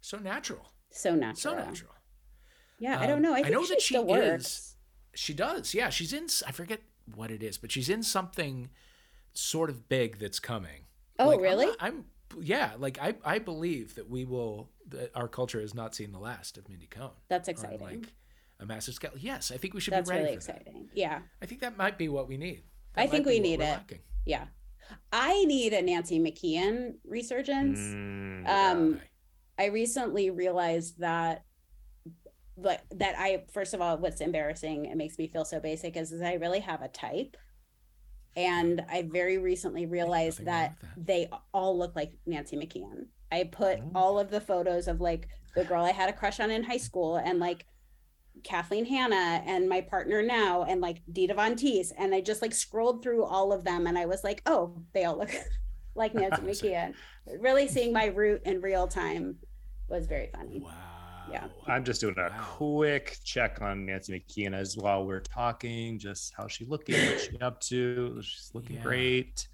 so 0.00 0.16
natural, 0.16 0.72
so 0.90 1.14
natural. 1.14 1.36
so 1.36 1.54
natural. 1.62 1.90
Yeah, 2.78 2.98
I 2.98 3.02
Um, 3.04 3.08
don't 3.10 3.22
know. 3.22 3.34
I 3.34 3.40
I 3.40 3.48
know 3.50 3.62
she 3.64 3.74
that 3.74 3.82
she 3.82 3.94
still 3.94 4.06
works. 4.06 4.46
is- 4.46 4.76
She 5.14 5.34
does, 5.34 5.74
yeah. 5.74 5.90
She's 5.90 6.12
in. 6.14 6.26
I 6.46 6.50
forget 6.52 6.80
what 7.14 7.30
it 7.30 7.42
is, 7.42 7.58
but 7.58 7.70
she's 7.70 7.90
in 7.90 8.02
something 8.02 8.70
sort 9.34 9.68
of 9.68 9.90
big 9.90 10.18
that's 10.18 10.40
coming. 10.40 10.86
Oh, 11.18 11.26
Like, 11.28 11.36
I'm 11.36 11.42
really? 11.42 11.76
I'm, 11.78 12.04
yeah, 12.40 12.72
like 12.78 12.98
I, 12.98 13.14
I 13.24 13.38
believe 13.40 13.94
that 13.96 14.08
we 14.08 14.24
will. 14.24 14.70
That 14.88 15.10
our 15.14 15.28
culture 15.28 15.60
has 15.60 15.74
not 15.74 15.94
seen 15.94 16.10
the 16.12 16.18
last 16.18 16.56
of 16.56 16.66
Mindy 16.70 16.86
Cohn. 16.86 17.12
That's 17.28 17.48
exciting. 17.48 17.80
like 17.80 18.12
a 18.58 18.64
massive 18.64 18.94
scale. 18.94 19.12
Yes, 19.18 19.50
I 19.52 19.58
think 19.58 19.74
we 19.74 19.80
should 19.80 19.92
That's 19.92 20.08
be 20.08 20.14
ready 20.16 20.24
really 20.28 20.40
for 20.40 20.46
that. 20.46 20.60
exciting. 20.62 20.88
Yeah, 20.94 21.20
I 21.42 21.46
think 21.46 21.60
that 21.60 21.76
might 21.76 21.98
be 21.98 22.08
what 22.08 22.26
we 22.26 22.38
need. 22.38 22.62
I 22.96 23.06
think 23.06 23.26
we 23.26 23.38
need 23.38 23.60
it. 23.60 23.64
lacking. 23.76 24.00
yeah. 24.24 24.46
I 25.12 25.44
need 25.44 25.72
a 25.72 25.82
Nancy 25.82 26.18
McKeon 26.20 26.94
resurgence. 27.04 27.78
Mm, 27.78 28.48
Um, 28.48 29.00
I 29.58 29.66
recently 29.66 30.30
realized 30.30 30.98
that 31.00 31.44
but 32.56 32.82
that 32.92 33.16
I 33.18 33.44
first 33.52 33.74
of 33.74 33.80
all 33.80 33.98
what's 33.98 34.20
embarrassing 34.20 34.84
it 34.84 34.96
makes 34.96 35.18
me 35.18 35.26
feel 35.26 35.44
so 35.44 35.58
basic 35.58 35.96
is, 35.96 36.12
is 36.12 36.22
I 36.22 36.34
really 36.34 36.60
have 36.60 36.82
a 36.82 36.88
type 36.88 37.36
and 38.36 38.84
I 38.88 39.02
very 39.10 39.38
recently 39.38 39.86
realized 39.86 40.44
that, 40.44 40.74
that. 40.80 40.90
they 40.96 41.28
all 41.52 41.76
look 41.78 41.94
like 41.96 42.12
Nancy 42.26 42.56
McKeon. 42.56 43.06
I 43.32 43.44
put 43.44 43.78
Oh. 43.80 43.90
all 43.94 44.18
of 44.20 44.30
the 44.30 44.40
photos 44.40 44.86
of 44.88 45.00
like 45.00 45.28
the 45.54 45.64
girl 45.64 45.84
I 45.84 45.92
had 45.92 46.08
a 46.08 46.12
crush 46.12 46.38
on 46.40 46.50
in 46.50 46.62
high 46.64 46.76
school 46.78 47.16
and 47.16 47.38
like 47.40 47.64
Kathleen 48.44 48.84
Hanna 48.84 49.42
and 49.46 49.68
my 49.68 49.80
partner 49.80 50.22
now 50.22 50.64
and 50.64 50.80
like 50.80 51.00
Dita 51.12 51.34
Von 51.34 51.54
Teese 51.54 51.92
and 51.98 52.14
I 52.14 52.20
just 52.20 52.42
like 52.42 52.54
scrolled 52.54 53.02
through 53.02 53.24
all 53.24 53.52
of 53.52 53.64
them 53.64 53.86
and 53.86 53.98
I 53.98 54.06
was 54.06 54.22
like, 54.22 54.42
oh, 54.46 54.76
they 54.92 55.04
all 55.04 55.18
look 55.18 55.30
like 55.94 56.14
Nancy 56.14 56.42
McKeon. 56.70 56.94
Really 57.40 57.66
seeing 57.68 57.92
my 57.92 58.06
root 58.06 58.42
in 58.44 58.60
real 58.60 58.86
time 58.86 59.36
was 59.88 60.06
very 60.06 60.28
funny. 60.34 60.60
Wow. 60.60 60.70
Yeah. 61.30 61.46
I'm 61.66 61.84
just 61.84 62.00
doing 62.02 62.14
a 62.18 62.28
Wow. 62.28 62.44
quick 62.56 63.16
check 63.24 63.62
on 63.62 63.86
Nancy 63.86 64.12
McKeon 64.28 64.54
as 64.54 64.76
while 64.76 65.04
we're 65.06 65.20
talking, 65.20 65.98
just 65.98 66.34
how 66.36 66.46
she 66.46 66.66
looking, 66.66 66.94
what 66.96 67.20
she 67.20 67.38
up 67.38 67.60
to. 67.62 68.20
She's 68.22 68.50
looking 68.54 68.76
Yeah. 68.76 68.82
great. 68.82 69.48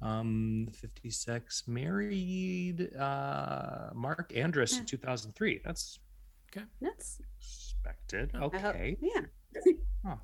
Um, 0.00 0.68
56, 0.74 1.64
married 1.66 2.94
uh 2.96 3.90
Mark 3.94 4.32
Andrus 4.36 4.78
in 4.78 4.84
2003. 4.84 5.60
That's 5.64 5.98
Okay. 6.56 6.64
That's 6.80 7.18
expected. 7.88 8.30
I 8.34 8.38
hope, 8.38 8.54
Okay, 8.54 8.96
uh, 9.16 9.22
yeah. 10.04 10.14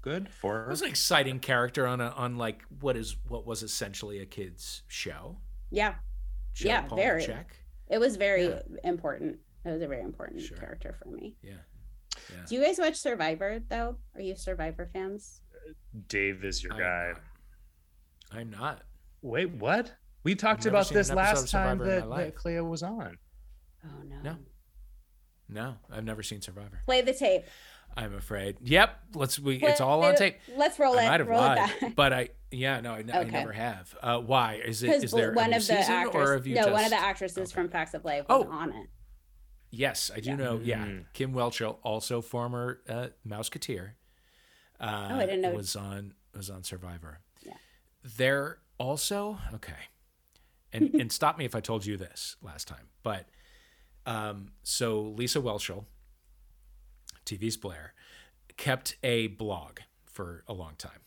good 0.00 0.28
for 0.28 0.64
It 0.64 0.68
was 0.68 0.82
an 0.82 0.88
exciting 0.88 1.38
character 1.40 1.86
on 1.86 2.00
a 2.00 2.08
on 2.10 2.36
like 2.36 2.62
what 2.80 2.96
is 2.96 3.16
what 3.28 3.46
was 3.46 3.62
essentially 3.62 4.18
a 4.20 4.26
kids 4.26 4.82
show. 4.88 5.38
Yeah. 5.70 5.94
Joe 6.54 6.68
Yeah, 6.68 6.88
very. 6.94 7.22
Polniaczek. 7.24 7.44
It 7.88 7.98
was 7.98 8.16
very 8.16 8.46
Yeah. 8.48 8.60
important. 8.84 9.38
It 9.64 9.70
was 9.70 9.82
a 9.82 9.86
very 9.88 10.02
important 10.02 10.42
Sure. 10.42 10.56
character 10.58 10.92
for 10.92 11.08
me. 11.08 11.36
Yeah. 11.42 11.52
Yeah. 12.30 12.44
Do 12.46 12.54
you 12.56 12.62
guys 12.62 12.78
watch 12.78 12.96
Survivor 12.96 13.60
though? 13.68 13.96
Are 14.14 14.20
you 14.20 14.34
Survivor 14.36 14.88
fans? 14.92 15.40
Uh, 15.54 15.72
Dave 16.08 16.44
is 16.44 16.62
your 16.62 16.74
I 16.74 16.76
am 16.76 16.82
guy. 16.82 17.12
not. 18.32 18.38
I'm 18.38 18.50
not. 18.50 18.82
Wait, 19.22 19.50
what? 19.50 19.94
We 20.24 20.34
talked 20.34 20.66
about 20.66 20.88
this 20.88 21.10
last 21.12 21.48
time 21.50 21.78
Survivor 21.78 21.84
that, 21.84 22.00
that 22.02 22.08
life. 22.08 22.34
Clea 22.34 22.60
was 22.60 22.82
on. 22.82 23.18
Oh 23.84 24.02
no. 24.04 24.20
No. 24.22 24.36
No, 25.48 25.76
I've 25.90 26.04
never 26.04 26.22
seen 26.22 26.40
Survivor. 26.40 26.80
Play 26.86 27.02
the 27.02 27.12
tape. 27.12 27.44
I'm 27.94 28.14
afraid. 28.14 28.56
Yep. 28.62 28.98
Let's 29.14 29.38
we 29.38 29.58
Play 29.58 29.70
it's 29.70 29.80
all 29.82 30.02
on 30.04 30.14
tape. 30.16 30.38
Let's 30.56 30.78
roll 30.78 30.98
I 30.98 31.02
it. 31.04 31.08
might 31.08 31.20
have 31.20 31.28
roll 31.28 31.40
lied, 31.40 31.58
it 31.70 31.80
back. 31.80 31.94
but 31.94 32.12
I 32.14 32.28
yeah 32.50 32.80
no 32.80 32.94
I, 32.94 32.98
n- 33.00 33.10
I 33.12 33.18
Okay. 33.20 33.30
never 33.30 33.52
have. 33.52 33.94
Uh, 34.02 34.18
why 34.18 34.54
is 34.64 34.82
it? 34.82 34.96
Because 34.96 35.10
there 35.10 35.32
one 35.32 35.50
new 35.50 35.56
of 35.56 35.66
the 35.66 35.76
season, 35.76 35.92
actors, 35.92 36.28
or 36.30 36.32
have 36.34 36.46
you 36.46 36.54
no, 36.54 36.62
just? 36.62 36.72
one 36.72 36.84
of 36.84 36.90
the 36.90 36.96
actresses 37.00 37.38
okay. 37.38 37.52
from 37.52 37.68
Facts 37.68 37.92
of 37.92 38.02
Life 38.04 38.24
was 38.28 38.46
Oh. 38.48 38.50
on 38.50 38.70
it. 38.72 38.86
Yes, 39.70 40.10
I 40.14 40.20
do 40.20 40.30
Yeah. 40.30 40.36
know. 40.36 40.60
Yeah, 40.62 40.84
Mm. 40.86 41.04
Kim 41.12 41.34
Whelchel, 41.34 41.76
also 41.82 42.20
former 42.22 42.80
uh, 42.88 43.08
Mouseketeer. 43.26 43.92
Uh, 44.80 45.08
Oh, 45.12 45.16
I 45.16 45.26
didn't 45.26 45.42
know- 45.42 45.52
was 45.54 45.76
on 45.76 46.14
was 46.34 46.48
on 46.48 46.62
Survivor. 46.64 47.20
Yeah. 47.44 47.52
They're 48.02 48.58
also 48.78 49.38
okay, 49.54 49.88
and 50.72 50.94
and 50.94 51.12
stop 51.12 51.36
me 51.36 51.44
if 51.44 51.54
I 51.54 51.60
told 51.60 51.84
you 51.84 51.98
this 51.98 52.36
last 52.40 52.68
time, 52.68 52.88
but 53.02 53.26
um, 54.06 54.48
so 54.62 55.00
Lisa 55.02 55.40
Whelchel, 55.40 55.84
TV's 57.24 57.56
Blair, 57.56 57.94
kept 58.56 58.96
a 59.02 59.28
blog 59.28 59.78
for 60.04 60.44
a 60.46 60.52
long 60.52 60.74
time, 60.76 61.00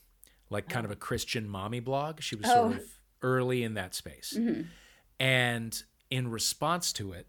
like 0.49 0.69
kind 0.69 0.85
of 0.85 0.91
a 0.91 0.95
Christian 0.95 1.47
mommy 1.47 1.79
blog. 1.79 2.21
She 2.21 2.35
was 2.35 2.47
Oh. 2.49 2.69
sort 2.71 2.77
of 2.77 2.99
early 3.21 3.63
in 3.63 3.73
that 3.75 3.93
space. 3.93 4.33
Mhm. 4.37 4.67
And 5.19 5.83
in 6.09 6.27
response 6.29 6.91
to 6.93 7.11
it, 7.13 7.27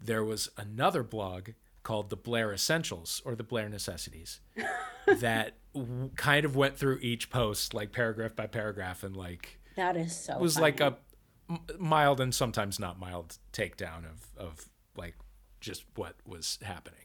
there 0.00 0.24
was 0.24 0.48
another 0.56 1.02
blog 1.02 1.50
called 1.82 2.10
the 2.10 2.16
Blair 2.16 2.52
Essentials 2.52 3.22
or 3.24 3.34
the 3.34 3.42
Blair 3.44 3.68
Necessities 3.68 4.40
that 5.06 5.54
w- 5.72 6.10
kind 6.16 6.44
of 6.44 6.56
went 6.56 6.76
through 6.76 6.98
each 7.00 7.30
post 7.30 7.72
like 7.74 7.92
paragraph 7.92 8.34
by 8.34 8.46
paragraph 8.46 9.02
and 9.04 9.16
like 9.16 9.60
That 9.76 9.96
is 9.96 10.14
so. 10.18 10.38
was 10.38 10.58
like 10.58 10.78
funny. 10.78 10.96
a 11.48 11.52
m- 11.52 11.60
mild 11.78 12.20
and 12.20 12.34
sometimes 12.34 12.78
not 12.80 12.98
mild 12.98 13.38
takedown 13.52 14.04
of 14.04 14.26
of 14.36 14.68
like 14.98 15.14
just 15.60 15.84
what 15.94 16.14
was 16.26 16.58
happening. 16.62 17.00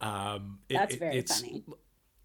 Um, 0.00 0.60
it- 0.68 0.74
That's 0.74 0.94
it- 0.94 0.98
very 1.00 1.16
it's, 1.18 1.40
funny. 1.40 1.64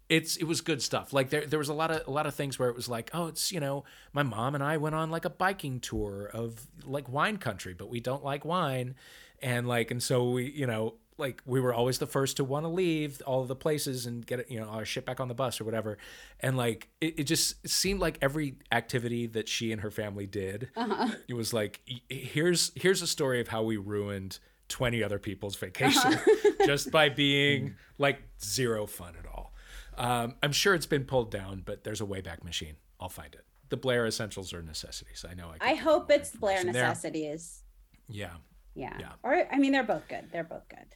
It's 0.08 0.36
it 0.36 0.44
was 0.44 0.60
good 0.60 0.80
stuff. 0.82 1.12
Like 1.12 1.30
there 1.30 1.44
there 1.46 1.58
was 1.58 1.68
a 1.68 1.74
lot 1.74 1.90
of 1.90 2.06
a 2.06 2.10
lot 2.12 2.26
of 2.26 2.34
things 2.36 2.60
where 2.60 2.68
it 2.68 2.76
was 2.76 2.88
like, 2.88 3.10
oh, 3.12 3.26
it's 3.26 3.50
you 3.50 3.58
know, 3.58 3.82
my 4.12 4.22
mom 4.22 4.54
and 4.54 4.62
I 4.62 4.76
went 4.76 4.94
on 4.94 5.10
like 5.10 5.24
a 5.24 5.30
biking 5.30 5.80
tour 5.80 6.30
of 6.32 6.64
like 6.84 7.08
wine 7.08 7.38
country, 7.38 7.74
but 7.74 7.88
we 7.90 7.98
don't 7.98 8.22
like 8.24 8.44
wine, 8.44 8.94
and 9.42 9.66
like 9.66 9.90
and 9.90 10.00
so 10.00 10.30
we 10.30 10.48
you 10.52 10.64
know 10.64 10.94
like 11.18 11.42
we 11.44 11.58
were 11.60 11.74
always 11.74 11.98
the 11.98 12.06
first 12.06 12.36
to 12.36 12.44
want 12.44 12.62
to 12.64 12.68
leave 12.68 13.20
all 13.26 13.42
of 13.42 13.48
the 13.48 13.56
places 13.56 14.06
and 14.06 14.24
get 14.24 14.48
you 14.48 14.60
know 14.60 14.66
our 14.66 14.84
shit 14.84 15.04
back 15.04 15.18
on 15.18 15.26
the 15.26 15.34
bus 15.34 15.60
or 15.60 15.64
whatever, 15.64 15.98
and 16.38 16.56
like 16.56 16.88
it, 17.00 17.18
it 17.18 17.24
just 17.24 17.66
seemed 17.68 17.98
like 17.98 18.16
every 18.22 18.54
activity 18.70 19.26
that 19.26 19.48
she 19.48 19.72
and 19.72 19.80
her 19.80 19.90
family 19.90 20.26
did 20.28 20.68
Uh-huh. 20.76 21.08
it 21.26 21.34
was 21.34 21.52
like 21.52 21.80
here's 22.08 22.70
here's 22.76 23.02
a 23.02 23.08
story 23.08 23.40
of 23.40 23.48
how 23.48 23.64
we 23.64 23.76
ruined 23.76 24.38
20 24.68 25.02
other 25.02 25.18
people's 25.18 25.56
vacation 25.66 26.14
Uh-huh. 26.14 26.66
just 26.66 26.90
by 26.90 27.08
being 27.08 27.74
like 27.98 28.20
zero 28.42 28.86
fun 28.86 29.14
at 29.18 29.26
all 29.26 29.52
um, 29.98 30.34
i'm 30.42 30.52
sure 30.52 30.74
it's 30.74 30.86
been 30.86 31.04
pulled 31.04 31.30
down 31.30 31.62
but 31.64 31.84
there's 31.84 32.00
a 32.00 32.04
wayback 32.04 32.42
machine 32.44 32.74
i'll 33.00 33.08
find 33.08 33.34
it 33.34 33.44
the 33.68 33.76
blair 33.76 34.06
essentials 34.06 34.52
are 34.52 34.62
necessities 34.62 35.24
i 35.28 35.34
know 35.34 35.52
i, 35.60 35.72
I 35.72 35.74
hope 35.74 36.10
it's 36.10 36.30
Blair 36.32 36.56
information 36.56 36.72
there. 36.72 36.88
Necessities. 36.88 37.62
yeah 38.08 38.34
Yeah. 38.74 38.96
Yeah. 39.00 39.12
Or 39.22 39.32
I 39.50 39.56
mean, 39.58 39.72
they're 39.72 39.82
both 39.94 40.06
good. 40.08 40.28
They're 40.32 40.44
both 40.44 40.68
good. 40.68 40.88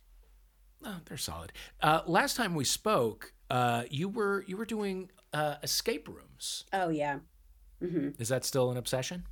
oh, 0.84 0.96
they're 1.06 1.16
solid 1.16 1.52
uh, 1.82 2.02
last 2.06 2.36
time 2.36 2.54
we 2.54 2.64
spoke 2.64 3.32
uh, 3.50 3.82
you 3.90 4.08
were 4.08 4.44
you 4.46 4.56
were 4.56 4.66
doing 4.66 5.10
uh, 5.32 5.56
escape 5.62 6.06
rooms 6.08 6.64
Oh 6.72 6.88
yeah. 6.90 7.18
hmm 7.80 8.10
is 8.18 8.28
that 8.28 8.44
still 8.44 8.70
an 8.70 8.76
obsession 8.76 9.24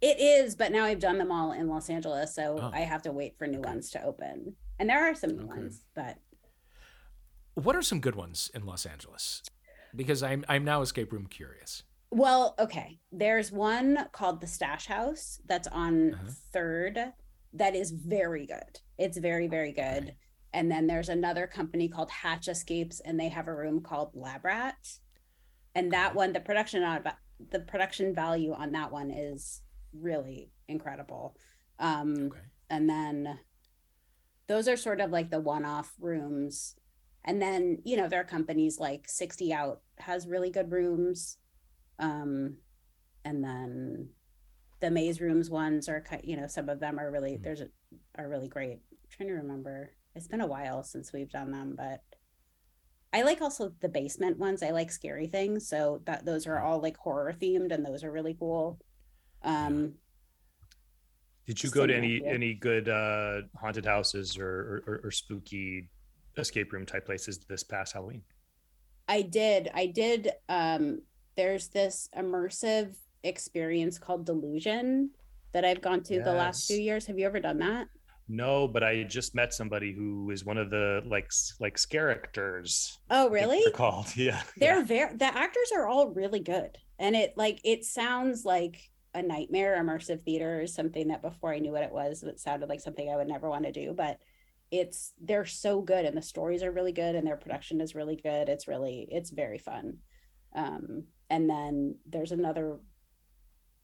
It 0.00 0.20
is, 0.20 0.54
but 0.54 0.70
now 0.70 0.84
I've 0.84 1.00
done 1.00 1.18
them 1.18 1.32
all 1.32 1.52
in 1.52 1.68
Los 1.68 1.90
Angeles, 1.90 2.34
so 2.34 2.58
Oh. 2.60 2.70
I 2.72 2.80
have 2.80 3.02
to 3.02 3.12
wait 3.12 3.36
for 3.36 3.46
new 3.46 3.58
Okay. 3.58 3.68
ones 3.70 3.90
to 3.90 4.02
open. 4.04 4.54
And 4.78 4.88
there 4.88 5.04
are 5.10 5.14
some 5.14 5.30
new 5.30 5.42
Okay. 5.44 5.48
ones, 5.60 5.84
but 5.94 6.18
what 7.54 7.74
are 7.74 7.82
some 7.82 7.98
good 8.00 8.14
ones 8.14 8.52
in 8.54 8.64
los 8.64 8.86
angeles 8.86 9.42
because 9.96 10.22
i'm 10.22 10.44
i'm 10.48 10.62
now 10.64 10.80
escape 10.80 11.10
room 11.12 11.26
curious 11.26 11.82
well, 12.10 12.54
okay. 12.58 13.00
There's 13.12 13.52
one 13.52 14.06
called 14.12 14.40
the 14.40 14.46
Stash 14.46 14.86
House 14.86 15.40
that's 15.44 15.68
on 15.68 16.14
Uh-huh. 16.14 16.30
Third 16.54 17.12
that 17.52 17.74
is 17.76 17.90
very 17.90 18.46
good. 18.46 18.80
It's 18.96 19.18
very 19.18 19.46
very 19.48 19.72
good. 19.72 20.04
Okay. 20.04 20.16
And 20.54 20.70
then 20.70 20.86
there's 20.86 21.10
another 21.10 21.46
company 21.46 21.86
called 21.88 22.10
Hatch 22.10 22.48
Escapes, 22.48 23.00
and 23.00 23.20
they 23.20 23.28
have 23.28 23.46
a 23.46 23.54
room 23.54 23.82
called 23.82 24.12
Lab 24.14 24.44
Rat. 24.46 24.98
And 25.74 25.92
that 25.92 26.14
one, 26.14 26.32
the 26.32 26.40
production 26.40 26.82
on 26.82 27.04
the 27.50 27.60
production 27.60 28.14
value 28.14 28.54
on 28.54 28.72
that 28.72 28.90
one 28.90 29.10
is 29.10 29.60
really 29.92 30.50
incredible. 30.68 31.36
Um, 31.78 32.30
okay 32.32 32.40
and 32.70 32.88
then 32.88 33.38
those 34.46 34.68
are 34.68 34.76
sort 34.76 35.00
of 35.00 35.10
like 35.10 35.30
the 35.30 35.40
one-off 35.40 35.92
rooms 36.00 36.74
and 37.24 37.40
then 37.40 37.78
you 37.84 37.96
know 37.96 38.08
there 38.08 38.20
are 38.20 38.24
companies 38.24 38.78
like 38.78 39.08
60 39.08 39.52
out 39.52 39.80
has 39.98 40.26
really 40.26 40.50
good 40.50 40.70
rooms 40.70 41.38
um 41.98 42.56
and 43.24 43.42
then 43.42 44.08
the 44.80 44.90
maze 44.90 45.20
rooms 45.20 45.50
ones 45.50 45.88
are 45.88 46.04
you 46.22 46.36
know 46.36 46.46
some 46.46 46.68
of 46.68 46.80
them 46.80 46.98
are 46.98 47.10
really 47.10 47.36
Hmm. 47.36 47.42
there's 47.42 47.60
a, 47.60 47.68
are 48.16 48.28
really 48.28 48.48
great 48.48 48.80
I'm 48.92 49.08
trying 49.10 49.28
to 49.28 49.34
remember 49.34 49.92
it's 50.14 50.28
been 50.28 50.40
a 50.40 50.46
while 50.46 50.82
since 50.82 51.12
we've 51.12 51.30
done 51.30 51.52
them, 51.52 51.74
but 51.76 52.00
I 53.12 53.22
like 53.22 53.40
also 53.40 53.72
the 53.80 53.88
basement 53.88 54.36
ones. 54.36 54.62
I 54.62 54.70
like 54.70 54.90
scary 54.90 55.28
things, 55.28 55.68
so 55.68 56.02
that 56.06 56.24
those 56.24 56.46
are 56.46 56.58
all 56.58 56.80
like 56.80 56.96
horror 56.96 57.32
themed, 57.32 57.72
and 57.72 57.86
those 57.86 58.02
are 58.02 58.10
really 58.10 58.34
cool. 58.38 58.80
Um, 59.42 59.94
Did 61.46 61.62
you 61.62 61.70
go 61.70 61.86
to 61.86 61.94
any 61.94 62.16
idea. 62.16 62.32
any 62.32 62.54
good 62.54 62.88
uh, 62.88 63.42
haunted 63.56 63.86
houses 63.86 64.38
or, 64.38 64.82
or 64.86 65.00
or 65.04 65.10
spooky 65.10 65.88
escape 66.36 66.72
room 66.72 66.86
type 66.86 67.06
places 67.06 67.38
this 67.48 67.62
past 67.62 67.94
Halloween? 67.94 68.22
I 69.08 69.22
did. 69.22 69.70
I 69.74 69.86
did. 69.86 70.30
Um, 70.48 71.02
there's 71.36 71.68
this 71.68 72.08
immersive 72.16 72.94
experience 73.22 73.98
called 73.98 74.26
Delusion 74.26 75.10
that 75.52 75.64
I've 75.64 75.80
gone 75.80 76.02
to 76.04 76.22
the 76.22 76.32
last 76.32 76.66
few 76.66 76.78
years. 76.78 77.06
Have 77.06 77.18
you 77.18 77.26
ever 77.26 77.40
done 77.40 77.58
that? 77.58 77.88
No, 78.28 78.68
but 78.68 78.84
I 78.84 79.04
just 79.04 79.34
met 79.34 79.54
somebody 79.54 79.92
who 79.92 80.30
is 80.30 80.44
one 80.44 80.58
of 80.58 80.68
the 80.68 81.00
like 81.06 81.30
like 81.60 81.78
characters. 81.88 82.98
Oh, 83.10 83.30
really? 83.30 83.60
They're 83.64 83.72
called 83.72 84.06
yeah. 84.16 84.42
They're 84.58 84.80
yeah. 84.80 84.84
very 84.84 85.16
the 85.16 85.24
actors 85.24 85.72
are 85.74 85.88
all 85.88 86.10
really 86.10 86.40
good. 86.40 86.76
And 86.98 87.16
it 87.16 87.32
like 87.36 87.60
it 87.64 87.84
sounds 87.84 88.44
like 88.44 88.90
a 89.14 89.22
nightmare 89.22 89.82
immersive 89.82 90.22
theater 90.22 90.60
is 90.60 90.74
something 90.74 91.08
that 91.08 91.22
before 91.22 91.52
I 91.52 91.58
knew 91.58 91.72
what 91.72 91.82
it 91.82 91.92
was, 91.92 92.22
it 92.22 92.40
sounded 92.40 92.68
like 92.68 92.80
something 92.80 93.10
I 93.10 93.16
would 93.16 93.28
never 93.28 93.48
want 93.48 93.64
to 93.64 93.72
do. 93.72 93.92
But 93.92 94.18
it's 94.70 95.12
they're 95.20 95.46
so 95.46 95.80
good 95.80 96.04
and 96.04 96.16
the 96.16 96.22
stories 96.22 96.62
are 96.62 96.70
really 96.70 96.92
good 96.92 97.14
and 97.14 97.26
their 97.26 97.36
production 97.36 97.80
is 97.80 97.94
really 97.94 98.16
good. 98.16 98.48
It's 98.48 98.68
really 98.68 99.08
it's 99.10 99.30
very 99.30 99.58
fun. 99.58 99.98
Um, 100.54 101.04
and 101.30 101.48
then 101.48 101.96
there's 102.06 102.32
another 102.32 102.78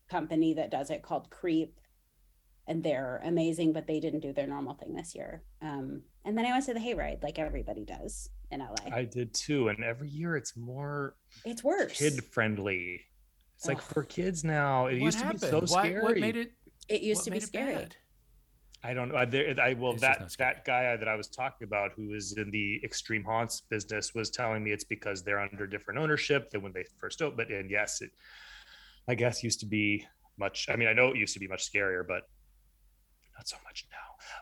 company 0.08 0.54
that 0.54 0.70
does 0.70 0.90
it 0.90 1.02
called 1.02 1.30
Creep, 1.30 1.78
and 2.66 2.82
they're 2.82 3.20
amazing, 3.24 3.72
but 3.72 3.86
they 3.86 4.00
didn't 4.00 4.20
do 4.20 4.32
their 4.32 4.46
normal 4.46 4.74
thing 4.74 4.94
this 4.94 5.14
year. 5.14 5.42
Um, 5.60 6.02
and 6.24 6.36
then 6.36 6.46
I 6.46 6.52
went 6.52 6.64
to 6.66 6.74
the 6.74 6.80
Hayride, 6.80 7.22
like 7.22 7.38
everybody 7.38 7.84
does 7.84 8.30
in 8.50 8.60
LA. 8.60 8.94
I 8.94 9.04
did 9.04 9.34
too, 9.34 9.68
and 9.68 9.84
every 9.84 10.08
year 10.08 10.36
it's 10.36 10.56
more 10.56 11.16
it's 11.44 11.62
worse. 11.62 11.98
kid 11.98 12.24
friendly. 12.24 13.02
It's 13.64 13.68
like 13.68 13.80
for 13.94 14.02
kids 14.04 14.44
now. 14.44 14.86
It 14.86 14.94
what 15.00 15.06
used 15.06 15.18
happened? 15.20 15.40
to 15.40 15.46
be 15.46 15.50
so 15.50 15.60
What- 15.60 15.68
scary. 15.70 16.02
What, 16.02 16.18
made 16.18 16.36
it? 16.36 16.52
It 16.88 17.00
used 17.00 17.24
to 17.24 17.30
be 17.30 17.36
made 17.36 17.42
it 17.44 17.46
scary. 17.46 17.74
bad? 17.74 17.96
I 18.82 18.92
don't 18.92 19.08
know. 19.08 19.16
I, 19.16 19.24
there, 19.24 19.58
I 19.58 19.72
well 19.72 19.92
It's 19.92 20.02
that 20.02 20.34
that 20.36 20.66
guy 20.66 20.94
that 20.94 21.08
I 21.08 21.14
was 21.14 21.28
talking 21.28 21.64
about, 21.66 21.92
who 21.96 22.12
is 22.12 22.34
in 22.36 22.50
the 22.50 22.78
extreme 22.84 23.24
haunts 23.24 23.62
business, 23.62 24.14
was 24.14 24.28
telling 24.28 24.62
me 24.62 24.72
it's 24.72 24.84
because 24.84 25.22
they're 25.24 25.40
under 25.40 25.66
different 25.66 25.98
ownership 25.98 26.50
than 26.50 26.60
when 26.60 26.72
they 26.74 26.84
first 27.00 27.22
opened. 27.22 27.38
But 27.38 27.48
and 27.50 27.70
yes, 27.70 28.02
it 28.02 28.10
I 29.08 29.14
guess 29.14 29.42
used 29.42 29.60
to 29.60 29.66
be 29.66 30.06
much. 30.38 30.66
I 30.68 30.76
mean, 30.76 30.88
I 30.88 30.92
know 30.92 31.08
it 31.08 31.16
used 31.16 31.32
to 31.32 31.40
be 31.40 31.48
much 31.48 31.72
scarier, 31.72 32.06
but 32.06 32.28
not 33.34 33.48
so 33.48 33.56
much 33.64 33.86
now. 33.90 33.96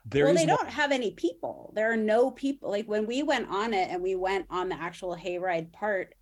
There 0.04 0.24
well, 0.24 0.34
they 0.34 0.40
one- 0.46 0.56
don't 0.56 0.68
have 0.68 0.90
any 0.90 1.12
people. 1.12 1.72
There 1.76 1.92
are 1.92 1.96
no 1.96 2.32
people. 2.32 2.68
Like 2.70 2.86
when 2.86 3.06
we 3.06 3.22
went 3.22 3.48
on 3.48 3.72
it 3.72 3.90
and 3.90 4.02
we 4.02 4.16
went 4.16 4.46
on 4.50 4.68
the 4.68 4.74
actual 4.74 5.14
hayride 5.16 5.70
part, 5.72 6.08
it, 6.08 6.16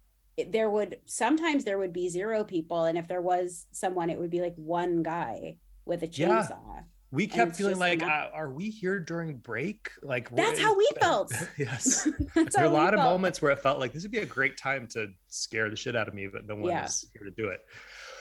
there 0.48 0.70
would 0.70 0.98
sometimes 1.06 1.64
there 1.64 1.78
would 1.78 1.92
be 1.92 2.08
zero 2.08 2.44
people, 2.44 2.84
and 2.84 2.96
if 2.98 3.08
there 3.08 3.20
was 3.20 3.66
someone, 3.72 4.10
it 4.10 4.18
would 4.18 4.30
be 4.30 4.40
like 4.40 4.54
one 4.56 5.02
guy 5.02 5.56
with 5.84 6.02
a 6.02 6.06
Yeah. 6.06 6.28
chainsaw. 6.28 6.84
we 7.12 7.26
kept 7.26 7.56
feeling 7.56 7.76
like, 7.78 8.02
uh, 8.04 8.28
are 8.32 8.50
we 8.52 8.70
here 8.70 9.00
during 9.00 9.36
break? 9.38 9.90
Like 10.00 10.30
That's 10.30 10.60
how 10.60 10.76
we 10.76 10.88
felt. 11.00 11.32
yes. 11.58 12.06
That's 12.36 12.54
there 12.54 12.64
are 12.64 12.68
a 12.68 12.72
lot 12.72 12.94
of 12.94 13.00
felt. 13.00 13.10
moments 13.10 13.42
where 13.42 13.50
it 13.50 13.58
felt 13.60 13.80
like 13.80 13.92
this 13.92 14.02
would 14.04 14.12
be 14.12 14.18
a 14.18 14.26
great 14.26 14.56
time 14.56 14.86
to 14.92 15.08
scare 15.28 15.68
the 15.68 15.74
shit 15.76 15.96
out 15.96 16.06
of 16.06 16.14
me, 16.14 16.28
but 16.32 16.46
no 16.46 16.54
one 16.54 16.70
Yeah. 16.70 16.84
is 16.84 17.04
here 17.12 17.24
to 17.24 17.32
do 17.32 17.48
it. 17.48 17.60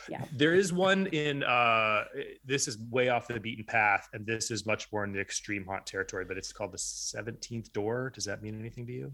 Yeah. 0.10 0.26
There 0.36 0.56
is 0.56 0.74
one 0.74 1.06
in 1.08 1.43
uh 1.43 2.06
this 2.43 2.67
is 2.67 2.80
way 2.89 3.10
off 3.10 3.28
the 3.28 3.39
beaten 3.39 3.63
path, 3.63 4.10
and 4.13 4.26
this 4.26 4.50
is 4.50 4.65
much 4.65 4.91
more 4.91 5.04
in 5.04 5.13
the 5.13 5.19
extreme 5.22 5.65
haunt 5.67 5.86
territory, 5.86 6.26
but 6.26 6.36
it's 6.39 6.52
called 6.52 6.72
the 6.72 6.78
17th 6.80 7.72
door. 7.72 8.12
Does 8.15 8.26
that 8.26 8.41
mean 8.41 8.60
anything 8.60 8.88
to 8.88 8.91
you? 8.93 9.13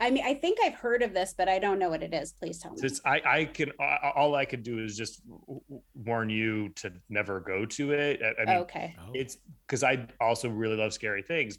I 0.00 0.10
mean, 0.10 0.24
I 0.24 0.34
think 0.34 0.58
I've 0.62 0.74
heard 0.74 1.02
of 1.02 1.14
this, 1.14 1.34
but 1.36 1.48
I 1.48 1.58
don't 1.58 1.78
know 1.78 1.90
what 1.90 2.02
it 2.02 2.14
is. 2.14 2.32
Please 2.32 2.58
tell 2.58 2.72
me. 2.72 2.80
It's 2.82 3.00
I 3.04 3.20
I 3.24 3.44
can 3.44 3.70
a- 3.80 4.10
all 4.14 4.34
I 4.34 4.44
can 4.44 4.62
do 4.62 4.78
is 4.78 4.96
just 4.96 5.22
w- 5.28 5.60
w- 5.68 5.82
warn 5.94 6.30
you 6.30 6.70
to 6.76 6.92
never 7.08 7.40
go 7.40 7.66
to 7.66 7.92
it. 7.92 8.20
I, 8.22 8.42
I 8.42 8.44
mean, 8.46 8.56
okay. 8.62 8.96
Oh. 9.00 9.10
it's 9.14 9.38
because 9.66 9.82
I 9.82 10.06
also 10.20 10.48
really 10.48 10.76
love 10.76 10.92
scary 10.92 11.22
things. 11.22 11.58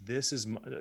This 0.00 0.32
is 0.32 0.46
m- 0.46 0.58
uh, 0.66 0.80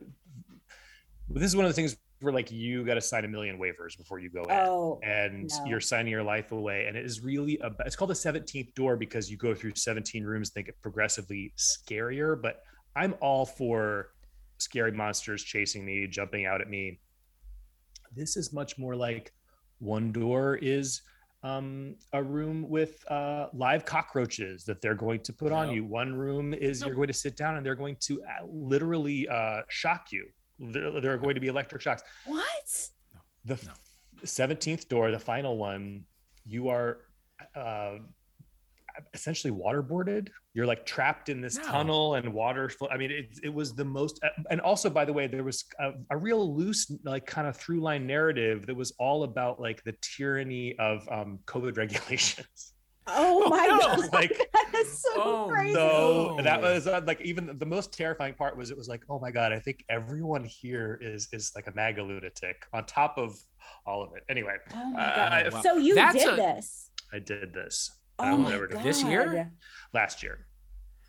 this 1.29 1.43
is 1.43 1.55
one 1.55 1.65
of 1.65 1.71
the 1.71 1.75
things 1.75 1.97
where 2.21 2.33
like 2.33 2.51
you 2.51 2.83
got 2.83 2.95
to 2.95 3.01
sign 3.01 3.25
a 3.25 3.27
million 3.27 3.59
waivers 3.59 3.97
before 3.97 4.19
you 4.19 4.29
go 4.29 4.43
in. 4.43 4.51
Oh, 4.51 4.99
and 5.03 5.49
no. 5.49 5.65
you're 5.65 5.81
signing 5.81 6.11
your 6.11 6.23
life 6.23 6.51
away. 6.51 6.87
And 6.87 6.97
it 6.97 7.05
is 7.05 7.21
really 7.21 7.59
a, 7.59 7.71
it's 7.85 7.95
called 7.95 8.09
the 8.09 8.15
17th 8.15 8.73
door 8.73 8.97
because 8.97 9.29
you 9.29 9.37
go 9.37 9.53
through 9.53 9.73
17 9.75 10.23
rooms, 10.23 10.49
think 10.49 10.67
it 10.67 10.75
progressively 10.81 11.53
scarier. 11.57 12.41
But 12.41 12.61
I'm 12.95 13.13
all 13.21 13.45
for 13.45 14.09
scary 14.57 14.91
monsters 14.91 15.43
chasing 15.43 15.85
me, 15.85 16.07
jumping 16.07 16.45
out 16.45 16.61
at 16.61 16.69
me. 16.69 16.99
This 18.15 18.37
is 18.37 18.53
much 18.53 18.77
more 18.77 18.95
like 18.95 19.33
one 19.79 20.11
door 20.11 20.55
is 20.55 21.01
um, 21.43 21.95
a 22.13 22.23
room 22.23 22.67
with 22.67 23.03
uh, 23.11 23.47
live 23.53 23.85
cockroaches 23.85 24.63
that 24.65 24.81
they're 24.81 24.95
going 24.95 25.21
to 25.21 25.33
put 25.33 25.51
on 25.51 25.71
you. 25.71 25.85
One 25.85 26.15
room 26.15 26.53
is 26.53 26.81
No. 26.81 26.87
you're 26.87 26.95
going 26.95 27.07
to 27.09 27.13
sit 27.13 27.37
down 27.37 27.57
and 27.57 27.65
they're 27.65 27.75
going 27.75 27.97
to 28.01 28.21
uh, 28.23 28.45
literally 28.47 29.27
uh, 29.29 29.61
shock 29.69 30.11
you. 30.11 30.25
There, 30.59 30.99
there 30.99 31.13
are 31.13 31.17
going 31.17 31.35
to 31.35 31.41
be 31.41 31.47
electric 31.47 31.83
shocks 31.83 32.01
what? 32.25 32.45
the 33.45 33.55
No. 33.65 33.73
17th 34.25 34.87
door 34.87 35.11
the 35.11 35.19
final 35.19 35.55
one 35.57 36.03
you 36.47 36.69
are 36.69 37.01
uh 37.55 37.97
essentially 39.13 39.53
waterboarded 39.53 40.29
you're 40.53 40.65
like 40.65 40.85
trapped 40.85 41.29
in 41.29 41.39
this 41.41 41.57
No. 41.57 41.63
tunnel 41.63 42.15
and 42.15 42.33
water 42.33 42.67
flo- 42.69 42.89
i 42.89 42.97
mean 42.97 43.11
it, 43.11 43.37
it 43.43 43.53
was 43.53 43.75
the 43.75 43.85
most 43.85 44.19
and 44.49 44.59
also 44.61 44.89
by 44.89 45.05
the 45.05 45.13
way 45.13 45.27
there 45.27 45.43
was 45.43 45.65
a, 45.79 45.91
a 46.11 46.17
real 46.17 46.55
loose 46.55 46.91
like 47.03 47.25
kind 47.25 47.47
of 47.47 47.55
through 47.55 47.81
line 47.81 48.07
narrative 48.07 48.65
that 48.67 48.75
was 48.75 48.93
all 48.99 49.23
about 49.23 49.59
like 49.59 49.83
the 49.83 49.93
tyranny 50.01 50.75
of 50.79 51.07
um 51.11 51.39
covid 51.45 51.77
regulations 51.83 52.73
Oh 53.09 53.43
Oh, 53.45 53.49
my 53.49 53.65
no. 53.67 53.77
god! 53.79 54.09
Like- 54.13 54.37
that 54.53 54.71
is 54.75 55.01
so 55.01 55.09
Oh, 55.15 55.47
crazy. 55.49 55.73
so 55.75 56.35
No. 56.37 56.43
that 56.43 56.61
was 56.61 56.87
uh, 56.87 56.99
like 57.05 57.21
even 57.21 57.57
the 57.57 57.65
most 57.65 57.93
terrifying 57.93 58.33
part 58.33 58.57
was 58.57 58.69
it 58.69 58.77
was 58.77 58.89
like 58.89 59.01
oh 59.09 59.17
my 59.19 59.31
god 59.31 59.53
i 59.53 59.59
think 59.59 59.85
everyone 59.89 60.43
here 60.43 60.99
is 61.01 61.29
is 61.31 61.51
like 61.55 61.67
a 61.67 61.71
maga 61.73 62.03
lunatic 62.03 62.65
on 62.73 62.83
top 62.85 63.17
of 63.17 63.33
all 63.85 64.03
of 64.03 64.09
it 64.17 64.23
anyway 64.27 64.55
oh 64.75 64.89
my 64.91 65.43
Uh, 65.45 65.49
wow. 65.53 65.61
So 65.61 65.77
you 65.77 65.95
That's 65.95 66.17
did 66.21 66.33
a- 66.33 66.35
this? 66.35 66.89
i 67.13 67.19
did 67.19 67.53
this 67.53 67.91
I 68.19 68.33
will 68.33 68.49
never 68.49 68.67
god! 68.67 68.83
This 68.83 69.03
year? 69.03 69.51
last 69.93 70.23
year 70.23 70.45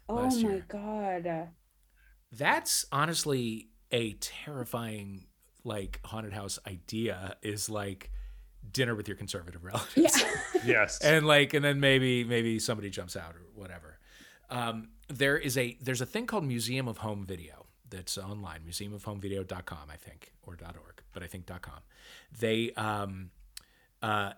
Oh 0.08 0.14
Last 0.16 0.42
my 0.42 0.50
year. 0.50 0.64
god! 0.68 1.48
That's 2.32 2.86
honestly 2.92 3.68
a 3.90 4.12
terrifying 4.14 5.26
like 5.64 6.00
haunted 6.04 6.32
house 6.32 6.58
idea 6.66 7.36
is 7.42 7.68
like 7.68 8.10
dinner 8.70 8.94
with 8.94 9.08
your 9.08 9.16
conservative 9.16 9.64
relatives. 9.64 10.20
Yeah. 10.22 10.30
yes 10.64 10.98
and 11.02 11.26
like 11.26 11.54
and 11.54 11.64
then 11.64 11.80
maybe 11.80 12.24
maybe 12.24 12.58
somebody 12.58 12.90
jumps 12.90 13.16
out 13.16 13.34
or 13.34 13.42
whatever. 13.54 13.98
Um, 14.50 14.88
there 15.08 15.36
is 15.36 15.56
a 15.58 15.76
there's 15.80 16.00
a 16.00 16.06
thing 16.06 16.26
called 16.26 16.44
Museum 16.44 16.88
of 16.88 16.98
Home 16.98 17.24
Video 17.26 17.66
that's 17.90 18.18
online, 18.18 18.60
museumofhomevideo.com, 18.68 19.88
I 19.90 19.96
think, 19.96 20.32
or 20.42 20.56
.org, 20.62 21.02
but 21.12 21.22
I 21.22 21.26
think 21.26 21.46
.com. 21.46 21.80
They 22.38 22.72
um, 22.72 23.30
uh, 24.02 24.32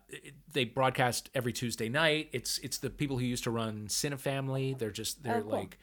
they 0.52 0.64
broadcast 0.64 1.30
every 1.34 1.52
Tuesday 1.52 1.88
night. 1.88 2.28
It's 2.32 2.58
it's 2.58 2.78
the 2.78 2.90
people 2.90 3.18
who 3.18 3.24
used 3.24 3.44
to 3.44 3.50
run 3.50 3.86
Cinefamily. 3.88 4.78
They're 4.78 4.90
just 4.90 5.22
they're 5.22 5.36
Oh, 5.38 5.42
cool. 5.42 5.50
like 5.50 5.78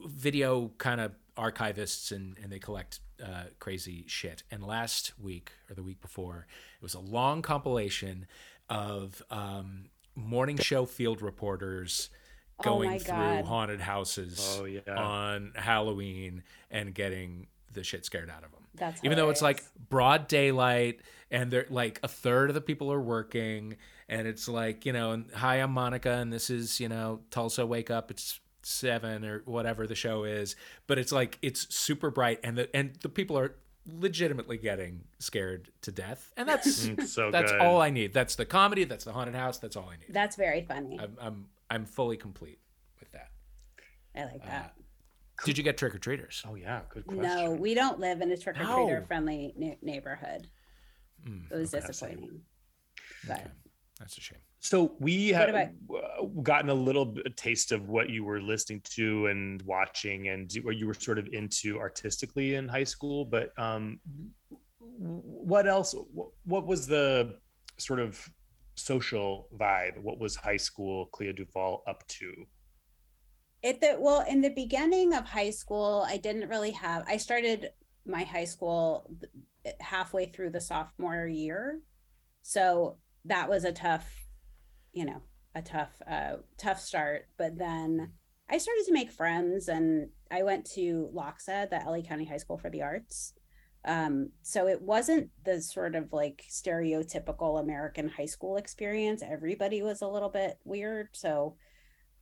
video 0.00 0.70
kind 0.78 1.00
of 1.00 1.12
archivists 1.36 2.12
and 2.12 2.36
and 2.42 2.52
they 2.52 2.58
collect 2.58 3.00
uh, 3.24 3.44
crazy 3.60 4.04
shit. 4.06 4.42
And 4.50 4.62
last 4.62 5.12
week 5.18 5.52
or 5.70 5.74
the 5.74 5.82
week 5.82 6.00
before, 6.00 6.46
it 6.76 6.82
was 6.82 6.94
a 6.94 7.00
long 7.00 7.42
compilation 7.42 8.26
of 8.68 9.22
um, 9.30 9.86
morning 10.14 10.56
show 10.58 10.84
field 10.84 11.22
reporters 11.22 12.10
Oh 12.60 12.62
going 12.64 12.90
my 12.90 12.98
through 12.98 13.14
God. 13.16 13.44
haunted 13.46 13.80
houses 13.80 14.58
Oh, 14.60 14.64
yeah. 14.64 14.80
on 14.96 15.52
Halloween 15.56 16.42
and 16.70 16.94
getting 16.94 17.48
the 17.72 17.82
shit 17.82 18.04
scared 18.04 18.30
out 18.30 18.44
of 18.44 18.52
them. 18.52 18.63
That's 18.74 19.02
Even 19.04 19.16
though 19.16 19.30
it's 19.30 19.42
like 19.42 19.62
broad 19.88 20.28
daylight 20.28 21.00
and 21.30 21.50
they're 21.50 21.66
like 21.70 22.00
a 22.02 22.08
third 22.08 22.50
of 22.50 22.54
the 22.54 22.60
people 22.60 22.92
are 22.92 23.00
working 23.00 23.76
and 24.08 24.26
it's 24.26 24.48
like, 24.48 24.84
you 24.84 24.92
know, 24.92 25.12
and 25.12 25.30
hi, 25.34 25.56
I'm 25.56 25.70
Monica 25.72 26.12
and 26.12 26.32
this 26.32 26.50
is, 26.50 26.80
you 26.80 26.88
know, 26.88 27.20
Tulsa 27.30 27.64
Wake 27.66 27.90
Up. 27.90 28.10
It's 28.10 28.40
seven 28.62 29.24
or 29.24 29.42
whatever 29.44 29.86
the 29.86 29.94
show 29.94 30.24
is. 30.24 30.56
But 30.86 30.98
it's 30.98 31.12
like 31.12 31.38
it's 31.42 31.74
super 31.74 32.10
bright 32.10 32.40
and 32.42 32.56
the 32.58 32.74
and 32.76 32.94
the 33.02 33.08
people 33.08 33.38
are 33.38 33.54
legitimately 33.86 34.56
getting 34.56 35.04
scared 35.18 35.70
to 35.82 35.92
death. 35.92 36.32
And 36.36 36.48
that's 36.48 36.86
Mm, 36.88 37.06
so 37.06 37.30
that's 37.30 37.52
good. 37.52 37.60
all 37.60 37.80
I 37.80 37.90
need. 37.90 38.12
That's 38.12 38.34
the 38.34 38.44
comedy, 38.46 38.84
that's 38.84 39.04
the 39.04 39.12
haunted 39.12 39.34
house, 39.34 39.58
that's 39.58 39.76
all 39.76 39.88
I 39.88 39.96
need. 39.96 40.06
that's 40.12 40.36
very 40.36 40.62
funny. 40.62 40.98
I'm 41.00 41.16
I'm 41.20 41.46
I'm 41.70 41.84
fully 41.86 42.16
complete 42.16 42.58
with 43.00 43.10
that. 43.12 43.28
I 44.16 44.24
like 44.24 44.44
that. 44.46 44.74
Did 45.44 45.58
you 45.58 45.64
get 45.64 45.76
trick 45.76 45.94
or 45.94 45.98
treaters? 45.98 46.42
oh 46.48 46.54
yeah 46.54 46.82
good 46.90 47.06
question 47.06 47.22
no, 47.22 47.50
we 47.52 47.74
don't 47.74 47.98
live 47.98 48.20
in 48.20 48.30
a 48.30 48.36
trick 48.36 48.56
or 48.60 48.64
treater 48.64 49.00
No. 49.00 49.06
friendly 49.06 49.52
ne- 49.56 49.78
neighborhood. 49.82 50.48
Mm, 51.26 51.50
It 51.50 51.56
was 51.56 51.74
okay, 51.74 51.86
disappointing. 51.86 52.40
But 53.26 53.40
okay. 53.40 53.50
That's 53.98 54.18
a 54.18 54.20
shame. 54.20 54.38
So 54.60 54.94
we 54.98 55.32
What 55.32 55.48
have 55.54 55.54
uh, 55.54 56.24
gotten 56.42 56.68
a 56.70 56.74
little 56.74 57.04
bit 57.06 57.36
taste 57.36 57.70
of 57.72 57.88
what 57.88 58.10
you 58.10 58.24
were 58.24 58.40
listening 58.40 58.80
to 58.96 59.26
and 59.26 59.60
watching, 59.62 60.28
and 60.28 60.50
what 60.62 60.76
you 60.76 60.86
were 60.86 60.94
sort 60.94 61.18
of 61.18 61.28
into 61.32 61.78
artistically 61.78 62.54
in 62.56 62.66
high 62.68 62.84
school. 62.84 63.24
But 63.24 63.52
um, 63.58 64.00
what 64.98 65.66
else? 65.66 65.94
What, 66.12 66.28
what 66.44 66.66
was 66.66 66.86
the 66.86 67.36
sort 67.78 68.00
of 68.00 68.18
social 68.74 69.48
vibe? 69.56 69.98
What 70.02 70.18
was 70.18 70.34
high 70.36 70.56
school 70.56 71.06
Clea 71.06 71.32
DuVall 71.32 71.80
up 71.86 72.06
to? 72.08 72.32
It 73.64 73.80
the 73.80 73.96
well 73.98 74.22
in 74.28 74.42
the 74.42 74.50
beginning 74.50 75.14
of 75.14 75.24
high 75.24 75.48
school, 75.48 76.04
I 76.06 76.18
didn't 76.18 76.50
really 76.50 76.72
have. 76.72 77.02
I 77.08 77.16
started 77.16 77.70
my 78.06 78.22
high 78.22 78.44
school 78.44 79.10
halfway 79.80 80.26
through 80.26 80.50
the 80.50 80.60
sophomore 80.60 81.26
year, 81.26 81.80
so 82.42 82.98
that 83.24 83.48
was 83.48 83.64
a 83.64 83.72
tough 83.72 84.06
you 84.92 85.06
know 85.06 85.22
a 85.54 85.62
tough 85.62 85.92
uh 86.06 86.34
tough 86.58 86.78
start. 86.78 87.28
But 87.38 87.56
then 87.56 88.12
i 88.50 88.58
started 88.58 88.84
to 88.84 88.92
make 88.92 89.10
friends 89.10 89.68
and 89.68 90.10
i 90.30 90.42
went 90.42 90.66
to 90.72 91.08
LACHSA 91.14 91.70
the 91.70 91.80
la 91.86 92.02
county 92.02 92.26
high 92.26 92.36
school 92.36 92.58
for 92.58 92.68
the 92.68 92.82
arts. 92.82 93.32
Um 93.86 94.32
so 94.42 94.68
it 94.68 94.82
wasn't 94.82 95.30
the 95.42 95.62
sort 95.62 95.94
of 95.94 96.12
like 96.12 96.44
stereotypical 96.50 97.58
american 97.58 98.10
high 98.10 98.26
school 98.26 98.58
experience. 98.58 99.22
Everybody 99.22 99.80
was 99.80 100.02
a 100.02 100.08
little 100.08 100.28
bit 100.28 100.58
weird. 100.64 101.08
So 101.12 101.56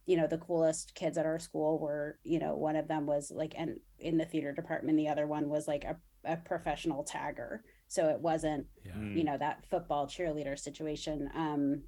you 0.06 0.16
know 0.16 0.26
the 0.26 0.38
coolest 0.38 0.94
kids 0.94 1.16
at 1.16 1.26
our 1.26 1.38
school 1.38 1.78
were 1.78 2.18
you 2.24 2.38
know 2.38 2.54
one 2.56 2.76
of 2.76 2.88
them 2.88 3.06
was 3.06 3.30
like 3.34 3.54
and 3.56 3.78
in 3.98 4.18
the 4.18 4.24
theater 4.24 4.52
department 4.52 4.96
the 4.98 5.08
other 5.08 5.26
one 5.26 5.48
was 5.48 5.68
like 5.68 5.84
a, 5.84 5.96
a 6.24 6.36
professional 6.36 7.04
tagger 7.04 7.58
so 7.88 8.08
it 8.08 8.20
wasn't 8.20 8.66
Yeah. 8.84 8.92
Mm. 8.92 9.16
you 9.16 9.24
know 9.24 9.38
that 9.38 9.64
football 9.70 10.06
cheerleader 10.06 10.58
situation 10.58 11.30
um 11.34 11.82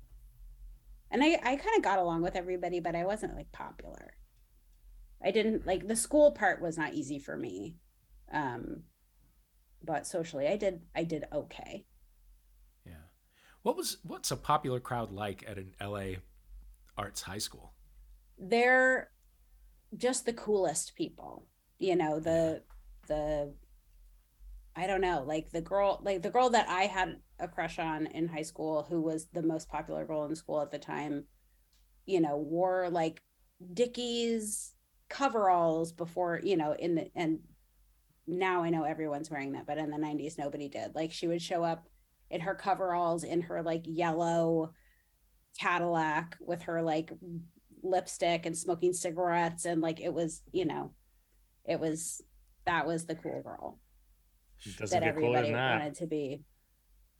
and 1.11 1.23
i 1.25 1.35
i 1.43 1.57
kind 1.57 1.77
of 1.77 1.83
got 1.83 1.99
along 1.99 2.23
with 2.23 2.37
everybody 2.37 2.81
but 2.81 2.95
i 2.95 3.05
wasn't 3.05 3.35
like 3.35 3.51
popular 3.53 4.15
i 5.23 5.31
didn't 5.31 5.67
like 5.67 5.89
the 5.89 5.97
school 5.97 6.31
part 6.33 6.63
was 6.63 6.79
not 6.79 6.95
easy 6.95 7.19
for 7.19 7.37
me 7.37 7.77
um 8.33 8.85
but 9.83 10.07
socially 10.07 10.47
i 10.47 10.57
did 10.57 10.81
i 10.95 11.03
did 11.05 11.25
okay 11.33 11.85
Yeah. 12.87 12.93
What 13.63 13.77
was 13.77 13.99
what's 14.03 14.31
a 14.31 14.37
popular 14.37 14.81
crowd 14.81 15.11
like 15.11 15.45
at 15.47 15.59
an 15.59 15.75
LA 15.81 16.21
arts 16.97 17.23
high 17.23 17.39
school? 17.39 17.74
They're 18.39 19.11
just 19.97 20.27
the 20.27 20.33
coolest 20.33 20.95
people 20.97 21.47
you 21.79 21.95
know 21.95 22.19
the 22.19 22.63
the 23.09 23.53
i 24.77 24.87
don't 24.87 25.01
know 25.01 25.23
like 25.27 25.51
the 25.51 25.61
girl 25.61 26.01
like 26.03 26.23
the 26.23 26.31
girl 26.31 26.51
that 26.51 26.69
i 26.69 26.83
had 26.83 27.17
a 27.39 27.49
crush 27.49 27.79
on 27.79 28.07
in 28.07 28.29
high 28.29 28.43
school 28.43 28.87
who 28.89 29.01
was 29.01 29.27
the 29.33 29.43
most 29.43 29.69
popular 29.69 30.05
girl 30.05 30.25
in 30.25 30.35
school 30.35 30.61
at 30.61 30.71
the 30.71 30.79
time 30.79 31.25
you 32.07 32.21
know 32.21 32.37
wore 32.37 32.89
like 32.91 33.23
dickies 33.73 34.75
coveralls 35.09 35.93
before 35.93 36.41
you 36.43 36.57
know 36.57 36.75
in 36.79 36.95
the 36.97 37.11
and 37.15 37.39
now 38.27 38.63
i 38.63 38.71
know 38.71 38.85
everyone's 38.85 39.31
wearing 39.31 39.53
that 39.53 39.67
but 39.67 39.79
in 39.79 39.91
the 39.91 39.97
90s 39.97 40.39
nobody 40.39 40.69
did. 40.69 40.95
Like 40.95 41.13
she 41.13 41.27
would 41.27 41.43
show 41.43 41.63
up 41.63 41.89
in 42.31 42.41
her 42.41 42.55
coveralls 42.55 43.23
in 43.23 43.43
her 43.43 43.63
like 43.63 43.83
yellow 43.85 44.73
cadillac 45.59 46.37
with 46.41 46.63
her 46.63 46.83
like 46.83 47.13
lipstick 47.85 48.47
and 48.47 48.57
smoking 48.57 48.93
cigarettes 48.93 49.67
and 49.67 49.81
like 49.83 50.01
it 50.01 50.13
was 50.13 50.43
you 50.53 50.65
know 50.65 50.91
it 51.67 51.79
was 51.79 52.23
that 52.67 52.87
was 52.87 53.05
the 53.05 53.15
cool 53.15 53.43
girl 53.43 53.79
doesn't 54.79 54.89
that 54.91 55.01
get 55.01 55.09
everybody 55.09 55.49
than 55.49 55.53
that. 55.53 55.79
wanted 55.79 55.95
to 55.95 56.07
be 56.07 56.43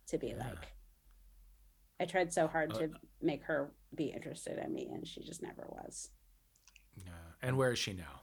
to 0.09 0.17
be 0.19 0.29
Yeah. 0.29 0.39
like 0.39 0.73
i 2.01 2.07
tried 2.07 2.33
so 2.33 2.47
hard 2.49 2.73
Uh, 2.73 2.79
to 2.79 2.91
make 3.21 3.45
her 3.45 3.75
be 3.95 4.07
interested 4.07 4.59
in 4.59 4.73
me 4.73 4.89
and 4.93 5.07
she 5.07 5.23
just 5.23 5.43
never 5.43 5.67
was 5.69 6.11
Yeah. 6.97 7.13
And 7.43 7.57
where 7.59 7.73
is 7.73 7.79
she 7.79 7.93
now? 7.93 8.23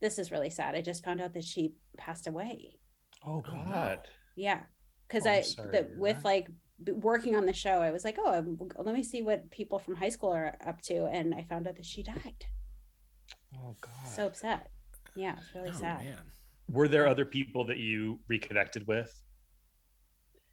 this 0.00 0.18
is 0.18 0.30
really 0.30 0.50
sad 0.50 0.74
i 0.74 0.80
just 0.80 1.04
found 1.04 1.20
out 1.20 1.34
that 1.34 1.44
she 1.44 1.74
passed 1.98 2.26
away 2.26 2.78
Oh 3.26 3.36
Oh. 3.36 3.40
God. 3.42 4.08
yeah 4.36 4.60
because 5.06 5.26
Oh, 5.26 5.30
I'm 5.30 5.42
sorry 5.44 5.70
the, 5.70 5.88
with 5.98 6.16
that. 6.16 6.24
like 6.24 6.46
b- 6.48 6.54
working 6.86 7.36
on 7.36 7.46
the 7.46 7.52
show 7.52 7.80
i 7.80 7.90
was 7.90 8.04
like 8.04 8.16
oh 8.18 8.44
let 8.78 8.94
me 8.94 9.02
see 9.02 9.22
what 9.22 9.50
people 9.50 9.78
from 9.78 9.94
high 9.94 10.08
school 10.08 10.30
are 10.32 10.56
up 10.66 10.80
to 10.82 11.06
and 11.06 11.34
i 11.34 11.42
found 11.42 11.66
out 11.68 11.76
that 11.76 11.86
she 11.86 12.02
died 12.02 12.44
Oh 13.56 13.76
God. 13.80 13.92
so 14.06 14.26
upset 14.26 14.70
yeah 15.14 15.36
it's 15.38 15.54
really 15.54 15.70
oh 15.70 15.78
sad 15.80 16.04
man. 16.04 16.18
were 16.68 16.88
there 16.88 17.06
other 17.06 17.24
people 17.24 17.64
that 17.66 17.78
you 17.78 18.18
reconnected 18.28 18.86
with? 18.86 19.20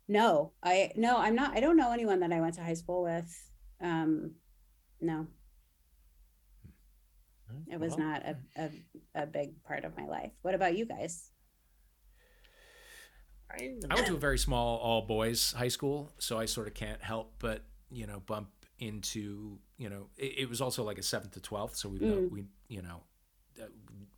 No, 0.07 0.51
I 0.61 0.91
no, 0.97 1.17
I'm 1.17 1.35
not. 1.35 1.55
I 1.55 1.61
don't 1.61 1.77
know 1.77 1.93
anyone 1.93 2.19
that 2.19 2.33
I 2.33 2.41
went 2.41 2.55
to 2.55 2.63
high 2.63 2.73
school 2.73 3.03
with. 3.03 3.31
Um, 3.79 4.31
no, 4.99 5.27
it 7.71 7.79
was 7.79 7.97
not 7.97 8.21
a, 8.25 8.35
a 8.57 8.69
a 9.15 9.25
big 9.25 9.63
part 9.63 9.85
of 9.85 9.95
my 9.97 10.05
life. 10.05 10.31
What 10.41 10.53
about 10.53 10.75
you 10.77 10.85
guys? 10.85 11.31
I, 13.59 13.73
I 13.89 13.95
went 13.95 14.07
to 14.07 14.15
a 14.15 14.19
very 14.19 14.37
small 14.47 14.77
all 14.77 15.01
boys 15.03 15.53
high 15.53 15.67
school, 15.69 16.11
so 16.19 16.37
I 16.37 16.45
sort 16.45 16.67
of 16.67 16.73
can't 16.73 17.01
help 17.01 17.33
but 17.39 17.63
you 17.91 18.07
know 18.07 18.21
bump 18.25 18.49
into 18.79 19.57
you 19.77 19.89
know 19.89 20.07
it, 20.17 20.39
it 20.39 20.49
was 20.49 20.61
also 20.61 20.83
like 20.83 20.97
a 20.97 21.03
seventh 21.03 21.33
to 21.33 21.39
twelfth, 21.41 21.75
so 21.75 21.89
we 21.89 21.99
Mm. 21.99 22.31
we 22.31 22.45
you 22.67 22.81
know 22.81 23.01
uh, 23.61 23.65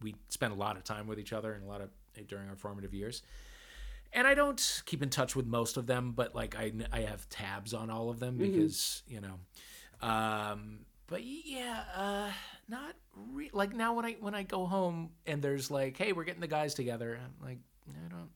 we 0.02 0.16
spent 0.30 0.54
a 0.54 0.56
lot 0.56 0.78
of 0.78 0.84
time 0.84 1.08
with 1.08 1.20
each 1.20 1.34
other 1.34 1.54
and 1.54 1.64
a 1.64 1.68
lot 1.68 1.82
of 1.82 1.90
during 2.28 2.48
our 2.50 2.56
formative 2.56 2.94
years. 2.94 3.24
And 4.16 4.28
I 4.28 4.36
don't 4.36 4.84
keep 4.86 5.02
in 5.02 5.10
touch 5.10 5.36
with 5.36 5.48
most 5.48 5.76
of 5.78 5.88
them, 5.88 6.12
but 6.12 6.36
like 6.36 6.56
I 6.56 6.72
I 6.92 7.00
have 7.02 7.28
tabs 7.30 7.74
on 7.74 7.90
all 7.90 8.10
of 8.10 8.20
them 8.20 8.36
Mhm. 8.38 8.52
because 8.52 9.02
you 9.08 9.20
know. 9.22 9.40
Um, 10.08 10.80
but 11.08 11.24
yeah, 11.24 11.84
uh, 11.96 12.32
not 12.68 12.94
re- 13.32 13.50
like 13.54 13.74
now 13.74 13.94
when 13.94 14.06
I 14.06 14.14
when 14.20 14.36
I 14.36 14.44
go 14.44 14.66
home 14.66 15.12
and 15.26 15.42
there's 15.42 15.72
like, 15.72 15.98
hey, 15.98 16.12
we're 16.14 16.24
getting 16.26 16.42
the 16.42 16.48
guys 16.48 16.74
together. 16.74 17.20
I'm 17.24 17.46
like, 17.46 17.60
I 17.90 18.08
don't. 18.10 18.30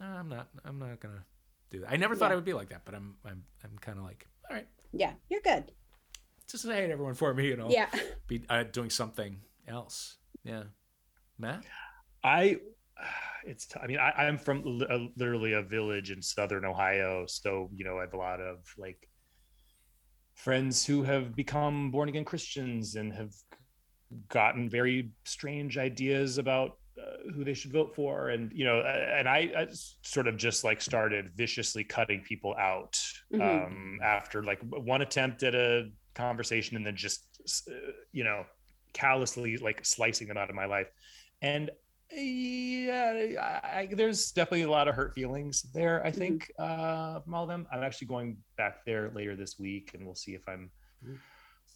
I'm 0.00 0.28
not. 0.28 0.48
I'm 0.64 0.78
not 0.78 1.00
gonna 1.00 1.24
do 1.70 1.80
that. 1.80 1.90
I 1.92 1.96
never 1.96 2.14
thought 2.16 2.26
Yeah. 2.28 2.32
I 2.32 2.36
would 2.36 2.44
be 2.44 2.52
like 2.52 2.70
that, 2.70 2.82
but 2.84 2.94
I'm. 2.94 3.16
I'm. 3.24 3.44
I'm 3.62 3.78
kind 3.80 3.98
of 3.98 4.04
like, 4.04 4.26
all 4.50 4.56
right, 4.56 4.66
Yeah, 4.92 5.12
you're 5.30 5.40
good. 5.40 5.72
just 6.48 6.64
say 6.64 6.74
hey 6.74 6.86
to 6.86 6.92
everyone 6.92 7.14
for 7.14 7.32
me, 7.34 7.46
you 7.48 7.56
know. 7.56 7.68
Yeah, 7.70 7.88
Be 8.26 8.44
uh, 8.48 8.64
doing 8.64 8.90
something 8.90 9.40
else. 9.66 10.18
Yeah. 10.44 10.64
Matt. 11.38 11.64
I 12.22 12.58
it's 13.46 13.68
I 13.80 13.86
mean 13.86 13.98
I, 13.98 14.10
I'm 14.10 14.38
from 14.38 14.62
li- 14.64 14.86
uh, 14.88 14.98
literally 15.16 15.52
a 15.54 15.62
village 15.62 16.10
in 16.10 16.20
southern 16.22 16.64
Ohio, 16.64 17.24
so 17.26 17.68
you 17.74 17.84
know 17.84 17.98
I 17.98 18.02
have 18.02 18.14
a 18.14 18.18
lot 18.18 18.40
of 18.40 18.58
like 18.78 19.08
friends 20.34 20.84
who 20.84 21.02
have 21.04 21.34
become 21.34 21.90
born 21.90 22.08
again 22.08 22.24
Christians 22.24 22.96
and 22.96 23.12
have 23.12 23.32
gotten 24.28 24.68
very 24.68 25.10
strange 25.24 25.78
ideas 25.78 26.38
about 26.38 26.78
uh, 27.00 27.32
who 27.34 27.44
they 27.44 27.54
should 27.54 27.72
vote 27.72 27.94
for, 27.94 28.28
and 28.28 28.52
you 28.52 28.64
know, 28.64 28.78
uh, 28.80 29.16
and 29.18 29.28
I, 29.28 29.50
I 29.56 29.66
sort 30.02 30.28
of 30.28 30.36
just 30.36 30.62
like 30.64 30.80
started 30.80 31.30
viciously 31.34 31.84
cutting 31.84 32.20
people 32.22 32.54
out 32.58 32.96
Mhm. 33.32 33.66
um, 33.66 33.98
after 34.02 34.42
like 34.42 34.60
one 34.62 35.02
attempt 35.02 35.42
at 35.42 35.54
a 35.54 35.90
conversation, 36.14 36.76
and 36.76 36.86
then 36.86 36.96
just 36.96 37.26
uh, 37.68 37.74
you 38.12 38.24
know 38.24 38.44
callously 38.92 39.56
like 39.56 39.84
slicing 39.84 40.28
them 40.28 40.36
out 40.36 40.50
of 40.50 40.54
my 40.56 40.66
life, 40.66 40.88
and 41.42 41.70
yeah, 42.12 43.60
I, 43.64 43.88
there's 43.90 44.30
definitely 44.30 44.62
a 44.62 44.70
lot 44.70 44.86
of 44.86 44.94
hurt 44.94 45.14
feelings 45.14 45.62
there. 45.74 46.04
I 46.06 46.10
Mhm. 46.12 46.16
think 46.16 46.52
uh, 46.58 47.20
from 47.20 47.34
all 47.34 47.42
of 47.42 47.48
them. 47.48 47.66
I'm 47.72 47.82
actually 47.82 48.06
going 48.08 48.36
back 48.56 48.84
there 48.84 49.10
later 49.14 49.34
this 49.34 49.58
week, 49.58 49.90
and 49.94 50.04
we'll 50.06 50.14
see 50.14 50.34
if 50.34 50.46
I'm 50.48 50.70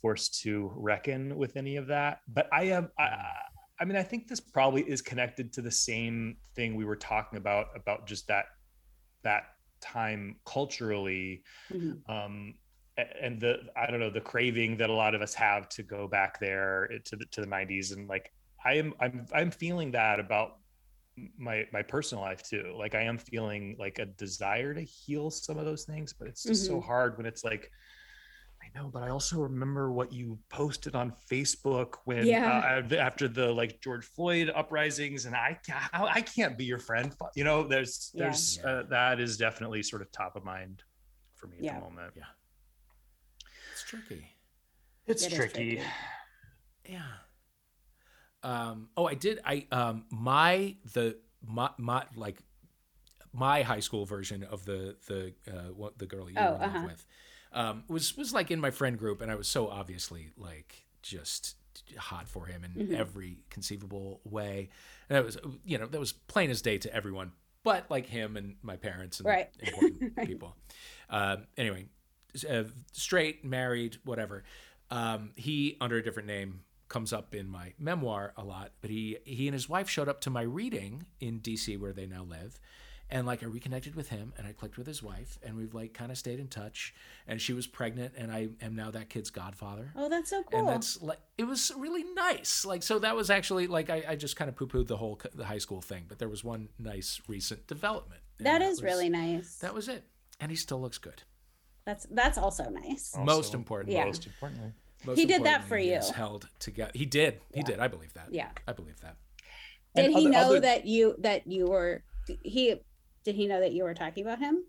forced 0.00 0.42
to 0.42 0.70
reckon 0.76 1.36
with 1.36 1.56
any 1.56 1.76
of 1.76 1.88
that. 1.88 2.20
But 2.28 2.48
I 2.52 2.64
am. 2.64 2.90
I, 2.98 3.18
I 3.80 3.84
mean, 3.84 3.96
I 3.96 4.02
think 4.02 4.28
this 4.28 4.40
probably 4.40 4.82
is 4.82 5.02
connected 5.02 5.52
to 5.54 5.62
the 5.62 5.70
same 5.70 6.38
thing 6.54 6.74
we 6.74 6.84
were 6.84 6.96
talking 6.96 7.38
about 7.38 7.66
about 7.76 8.06
just 8.06 8.26
that 8.28 8.46
that 9.22 9.44
time 9.80 10.40
culturally 10.44 11.42
Mhm. 11.70 12.02
um 12.08 12.54
and 13.22 13.40
the 13.40 13.58
i 13.76 13.86
don't 13.86 14.00
know 14.00 14.10
the 14.10 14.20
craving 14.20 14.76
that 14.76 14.90
a 14.90 14.92
lot 14.92 15.14
of 15.14 15.22
us 15.22 15.34
have 15.34 15.68
to 15.68 15.84
go 15.84 16.08
back 16.08 16.40
there 16.40 16.88
to 17.04 17.16
the 17.16 17.24
to 17.26 17.40
the 17.40 17.46
90s 17.46 17.92
and 17.92 18.08
like 18.08 18.32
i 18.64 18.74
am 18.74 18.92
i'm 19.00 19.26
i'm 19.32 19.50
feeling 19.52 19.92
that 19.92 20.18
about 20.18 20.54
my 21.36 21.66
my 21.72 21.82
personal 21.82 22.22
life 22.22 22.42
too 22.42 22.74
like 22.76 22.94
i 22.94 23.02
am 23.02 23.18
feeling 23.18 23.76
like 23.78 23.98
a 23.98 24.06
desire 24.06 24.74
to 24.74 24.82
heal 24.82 25.30
some 25.30 25.58
of 25.58 25.64
those 25.64 25.84
things 25.84 26.12
but 26.12 26.28
it's 26.28 26.46
just 26.46 26.66
so 26.66 26.80
Mhm. 26.80 26.84
hard 26.84 27.16
when 27.16 27.26
it's 27.26 27.44
like 27.44 27.70
i 28.74 28.78
know 28.78 28.88
but 28.88 29.02
i 29.02 29.08
also 29.08 29.38
remember 29.38 29.92
what 29.92 30.12
you 30.12 30.38
posted 30.48 30.94
on 30.94 31.12
facebook 31.30 31.94
when 32.04 32.26
Yeah. 32.26 32.80
uh, 32.90 32.94
after 32.96 33.28
the 33.28 33.52
like 33.52 33.80
george 33.80 34.04
floyd 34.04 34.50
uprisings 34.54 35.26
and 35.26 35.34
i 35.34 35.58
ca- 35.66 35.88
how 35.92 36.06
i 36.06 36.20
can't 36.20 36.56
be 36.58 36.64
your 36.64 36.78
friend 36.78 37.14
you 37.34 37.44
know 37.44 37.62
there's 37.66 38.10
there's 38.14 38.58
Yeah. 38.62 38.70
uh, 38.70 38.82
that 38.84 39.20
is 39.20 39.36
definitely 39.36 39.82
sort 39.82 40.02
of 40.02 40.10
top 40.12 40.36
of 40.36 40.44
mind 40.44 40.82
for 41.34 41.46
me 41.46 41.58
at 41.58 41.64
Yeah. 41.64 41.74
the 41.74 41.80
moment 41.80 42.12
Yeah, 42.16 42.24
It's 43.72 43.82
tricky. 43.84 44.26
it's 45.06 45.22
It 45.24 45.32
is 45.32 45.38
tricky. 45.38 45.76
tricky. 45.76 45.82
Yeah. 46.88 47.02
Um, 48.42 48.88
oh, 48.96 49.04
I 49.06 49.14
did. 49.14 49.40
I 49.44 49.66
um, 49.72 50.04
my 50.10 50.76
the 50.94 51.18
my, 51.44 51.70
my 51.76 52.04
like 52.16 52.38
my 53.32 53.62
high 53.62 53.80
school 53.80 54.04
version 54.06 54.42
of 54.44 54.64
the 54.64 54.96
the 55.06 55.34
uh, 55.52 55.72
what 55.74 55.98
the 55.98 56.06
girl 56.06 56.30
you 56.30 56.36
Oh, 56.38 56.42
were 56.50 56.54
in 56.54 56.60
love 56.60 56.70
uh-huh. 56.74 56.86
with. 56.86 57.06
Um, 57.52 57.84
was 57.88 58.16
was 58.16 58.32
like 58.32 58.50
in 58.50 58.60
my 58.60 58.70
friend 58.70 58.98
group, 58.98 59.20
and 59.20 59.30
I 59.30 59.34
was 59.34 59.48
so 59.48 59.68
obviously 59.68 60.30
like 60.36 60.86
just 61.02 61.56
hot 61.96 62.28
for 62.28 62.46
him 62.46 62.64
in 62.64 62.88
Mhm. 62.88 62.94
every 62.98 63.44
conceivable 63.50 64.20
way. 64.24 64.68
And 65.08 65.16
that 65.16 65.24
was 65.24 65.38
you 65.64 65.78
know 65.78 65.86
that 65.86 65.98
was 66.00 66.12
plain 66.12 66.50
as 66.50 66.60
day 66.62 66.78
to 66.78 66.92
everyone, 66.94 67.32
but 67.62 67.90
like 67.90 68.06
him 68.06 68.36
and 68.36 68.56
my 68.62 68.76
parents 68.76 69.20
and 69.20 69.26
Right. 69.28 69.48
important 69.60 70.12
Right. 70.16 70.26
people. 70.26 70.56
Um, 71.08 71.46
anyway, 71.56 71.86
uh, 72.48 72.64
straight, 72.92 73.44
married, 73.44 73.98
whatever. 74.04 74.44
Um, 74.90 75.32
he 75.36 75.76
under 75.80 75.96
a 75.96 76.02
different 76.02 76.26
name 76.28 76.64
comes 76.88 77.12
up 77.12 77.34
in 77.34 77.46
my 77.48 77.74
memoir 77.78 78.32
a 78.36 78.42
lot, 78.44 78.72
but 78.80 78.90
he 78.90 79.18
he 79.24 79.46
and 79.46 79.54
his 79.54 79.68
wife 79.68 79.88
showed 79.88 80.08
up 80.08 80.20
to 80.22 80.30
my 80.30 80.42
reading 80.42 81.04
in 81.20 81.40
DC 81.40 81.78
where 81.78 81.92
they 81.92 82.06
now 82.06 82.24
live. 82.24 82.58
And 83.10 83.26
like 83.26 83.42
I 83.42 83.46
reconnected 83.46 83.94
with 83.94 84.10
him 84.10 84.34
and 84.36 84.46
I 84.46 84.52
clicked 84.52 84.76
with 84.76 84.86
his 84.86 85.02
wife 85.02 85.38
and 85.42 85.56
we've 85.56 85.72
like 85.72 85.94
kind 85.94 86.10
of 86.12 86.18
stayed 86.18 86.38
in 86.38 86.46
touch 86.48 86.94
and 87.26 87.40
she 87.40 87.54
was 87.54 87.66
pregnant 87.66 88.12
and 88.18 88.30
I 88.30 88.48
am 88.60 88.76
now 88.76 88.90
that 88.90 89.08
kid's 89.08 89.30
godfather. 89.30 89.92
Oh, 89.96 90.10
that's 90.10 90.28
so 90.28 90.42
cool. 90.42 90.58
And 90.60 90.68
that's 90.68 91.00
like 91.00 91.18
it 91.38 91.44
was 91.44 91.72
really 91.78 92.04
nice. 92.14 92.66
Like 92.66 92.82
so 92.82 92.98
that 92.98 93.16
was 93.16 93.30
actually 93.30 93.66
like 93.66 93.88
I, 93.88 94.04
I 94.08 94.16
just 94.16 94.36
kind 94.36 94.50
of 94.50 94.56
poo 94.56 94.66
pooed 94.66 94.88
the 94.88 94.98
whole 94.98 95.18
the 95.34 95.46
high 95.46 95.56
school 95.58 95.80
thing, 95.80 96.04
but 96.06 96.18
there 96.18 96.28
was 96.28 96.44
one 96.44 96.68
nice 96.78 97.20
recent 97.28 97.66
development. 97.66 98.20
and 98.38 98.46
that 98.46 98.60
is 98.60 98.72
was- 98.72 98.82
really 98.82 99.08
nice. 99.08 99.56
That 99.56 99.72
was 99.72 99.88
it. 99.88 100.04
And 100.40 100.50
he 100.50 100.56
still 100.56 100.80
looks 100.80 100.98
good. 100.98 101.22
that's 101.86 102.06
that's 102.10 102.36
also 102.36 102.68
nice. 102.68 103.14
Also, 103.14 103.24
Most 103.24 103.54
important. 103.54 103.92
Yeah. 103.92 104.04
Most 104.04 104.26
importantly. 104.26 104.72
Most 105.06 105.16
He 105.18 105.24
did 105.24 105.44
that 105.44 105.64
for 105.64 105.78
you. 105.78 105.94
is 105.94 106.10
held 106.10 106.46
together. 106.58 106.90
He 106.94 107.06
did. 107.06 107.40
He 107.54 107.60
Yeah. 107.60 107.66
did. 107.66 107.78
I 107.80 107.88
believe 107.88 108.12
that. 108.14 108.26
Yeah. 108.32 108.50
I 108.66 108.72
believe 108.74 109.00
that. 109.00 109.16
Did 109.94 110.04
And 110.04 110.14
he 110.14 110.26
other- 110.26 110.30
know 110.30 110.38
other- 110.50 110.60
that 110.60 110.84
you 110.84 111.14
that 111.20 111.46
you 111.46 111.68
were 111.68 112.02
he 112.42 112.74
did 113.24 113.34
he 113.34 113.46
know 113.46 113.60
that 113.60 113.72
you 113.72 113.84
were 113.84 113.94
talking 113.94 114.24
about 114.24 114.38
him? 114.38 114.64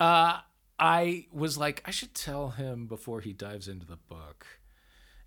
Uh, 0.00 0.38
I 0.78 1.26
was 1.32 1.58
like, 1.58 1.82
I 1.86 1.90
should 1.90 2.14
tell 2.14 2.50
him 2.50 2.86
before 2.86 3.20
he 3.20 3.32
dives 3.32 3.68
into 3.68 3.86
the 3.86 3.96
book. 3.96 4.46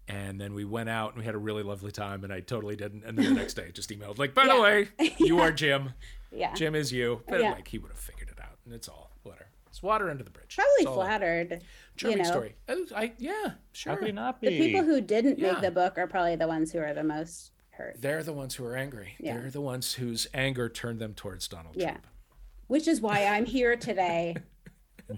And 0.08 0.42
then 0.42 0.54
we 0.54 0.66
went 0.66 0.90
out 0.90 1.12
and 1.14 1.20
we 1.20 1.26
had 1.26 1.36
a 1.36 1.40
really 1.40 1.64
lovely 1.64 1.92
time, 1.92 2.24
and 2.24 2.34
I 2.34 2.40
totally 2.42 2.76
didn't. 2.76 3.04
And 3.06 3.18
then 3.18 3.26
the 3.34 3.40
next 3.40 3.54
day, 3.54 3.66
I 3.68 3.72
just 3.72 3.90
emailed 3.90 4.18
like, 4.18 4.34
by 4.34 4.48
the 4.48 4.60
way, 4.60 4.90
you 5.20 5.38
Yeah. 5.38 5.44
are 5.44 5.52
Jim. 5.52 5.94
Yeah. 6.32 6.54
Jim 6.54 6.76
is 6.76 6.92
you. 6.92 7.22
But 7.28 7.42
Yeah. 7.42 7.52
like, 7.52 7.68
he 7.68 7.78
would 7.78 7.92
have 7.92 8.00
figured 8.00 8.30
it 8.30 8.40
out, 8.42 8.58
and 8.66 8.74
it's 8.74 8.88
all 8.90 9.12
water. 9.24 9.48
It's 9.68 9.82
water 9.82 10.10
under 10.10 10.24
the 10.24 10.30
bridge. 10.32 10.58
Probably 10.58 10.94
flattered. 10.96 11.62
Charming 11.96 12.18
you 12.18 12.24
know. 12.24 12.30
story. 12.30 12.56
I, 12.68 12.86
I- 12.96 13.14
yeah, 13.20 13.52
sure. 13.72 13.94
How 13.94 14.00
could 14.00 14.16
not 14.16 14.42
be? 14.42 14.50
The 14.50 14.60
people 14.60 14.84
who 14.84 15.00
didn't 15.00 15.40
Yeah. 15.40 15.54
make 15.54 15.62
the 15.62 15.72
book 15.72 15.98
are 15.98 16.08
probably 16.08 16.36
the 16.36 16.48
ones 16.48 16.72
who 16.74 16.80
are 16.80 16.94
the 16.94 17.04
most 17.06 17.52
hurt. 17.70 18.02
They're 18.02 18.24
the 18.24 18.34
ones 18.34 18.56
who 18.56 18.66
are 18.66 18.76
angry. 18.76 19.14
Yeah. 19.20 19.38
They're 19.38 19.52
the 19.52 19.62
ones 19.62 19.94
whose 19.94 20.28
anger 20.34 20.68
turned 20.68 21.00
them 21.00 21.14
towards 21.14 21.48
Donald 21.48 21.76
Yeah. 21.78 21.92
Trump. 21.92 22.08
Which 22.72 22.88
is 22.88 23.02
why 23.02 23.26
I'm 23.26 23.46
here 23.46 23.76
today. 23.76 24.38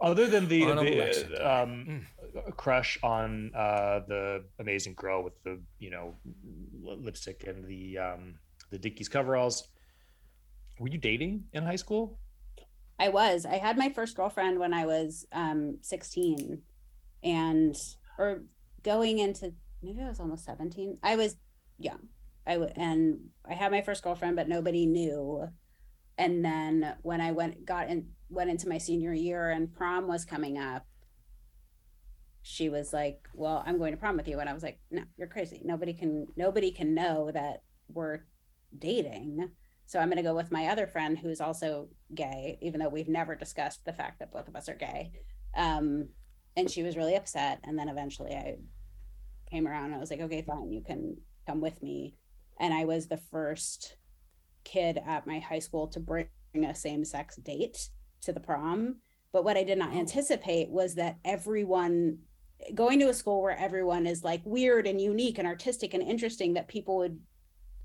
Other 0.00 0.26
than 0.26 0.48
the, 0.48 0.64
the, 0.64 0.94
election 0.94 1.34
um, 1.44 2.06
crush 2.56 2.98
on 3.02 3.50
uh, 3.54 4.00
the 4.08 4.44
amazing 4.58 4.94
girl 4.94 5.22
with 5.22 5.34
the 5.42 5.60
you 5.78 5.90
know 5.90 6.14
lipstick 6.82 7.44
and 7.46 7.66
the 7.66 7.98
um, 7.98 8.36
the 8.70 8.78
Dickies 8.78 9.10
coveralls, 9.10 9.68
were 10.78 10.88
you 10.88 10.96
dating 10.96 11.44
in 11.52 11.62
high 11.62 11.76
school? 11.76 12.18
I 12.98 13.10
was. 13.10 13.44
I 13.44 13.58
had 13.58 13.76
my 13.76 13.90
first 13.90 14.16
girlfriend 14.16 14.58
when 14.58 14.72
I 14.72 14.86
was 14.86 15.26
um 15.32 15.76
16 15.82 16.62
and 17.22 17.76
or 18.18 18.44
going 18.82 19.18
into 19.18 19.52
maybe 19.82 20.00
I 20.00 20.08
was 20.08 20.18
almost 20.18 20.46
17. 20.46 20.96
I 21.02 21.16
was 21.16 21.36
young. 21.78 22.08
I 22.46 22.52
w- 22.54 22.72
and 22.76 23.18
I 23.48 23.54
had 23.54 23.72
my 23.72 23.82
first 23.82 24.02
girlfriend 24.02 24.36
but 24.36 24.48
nobody 24.48 24.86
knew. 24.86 25.48
And 26.18 26.44
then 26.44 26.94
when 27.02 27.20
I 27.20 27.32
went 27.32 27.66
got 27.66 27.88
in 27.88 28.08
went 28.28 28.50
into 28.50 28.68
my 28.68 28.78
senior 28.78 29.12
year 29.12 29.50
and 29.50 29.72
prom 29.72 30.08
was 30.08 30.24
coming 30.24 30.58
up 30.58 30.86
she 32.48 32.68
was 32.68 32.92
like, 32.92 33.28
"Well, 33.34 33.64
I'm 33.66 33.76
going 33.76 33.90
to 33.90 33.96
prom 33.96 34.16
with 34.16 34.28
you." 34.28 34.38
And 34.38 34.48
I 34.48 34.54
was 34.54 34.62
like, 34.62 34.78
"No, 34.88 35.02
you're 35.16 35.26
crazy. 35.26 35.62
Nobody 35.64 35.92
can 35.92 36.28
nobody 36.36 36.70
can 36.70 36.94
know 36.94 37.32
that 37.32 37.62
we're 37.88 38.20
dating." 38.78 39.50
So 39.86 39.98
I'm 39.98 40.08
going 40.08 40.18
to 40.18 40.22
go 40.22 40.34
with 40.34 40.52
my 40.52 40.66
other 40.66 40.86
friend 40.86 41.18
who's 41.18 41.40
also 41.40 41.88
gay, 42.14 42.56
even 42.62 42.78
though 42.80 42.88
we've 42.88 43.08
never 43.08 43.34
discussed 43.34 43.84
the 43.84 43.92
fact 43.92 44.20
that 44.20 44.30
both 44.32 44.46
of 44.46 44.54
us 44.54 44.68
are 44.68 44.76
gay. 44.76 45.10
Um, 45.56 46.10
and 46.56 46.70
she 46.70 46.84
was 46.84 46.96
really 46.96 47.16
upset. 47.16 47.60
And 47.64 47.76
then 47.78 47.88
eventually 47.88 48.32
I 48.32 48.56
came 49.50 49.66
around 49.66 49.86
and 49.86 49.94
I 49.96 49.98
was 49.98 50.10
like, 50.10 50.20
okay, 50.20 50.42
fine, 50.42 50.72
you 50.72 50.82
can 50.86 51.16
come 51.48 51.60
with 51.60 51.82
me. 51.82 52.14
And 52.58 52.72
I 52.74 52.84
was 52.84 53.06
the 53.08 53.16
first 53.16 53.96
kid 54.64 54.98
at 55.06 55.26
my 55.26 55.38
high 55.38 55.58
school 55.60 55.86
to 55.88 56.00
bring 56.00 56.28
a 56.54 56.74
same 56.74 57.04
sex 57.04 57.36
date 57.36 57.90
to 58.22 58.32
the 58.32 58.40
prom. 58.40 58.96
But 59.32 59.44
what 59.44 59.56
I 59.56 59.62
did 59.64 59.78
not 59.78 59.92
Oh. 59.92 59.98
anticipate 59.98 60.70
was 60.70 60.94
that 60.94 61.18
everyone 61.24 62.18
going 62.74 62.98
to 63.00 63.10
a 63.10 63.14
school 63.14 63.42
where 63.42 63.56
everyone 63.58 64.06
is 64.06 64.24
like 64.24 64.40
weird 64.44 64.86
and 64.86 65.00
unique 65.00 65.38
and 65.38 65.46
artistic 65.46 65.92
and 65.94 66.02
interesting, 66.02 66.54
that 66.54 66.68
people 66.68 66.96
would 66.96 67.20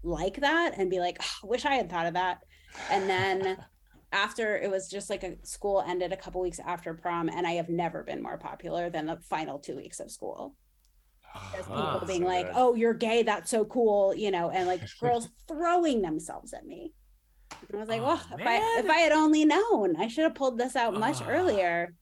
like 0.04 0.40
that 0.40 0.74
and 0.78 0.90
be 0.90 1.00
like, 1.00 1.18
"Oh, 1.22 1.48
wish 1.48 1.66
I 1.66 1.76
had 1.76 1.90
thought 1.90 2.06
of 2.08 2.14
that. 2.14 2.44
And 2.90 3.10
then 3.10 3.58
after 4.14 4.58
it 4.58 4.72
was 4.72 4.90
just 4.90 5.10
like 5.10 5.24
a 5.24 5.38
school 5.46 5.84
ended 5.86 6.12
a 6.14 6.18
couple 6.18 6.42
weeks 6.42 6.60
after 6.60 6.94
prom, 6.94 7.30
and 7.30 7.46
I 7.46 7.52
have 7.54 7.70
never 7.70 8.04
been 8.04 8.24
more 8.24 8.38
popular 8.38 8.90
than 8.90 9.06
the 9.06 9.18
final 9.18 9.60
two 9.60 9.76
weeks 9.76 10.00
of 10.00 10.10
school. 10.10 10.56
There's 11.54 11.66
people 11.66 11.78
Ah, 11.82 12.04
being 12.06 12.22
so 12.24 12.28
like, 12.28 12.48
good. 12.48 12.56
"Oh, 12.56 12.76
you're 12.76 12.94
gay. 12.94 13.24
That's 13.24 13.50
so 13.50 13.66
cool," 13.66 14.14
you 14.16 14.32
know, 14.32 14.50
and 14.50 14.68
like 14.68 14.82
girls 15.00 15.30
throwing 15.48 16.02
themselves 16.02 16.54
at 16.54 16.66
me. 16.66 16.94
And 17.68 17.76
I 17.76 17.80
was 17.80 17.90
like, 17.90 18.02
Oh, 18.02 18.06
"Well, 18.06 18.22
if 18.40 18.46
I 18.48 18.80
if. 18.80 18.90
I 18.90 18.98
had 19.00 19.12
only 19.12 19.46
known, 19.46 19.96
I 19.98 20.08
should 20.08 20.24
have 20.24 20.36
pulled 20.36 20.58
this 20.58 20.76
out 20.76 20.94
much 20.94 21.22
Ah. 21.22 21.30
earlier." 21.30 21.96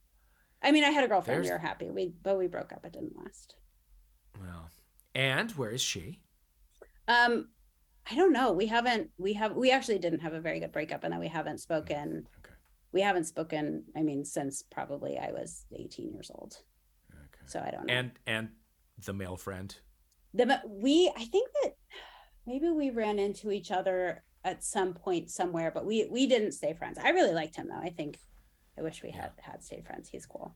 I 0.62 0.72
mean, 0.72 0.84
I 0.84 0.90
had 0.90 1.04
a 1.04 1.08
girlfriend. 1.08 1.44
We 1.44 1.52
were 1.52 1.58
happy. 1.58 1.90
We 1.90 2.14
but 2.22 2.38
we 2.38 2.48
broke 2.48 2.74
up. 2.74 2.86
It 2.86 2.94
didn't 2.94 3.16
last. 3.18 3.56
Well, 4.40 4.70
and 5.16 5.52
where 5.52 5.70
is 5.72 5.82
she? 5.82 6.22
Um, 7.08 7.50
I 8.10 8.16
don't 8.16 8.34
know. 8.34 8.52
We 8.54 8.66
haven't. 8.68 9.12
We 9.18 9.34
have. 9.34 9.56
We 9.56 9.72
actually 9.72 10.00
didn't 10.00 10.20
have 10.20 10.34
a 10.34 10.42
very 10.42 10.60
good 10.60 10.72
breakup, 10.72 11.04
and 11.04 11.14
then 11.14 11.20
we 11.20 11.28
haven't 11.28 11.60
spoken. 11.60 12.28
Okay. 12.40 12.54
We 12.92 13.02
haven't 13.02 13.26
spoken. 13.26 13.86
I 13.96 14.02
mean, 14.02 14.26
since 14.26 14.64
probably 14.64 15.18
I 15.18 15.32
was 15.32 15.66
18 15.76 16.12
years 16.14 16.32
old. 16.34 16.58
Okay. 17.12 17.46
So 17.46 17.60
I 17.60 17.72
don't 17.72 17.86
know. 17.86 17.94
And 17.94 18.12
and 18.26 18.50
the 19.06 19.14
male 19.14 19.38
friend. 19.38 19.76
the 20.34 20.62
we. 20.68 21.12
I 21.16 21.26
think 21.26 21.50
that 21.64 21.74
maybe 22.46 22.70
we 22.70 22.90
ran 22.90 23.20
into 23.20 23.52
each 23.52 23.72
other 23.72 24.24
at 24.44 24.64
some 24.64 24.94
point 24.94 25.30
somewhere, 25.30 25.72
but 25.74 25.86
we 25.86 26.08
we 26.10 26.28
didn't 26.28 26.54
stay 26.54 26.74
friends. 26.74 26.98
I 26.98 27.10
really 27.10 27.34
liked 27.34 27.56
him 27.56 27.68
though. 27.70 27.80
I 27.82 27.90
think. 27.90 28.18
I 28.78 28.82
wish 28.82 29.04
we 29.04 29.12
had 29.12 29.32
had 29.42 29.64
stayed 29.64 29.86
friends. 29.86 30.08
He's 30.10 30.26
cool, 30.26 30.56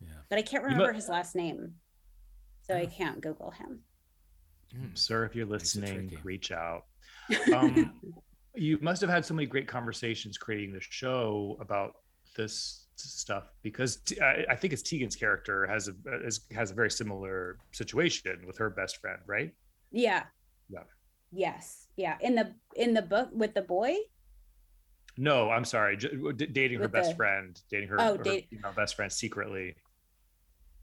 Yeah. 0.00 0.08
but 0.28 0.38
I 0.38 0.42
can't 0.42 0.64
You 0.64 0.70
mu- 0.70 0.74
remember 0.74 0.92
his 0.92 1.08
last 1.08 1.36
name, 1.36 1.74
so 2.62 2.74
I 2.76 2.82
Oh. 2.82 2.86
can't 2.88 3.20
Google 3.20 3.52
him. 3.52 3.84
Hmm. 4.72 4.94
Sir, 4.94 5.24
if 5.26 5.34
you're 5.36 5.46
listening, 5.46 6.16
reach 6.24 6.50
out. 6.52 6.86
Um, 7.54 8.00
you 8.56 8.78
must 8.80 9.00
have 9.00 9.10
had 9.10 9.24
so 9.24 9.34
many 9.34 9.46
great 9.46 9.68
conversations 9.68 10.36
creating 10.36 10.72
the 10.72 10.80
show 10.80 11.56
about 11.60 11.92
this 12.36 12.86
stuff 13.08 13.44
because 13.62 13.96
T- 13.96 14.20
I, 14.20 14.44
I 14.50 14.56
think 14.56 14.72
it's 14.72 14.82
Tegan's 14.82 15.16
character 15.16 15.66
has 15.66 15.88
a 15.88 15.92
uh, 16.10 16.22
has, 16.24 16.40
has 16.54 16.70
a 16.70 16.74
very 16.74 16.90
similar 16.90 17.58
situation 17.72 18.44
with 18.46 18.58
her 18.58 18.70
best 18.70 18.98
friend, 19.00 19.20
right? 19.26 19.52
yeah. 19.90 20.24
Yeah. 20.68 20.80
Yes. 21.32 21.86
Yeah. 21.96 22.16
In 22.20 22.34
the 22.34 22.54
in 22.76 22.94
the 22.94 23.02
book 23.02 23.28
with 23.32 23.54
the 23.54 23.62
boy. 23.62 23.94
No, 25.18 25.50
I'm 25.50 25.64
sorry, 25.64 25.96
j- 25.96 26.08
dating 26.32 26.78
her 26.80 26.88
best 26.88 27.10
the- 27.10 27.16
friend, 27.16 27.60
dating 27.70 27.88
her, 27.88 28.00
Oh, 28.00 28.16
her 28.16 28.22
date- 28.22 28.48
female 28.50 28.72
best 28.74 28.94
friend 28.94 29.12
secretly. 29.12 29.74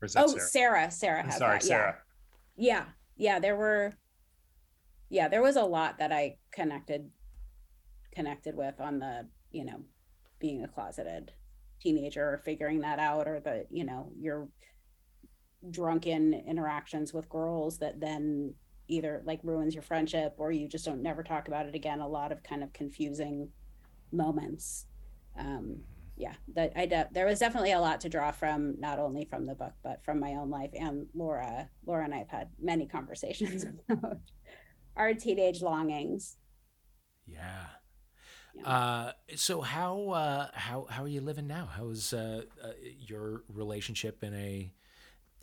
Or 0.01 0.05
is 0.05 0.13
that 0.13 0.25
Oh, 0.25 0.37
Sara? 0.37 0.91
Sara. 0.91 1.23
Sara 1.31 1.31
sorry, 1.31 1.57
that. 1.59 1.63
Yeah. 1.63 1.67
Sara. 1.67 1.97
yeah 2.57 2.85
yeah 3.15 3.39
there 3.39 3.55
were 3.55 3.93
yeah 5.09 5.27
there 5.27 5.41
was 5.41 5.55
a 5.55 5.63
lot 5.63 5.97
that 5.99 6.11
i 6.11 6.35
connected 6.51 7.09
connected 8.13 8.55
with 8.55 8.79
on 8.79 8.99
the 8.99 9.27
you 9.51 9.63
know 9.65 9.79
being 10.39 10.63
a 10.63 10.67
closeted 10.67 11.31
teenager 11.87 12.33
or 12.33 12.37
figuring 12.37 12.81
that 12.81 12.99
out 12.99 13.27
or 13.27 13.39
the 13.39 13.65
you 13.69 13.85
know 13.85 14.11
your 14.19 14.49
drunken 15.71 16.33
interactions 16.33 17.13
with 17.13 17.29
girls 17.29 17.77
that 17.79 17.99
then 17.99 18.53
either 18.89 19.21
like 19.25 19.39
ruins 19.43 19.73
your 19.73 19.83
friendship 19.83 20.33
or 20.37 20.51
you 20.51 20.67
just 20.67 20.85
don't 20.85 21.01
never 21.01 21.23
talk 21.23 21.47
about 21.47 21.65
it 21.65 21.75
again. 21.75 21.99
A 21.99 22.07
lot 22.07 22.31
of 22.31 22.43
kind 22.43 22.63
of 22.63 22.71
confusing 22.73 23.49
moments. 24.11 24.85
Um 25.37 25.77
yeah 26.19 26.33
that 26.55 26.71
i 26.75 26.83
de- 26.87 27.07
there 27.11 27.27
was 27.27 27.37
definitely 27.37 27.73
a 27.73 27.79
lot 27.79 28.01
to 28.01 28.09
draw 28.09 28.31
from 28.31 28.73
not 28.79 28.97
only 28.97 29.23
from 29.23 29.45
the 29.45 29.53
book 29.53 29.73
but 29.83 30.03
from 30.03 30.19
my 30.19 30.31
own 30.31 30.49
life. 30.49 30.71
And 30.73 31.05
laura 31.13 31.69
laura 31.85 32.03
and 32.03 32.13
i 32.13 32.17
have 32.17 32.29
had 32.29 32.49
many 32.59 32.87
conversations 32.87 33.65
about 33.89 34.17
our 34.95 35.13
teenage 35.13 35.61
longings. 35.61 36.37
Yeah. 37.27 37.67
Yeah. 38.57 38.67
Uh, 38.69 39.11
so 39.35 39.61
how 39.61 40.09
uh, 40.09 40.47
how 40.53 40.87
how 40.89 41.03
are 41.03 41.07
you 41.07 41.21
living 41.21 41.47
now? 41.47 41.67
How's 41.71 42.13
uh, 42.13 42.43
uh, 42.63 42.67
your 42.99 43.43
relationship 43.53 44.23
in 44.23 44.33
a 44.33 44.71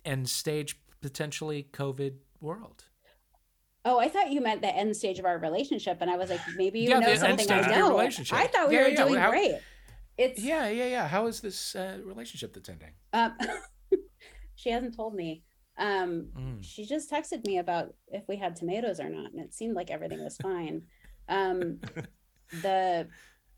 end 0.03 0.29
stage 0.29 0.79
potentially 1.01 1.67
COVID 1.71 2.15
world? 2.41 2.85
oh 3.87 3.99
i 3.99 4.07
thought 4.09 4.31
you 4.31 4.41
meant 4.41 4.61
the 4.63 4.75
end 4.75 4.95
stage 4.97 5.19
of 5.19 5.25
our 5.25 5.37
relationship 5.37 5.97
and 6.01 6.09
i 6.09 6.17
was 6.17 6.29
like 6.31 6.39
maybe 6.55 6.79
you 6.79 6.89
Yeah, 6.89 6.99
know 7.01 7.13
something 7.15 7.47
i 7.51 7.61
don't 7.61 8.31
i 8.31 8.47
thought 8.47 8.67
we 8.69 8.73
Yeah, 8.75 8.81
were 8.81 8.87
yeah, 8.89 9.05
doing 9.05 9.19
how- 9.19 9.29
great 9.29 9.55
It's 10.17 10.41
Yeah, 10.41 10.67
yeah, 10.69 10.85
yeah. 10.87 11.07
How 11.07 11.27
is 11.27 11.39
this 11.41 11.75
uh, 11.75 11.99
relationship 12.03 12.53
that's 12.53 12.69
ending? 12.69 12.93
Um, 13.13 13.37
she 14.55 14.69
hasn't 14.71 14.95
told 14.95 15.13
me. 15.13 15.43
Um, 15.77 16.29
Mm. 16.35 16.63
she 16.63 16.85
just 16.85 17.11
texted 17.11 17.45
me 17.45 17.59
about 17.59 17.93
if 18.07 18.23
we 18.27 18.37
had 18.37 18.55
tomatoes 18.55 18.99
or 18.99 19.09
not, 19.09 19.31
and 19.33 19.39
it 19.45 19.53
seemed 19.53 19.75
like 19.75 19.91
everything 19.91 20.23
was 20.23 20.37
fine. 20.37 20.83
Um, 21.29 21.79
the 22.61 23.07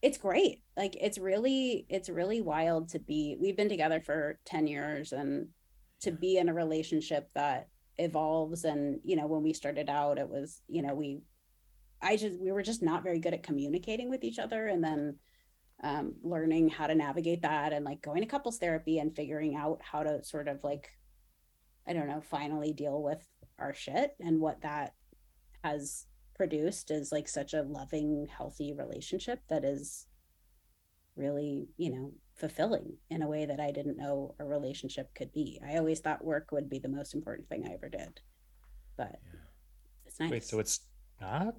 it's 0.01 0.17
great. 0.17 0.61
Like 0.75 0.95
it's 0.99 1.17
really 1.17 1.85
it's 1.89 2.09
really 2.09 2.41
wild 2.41 2.89
to 2.89 2.99
be. 2.99 3.37
We've 3.39 3.57
been 3.57 3.69
together 3.69 4.01
for 4.01 4.39
ten 4.45 4.67
years, 4.67 5.11
and 5.11 5.49
to 6.01 6.11
be 6.11 6.37
in 6.37 6.49
a 6.49 6.53
relationship 6.53 7.29
that 7.33 7.69
evolves. 7.97 8.63
And 8.63 8.99
you 9.03 9.15
know, 9.15 9.27
when 9.27 9.43
we 9.43 9.53
started 9.53 9.89
out, 9.89 10.19
it 10.19 10.29
was 10.29 10.61
you 10.67 10.81
know 10.81 10.93
we, 10.93 11.21
I 12.01 12.17
just 12.17 12.39
we 12.39 12.51
were 12.51 12.63
just 12.63 12.83
not 12.83 13.03
very 13.03 13.19
good 13.19 13.33
at 13.33 13.43
communicating 13.43 14.09
with 14.09 14.23
each 14.23 14.39
other, 14.39 14.67
and 14.67 14.83
then 14.83 15.17
um, 15.83 16.15
learning 16.23 16.69
how 16.69 16.87
to 16.87 16.95
navigate 16.95 17.43
that 17.43 17.71
and 17.71 17.85
like 17.85 18.01
going 18.01 18.21
to 18.21 18.27
couples 18.27 18.57
therapy 18.57 18.97
and 18.97 19.15
figuring 19.15 19.55
out 19.55 19.79
how 19.83 20.01
to 20.01 20.23
sort 20.23 20.47
of 20.47 20.63
like 20.63 20.89
i 21.87 21.93
don't 21.93 22.07
know 22.07 22.19
finally 22.19 22.73
deal 22.73 23.01
with 23.03 23.23
our 23.59 23.73
shit 23.73 24.15
and 24.19 24.39
what 24.39 24.61
that 24.61 24.93
has 25.63 26.06
produced 26.37 26.91
is 26.91 27.11
like 27.11 27.27
such 27.27 27.53
a 27.53 27.63
loving 27.63 28.27
healthy 28.35 28.73
relationship 28.73 29.39
that 29.49 29.63
is 29.65 30.05
really 31.15 31.67
you 31.77 31.89
know 31.91 32.11
fulfilling 32.35 32.93
in 33.09 33.23
a 33.23 33.27
way 33.27 33.45
that 33.45 33.59
i 33.59 33.71
didn't 33.71 33.97
know 33.97 34.35
a 34.39 34.45
relationship 34.45 35.09
could 35.15 35.33
be 35.33 35.59
i 35.67 35.77
always 35.77 35.99
thought 35.99 36.23
work 36.23 36.51
would 36.51 36.69
be 36.69 36.77
the 36.79 36.87
most 36.87 37.15
important 37.15 37.49
thing 37.49 37.65
i 37.67 37.73
ever 37.73 37.89
did 37.89 38.21
but 38.95 39.19
Yeah. 39.25 39.39
it's 40.05 40.19
nice 40.19 40.31
Wait, 40.31 40.43
so 40.43 40.59
it's 40.59 40.81
not? 41.19 41.55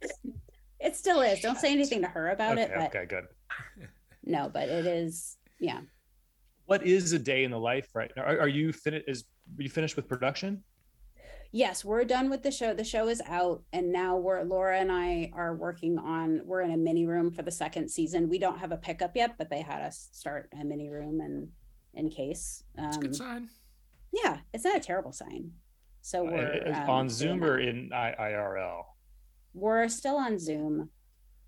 it 0.80 0.94
still 0.94 1.22
is 1.22 1.40
don't 1.40 1.58
say 1.58 1.72
anything 1.72 2.02
to 2.02 2.08
her 2.08 2.28
about 2.30 2.52
okay, 2.58 2.62
it 2.64 2.72
but 2.76 2.94
okay, 2.94 3.06
good. 3.06 3.24
no 4.24 4.50
but 4.52 4.68
it 4.68 4.84
is 4.86 5.38
yeah 5.58 5.80
What 6.66 6.84
is 6.86 7.12
a 7.12 7.18
day 7.18 7.44
in 7.44 7.50
the 7.50 7.58
life 7.60 7.88
right 7.94 8.10
now? 8.16 8.24
Are, 8.24 8.40
are 8.40 8.48
you 8.48 8.72
finished? 8.72 9.04
Is 9.08 9.24
are 9.58 9.62
you 9.62 9.70
finished 9.70 9.96
with 9.96 10.08
production? 10.08 10.64
Yes 11.56 11.86
we're 11.86 12.04
done 12.04 12.28
with 12.28 12.42
the 12.42 12.50
show 12.50 12.74
the 12.74 12.84
show 12.84 13.08
is 13.08 13.22
out 13.26 13.62
and 13.72 13.90
now 13.90 14.14
we're 14.14 14.42
laura 14.42 14.78
and 14.78 14.92
i 14.92 15.30
are 15.32 15.54
working 15.56 15.98
on 15.98 16.42
we're 16.44 16.60
in 16.60 16.70
a 16.70 16.76
mini 16.76 17.06
room 17.06 17.30
for 17.30 17.40
the 17.42 17.50
second 17.50 17.88
season 17.88 18.28
we 18.28 18.38
don't 18.38 18.58
have 18.58 18.72
a 18.72 18.76
pickup 18.76 19.16
yet 19.16 19.36
but 19.38 19.48
they 19.48 19.62
had 19.62 19.80
us 19.80 20.10
start 20.12 20.50
a 20.60 20.62
mini 20.62 20.90
room 20.90 21.20
and 21.22 21.48
in 21.94 22.10
case 22.10 22.62
It's 22.76 22.96
a 22.96 22.98
um 22.98 23.00
good 23.00 23.16
sign. 23.16 23.48
yeah 24.12 24.38
it's 24.52 24.64
not 24.64 24.76
a 24.76 24.80
terrible 24.80 25.12
sign 25.12 25.50
so 26.02 26.24
we're 26.24 26.62
Uh, 26.66 26.82
um, 26.82 26.90
on 26.90 27.06
doing 27.06 27.08
Zoom 27.08 27.42
or 27.44 27.58
in 27.58 27.90
I- 27.90 28.14
IRL? 28.20 28.82
we're 29.54 29.88
still 29.88 30.16
on 30.16 30.38
zoom 30.38 30.90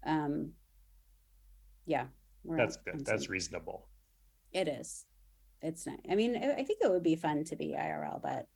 um 0.06 0.52
yeah 1.84 2.06
we're 2.44 2.56
That's 2.56 2.78
good. 2.78 3.04
That's 3.04 3.24
Zoom. 3.24 3.32
reasonable. 3.32 3.88
it 4.52 4.68
is 4.68 5.04
it's 5.60 5.86
nice 5.86 5.98
i 6.10 6.14
mean 6.14 6.34
i 6.36 6.52
I 6.60 6.64
think 6.64 6.78
it 6.82 6.90
would 6.90 7.02
be 7.02 7.16
fun 7.16 7.44
to 7.44 7.56
be 7.56 7.74
irl 7.78 8.22
but 8.22 8.46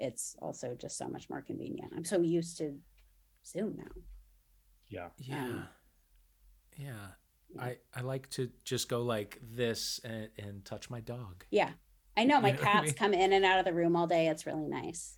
it's 0.00 0.34
also 0.42 0.74
just 0.74 0.96
so 0.98 1.06
much 1.08 1.28
more 1.30 1.40
convenient 1.42 1.92
i'm 1.96 2.04
so 2.04 2.20
used 2.20 2.58
to 2.58 2.74
zoom 3.46 3.74
now 3.76 3.92
Yeah. 4.88 5.08
Yeah. 5.18 5.44
um, 5.44 5.68
yeah. 6.76 6.86
yeah. 6.86 7.62
I, 7.62 7.76
I 7.94 8.00
like 8.02 8.28
to 8.30 8.48
just 8.64 8.88
go 8.88 9.02
like 9.02 9.38
this 9.42 10.00
and, 10.04 10.28
and 10.38 10.64
touch 10.64 10.88
my 10.88 11.00
dog. 11.00 11.44
Yeah. 11.50 11.70
I 12.16 12.24
know 12.24 12.40
my 12.40 12.48
You 12.50 12.54
know 12.54 12.60
what 12.60 12.68
I 12.68 12.72
cats 12.72 12.84
mean? 12.86 12.94
come 12.94 13.12
in 13.14 13.32
and 13.32 13.44
out 13.44 13.58
of 13.58 13.64
the 13.64 13.72
room 13.72 13.96
all 13.96 14.06
day. 14.06 14.28
It's 14.28 14.46
really 14.46 14.68
nice. 14.68 15.16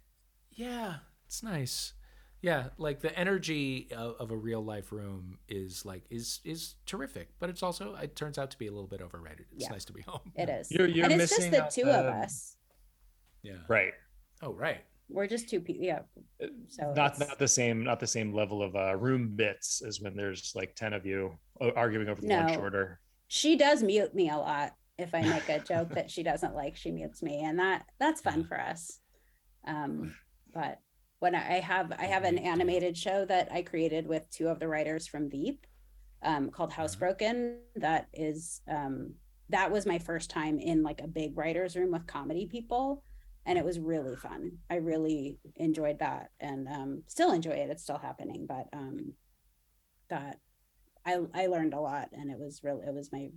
Yeah, 0.50 0.94
it's 1.26 1.42
nice. 1.42 1.92
Yeah, 2.40 2.68
like 2.78 3.00
the 3.00 3.16
energy 3.18 3.88
of, 3.94 4.16
of 4.18 4.30
a 4.30 4.36
real 4.36 4.64
life 4.64 4.92
room 4.92 5.38
is 5.48 5.84
like 5.84 6.04
is 6.10 6.40
is 6.44 6.74
terrific, 6.86 7.28
but 7.38 7.50
it's 7.50 7.62
also 7.62 7.94
it 7.96 8.16
turns 8.16 8.38
out 8.38 8.50
to 8.52 8.58
be 8.58 8.66
a 8.66 8.72
little 8.72 8.88
bit 8.88 9.00
overrated. 9.02 9.46
It's 9.52 9.64
Yeah. 9.64 9.70
nice 9.72 9.84
to 9.86 9.92
be 9.92 10.02
home. 10.02 10.32
It 10.34 10.48
is. 10.58 10.70
You're- 10.70 10.90
you're 10.90 11.04
and 11.04 11.20
it's 11.20 11.30
just 11.30 11.40
missing 11.40 11.52
the 11.52 11.64
out 11.64 11.70
two 11.70 11.82
of 11.84 12.06
us. 12.06 12.56
Yeah. 13.42 13.58
Right. 13.68 13.92
Oh, 14.42 14.52
right. 14.52 14.80
We're 15.08 15.26
just 15.26 15.48
two 15.48 15.60
people. 15.60 15.84
Yeah. 15.84 16.00
So 16.68 16.92
not 16.94 17.12
it's- 17.14 17.28
not 17.28 17.38
the 17.38 17.48
same 17.48 17.84
not 17.84 18.00
the 18.00 18.06
same 18.06 18.32
level 18.34 18.62
of 18.62 18.74
uh, 18.74 18.96
room 18.96 19.28
bits 19.34 19.82
as 19.86 20.00
when 20.00 20.16
there's 20.16 20.52
like 20.54 20.74
10 20.74 20.92
of 20.94 21.04
you 21.06 21.38
uh, 21.60 21.70
arguing 21.76 22.08
over 22.08 22.20
the 22.20 22.28
lunch 22.28 22.54
No. 22.54 22.60
order 22.60 23.00
She 23.28 23.56
does 23.56 23.82
mute 23.82 24.14
me 24.14 24.30
a 24.30 24.36
lot. 24.36 24.72
If 24.98 25.14
I 25.14 25.22
make 25.22 25.48
a 25.48 25.58
joke 25.58 25.90
that 25.94 26.10
she 26.10 26.22
doesn't 26.22 26.54
like, 26.54 26.76
she 26.76 26.90
mutes 26.90 27.22
me. 27.22 27.42
And 27.44 27.58
that 27.58 27.84
that's 27.98 28.20
fun 28.20 28.44
for 28.44 28.58
us. 28.60 29.00
Um, 29.66 30.14
but 30.52 30.78
when 31.20 31.34
I 31.34 31.56
I 31.56 31.60
have 31.60 31.92
I 31.98 32.04
have 32.06 32.24
an 32.24 32.38
animated 32.38 32.96
show 32.96 33.24
that 33.26 33.48
I 33.52 33.62
created 33.62 34.06
with 34.06 34.28
two 34.30 34.48
of 34.48 34.58
the 34.60 34.68
writers 34.68 35.06
from 35.06 35.28
Veep 35.30 35.66
um, 36.22 36.50
called 36.50 36.70
Uh-huh. 36.70 36.82
Housebroken. 36.84 37.56
That 37.76 38.08
is 38.14 38.60
um, 38.68 39.14
that 39.50 39.70
was 39.70 39.84
my 39.86 39.98
first 39.98 40.30
time 40.30 40.58
in 40.58 40.82
like 40.82 41.00
a 41.02 41.06
big 41.08 41.36
writers 41.36 41.76
room 41.76 41.90
with 41.92 42.06
comedy 42.06 42.46
people 42.46 43.02
and 43.44 43.58
it 43.58 43.64
was 43.64 43.78
really 43.80 44.16
fun. 44.16 44.58
I 44.70 44.76
really 44.76 45.38
enjoyed 45.56 45.98
that 45.98 46.30
and 46.40 46.68
um, 46.68 47.02
still 47.06 47.32
enjoy 47.32 47.52
it. 47.52 47.70
It's 47.70 47.82
still 47.82 47.98
happening 47.98 48.46
but 48.46 48.66
um, 48.72 49.14
that 50.08 50.38
i 51.06 51.18
i 51.34 51.46
learned 51.46 51.74
a 51.74 51.80
lot 51.80 52.08
and 52.12 52.30
it 52.30 52.38
was 52.38 52.62
really 52.62 52.86
it 52.86 52.94
was 52.94 53.10
my 53.12 53.28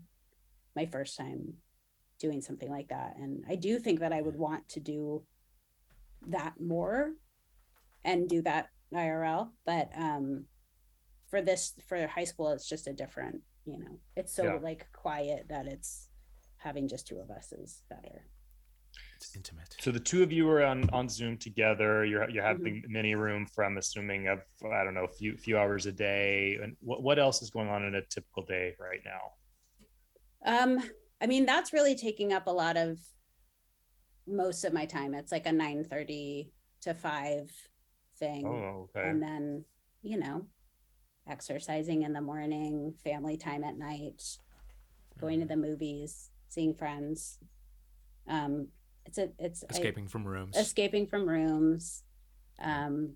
my 0.76 0.86
first 0.86 1.18
time 1.18 1.54
doing 2.20 2.42
something 2.42 2.70
like 2.70 2.90
that. 2.90 3.16
And 3.18 3.44
i 3.50 3.56
do 3.56 3.80
think 3.80 4.00
that 4.02 4.14
i 4.14 4.22
would 4.22 4.36
want 4.36 4.68
to 4.70 4.80
do 4.80 5.24
that 6.28 6.54
more 6.60 7.12
and 8.04 8.28
do 8.30 8.42
that 8.42 8.70
irl 8.94 9.50
but 9.66 9.90
um 9.98 10.46
for 11.30 11.42
this 11.42 11.74
for 11.88 12.08
high 12.08 12.24
school 12.24 12.52
it's 12.52 12.70
just 12.70 12.88
a 12.88 12.94
different 12.94 13.42
you 13.66 13.78
know 13.80 14.00
it's 14.16 14.34
so 14.34 14.44
Yeah. 14.44 14.60
like 14.62 14.88
quiet 14.94 15.48
that 15.50 15.66
it's 15.66 16.10
having 16.58 16.88
just 16.88 17.08
two 17.08 17.20
of 17.20 17.30
us 17.32 17.52
is 17.52 17.84
better 17.90 18.28
It's 19.26 19.36
intimate. 19.36 19.76
so 19.80 19.92
the 19.92 20.00
two 20.00 20.22
of 20.24 20.32
you 20.32 20.48
are 20.50 20.64
on 20.64 20.88
on 20.92 21.10
zoom 21.10 21.38
together 21.38 22.06
you're 22.06 22.30
you're 22.30 22.44
Mm-hmm. 22.44 22.66
having 22.66 22.82
the 22.82 22.90
mini 22.90 23.16
room 23.16 23.46
from 23.48 23.78
assuming 23.78 24.28
of 24.28 24.40
i 24.72 24.84
don't 24.84 24.94
know 24.94 25.06
a 25.06 25.08
few 25.20 25.36
few 25.38 25.58
hours 25.58 25.86
a 25.88 25.92
day 25.92 26.58
and 26.62 26.76
what, 26.82 27.02
what 27.02 27.18
else 27.20 27.42
is 27.42 27.50
going 27.50 27.68
on 27.70 27.84
in 27.86 27.96
a 27.96 28.02
typical 28.06 28.44
day 28.44 28.76
right 28.80 29.02
now 29.04 29.22
Um, 30.46 30.80
I 31.22 31.28
mean, 31.28 31.46
that's 31.46 31.74
really 31.74 31.96
taking 31.96 32.34
up 32.34 32.48
a 32.48 32.52
lot 32.52 32.78
of 32.78 33.00
most 34.28 34.64
of 34.64 34.74
my 34.74 34.86
time. 34.86 35.14
It's 35.14 35.32
like 35.32 35.46
a 35.48 35.52
9 35.52 35.84
30 35.86 36.52
to 36.82 36.94
5 36.94 37.52
thing. 38.20 38.44
oh 38.46 38.90
okay 38.96 39.10
And 39.10 39.22
then, 39.22 39.66
you 40.04 40.18
know, 40.20 40.46
exercising 41.28 42.04
in 42.04 42.14
the 42.14 42.22
morning, 42.22 42.94
family 43.04 43.38
time 43.38 43.64
at 43.64 43.78
night, 43.78 44.22
going 45.20 45.40
Mm-hmm. 45.40 45.42
to 45.42 45.48
the 45.48 45.58
movies, 45.58 46.30
seeing 46.50 46.76
friends. 46.76 47.40
Um, 48.28 48.68
it's 49.06 49.18
a 49.18 49.30
it's 49.40 49.64
I- 49.64 49.74
Escaping 49.74 50.08
from 50.08 50.26
rooms. 50.28 50.56
escaping 50.58 51.08
from 51.08 51.28
rooms. 51.28 52.04
Um, 52.60 53.16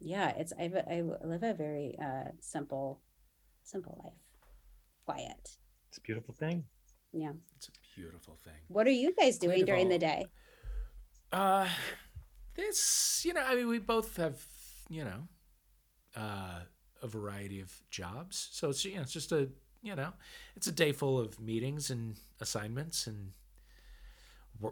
yeah, 0.00 0.30
it's 0.36 0.52
I, 0.58 0.64
I 0.90 1.02
live 1.24 1.42
a 1.42 1.54
very 1.54 1.96
uh 2.02 2.30
simple, 2.40 3.00
simple 3.62 4.00
life, 4.04 4.20
quiet. 5.04 5.56
it's 5.88 5.98
a 5.98 6.00
beautiful 6.00 6.34
thing 6.34 6.64
Yeah. 7.12 7.32
It's 7.56 7.68
a 7.68 7.72
beautiful 7.98 8.36
thing. 8.44 8.60
What 8.68 8.86
are 8.86 8.90
you 9.04 9.14
guys 9.14 9.38
doing 9.38 9.58
Kind 9.58 9.66
during 9.66 9.88
the 9.88 9.98
day? 9.98 10.26
Uh, 11.32 11.68
this, 12.54 13.22
you 13.24 13.32
know, 13.34 13.42
I 13.44 13.54
mean, 13.54 13.68
we 13.68 13.78
both 13.78 14.16
have, 14.16 14.40
you 14.88 15.04
know, 15.04 15.28
uh, 16.16 16.60
a 17.02 17.06
variety 17.06 17.60
of 17.60 17.72
jobs. 17.90 18.48
So 18.52 18.68
it's, 18.70 18.84
you 18.84 18.96
know, 18.96 19.02
it's 19.02 19.12
just 19.12 19.32
a, 19.32 19.48
you 19.82 19.94
know, 19.94 20.12
it's 20.56 20.66
a 20.66 20.72
day 20.72 20.92
full 20.92 21.18
of 21.18 21.40
meetings 21.40 21.90
and 21.90 22.16
assignments 22.40 23.06
and, 23.06 23.18
wor- 23.28 23.32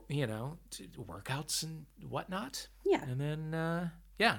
you 0.09 0.27
know, 0.27 0.59
workouts 0.99 1.63
and 1.63 1.87
whatnot. 2.09 2.69
Yeah. 2.85 3.03
And 3.05 3.21
then, 3.21 3.55
uh, 3.55 3.89
yeah, 4.19 4.39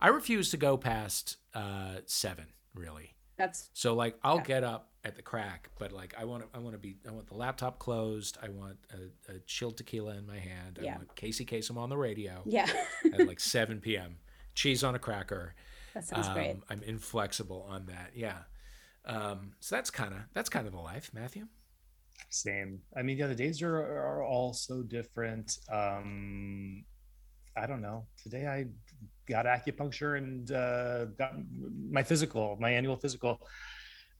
I 0.00 0.08
refuse 0.08 0.50
to 0.50 0.56
go 0.56 0.76
past 0.76 1.36
uh, 1.54 1.96
seven, 2.06 2.46
really. 2.74 3.14
That's 3.36 3.68
So 3.74 3.94
like 3.94 4.16
I'll 4.22 4.36
Yeah. 4.36 4.42
get 4.44 4.64
up 4.64 4.92
at 5.04 5.14
the 5.16 5.22
crack, 5.22 5.68
but 5.78 5.92
like 5.92 6.14
I 6.18 6.24
want 6.24 6.42
to 6.44 6.48
I 6.56 6.60
want 6.60 6.74
to 6.74 6.78
be 6.78 6.96
I 7.06 7.10
want 7.12 7.26
the 7.28 7.34
laptop 7.36 7.78
closed. 7.78 8.38
I 8.42 8.48
want 8.48 8.78
a, 8.92 9.34
a 9.34 9.38
chilled 9.40 9.76
tequila 9.76 10.16
in 10.16 10.26
my 10.26 10.38
hand. 10.38 10.78
I 10.80 10.84
Yeah. 10.84 10.96
want 10.96 11.14
Casey 11.16 11.44
Kasem 11.44 11.76
on 11.76 11.90
the 11.90 11.98
radio 11.98 12.42
yeah. 12.46 12.66
at 13.12 13.26
like 13.26 13.38
7 13.58 13.80
p.m. 13.80 14.16
Cheese 14.54 14.82
on 14.82 14.94
a 14.94 14.98
cracker. 14.98 15.54
that 15.92 16.04
sounds 16.06 16.28
great. 16.30 16.52
Um, 16.52 16.62
I'm 16.70 16.82
inflexible 16.82 17.66
on 17.68 17.86
that. 17.86 18.12
Yeah. 18.14 18.38
Um, 19.04 19.52
so 19.60 19.76
that's 19.76 19.90
kind 19.90 20.14
of 20.14 20.20
that's 20.32 20.48
kind 20.48 20.66
of 20.66 20.72
the 20.72 20.80
life, 20.80 21.10
Matthew. 21.12 21.46
Same. 22.30 22.80
I 22.96 23.02
mean 23.02 23.16
yeah 23.18 23.26
the 23.26 23.34
days 23.34 23.62
are, 23.62 23.76
are 23.76 24.22
all 24.24 24.52
so 24.52 24.82
different. 24.82 25.56
Um 25.72 26.84
i 27.56 27.66
don't 27.66 27.80
know. 27.82 28.06
Today 28.22 28.46
i 28.46 28.66
got 29.28 29.46
acupuncture 29.46 30.18
and 30.18 30.50
uh 30.52 31.06
got 31.18 31.32
my 31.90 32.02
physical 32.02 32.56
my 32.60 32.70
annual 32.70 32.96
physical 32.96 33.40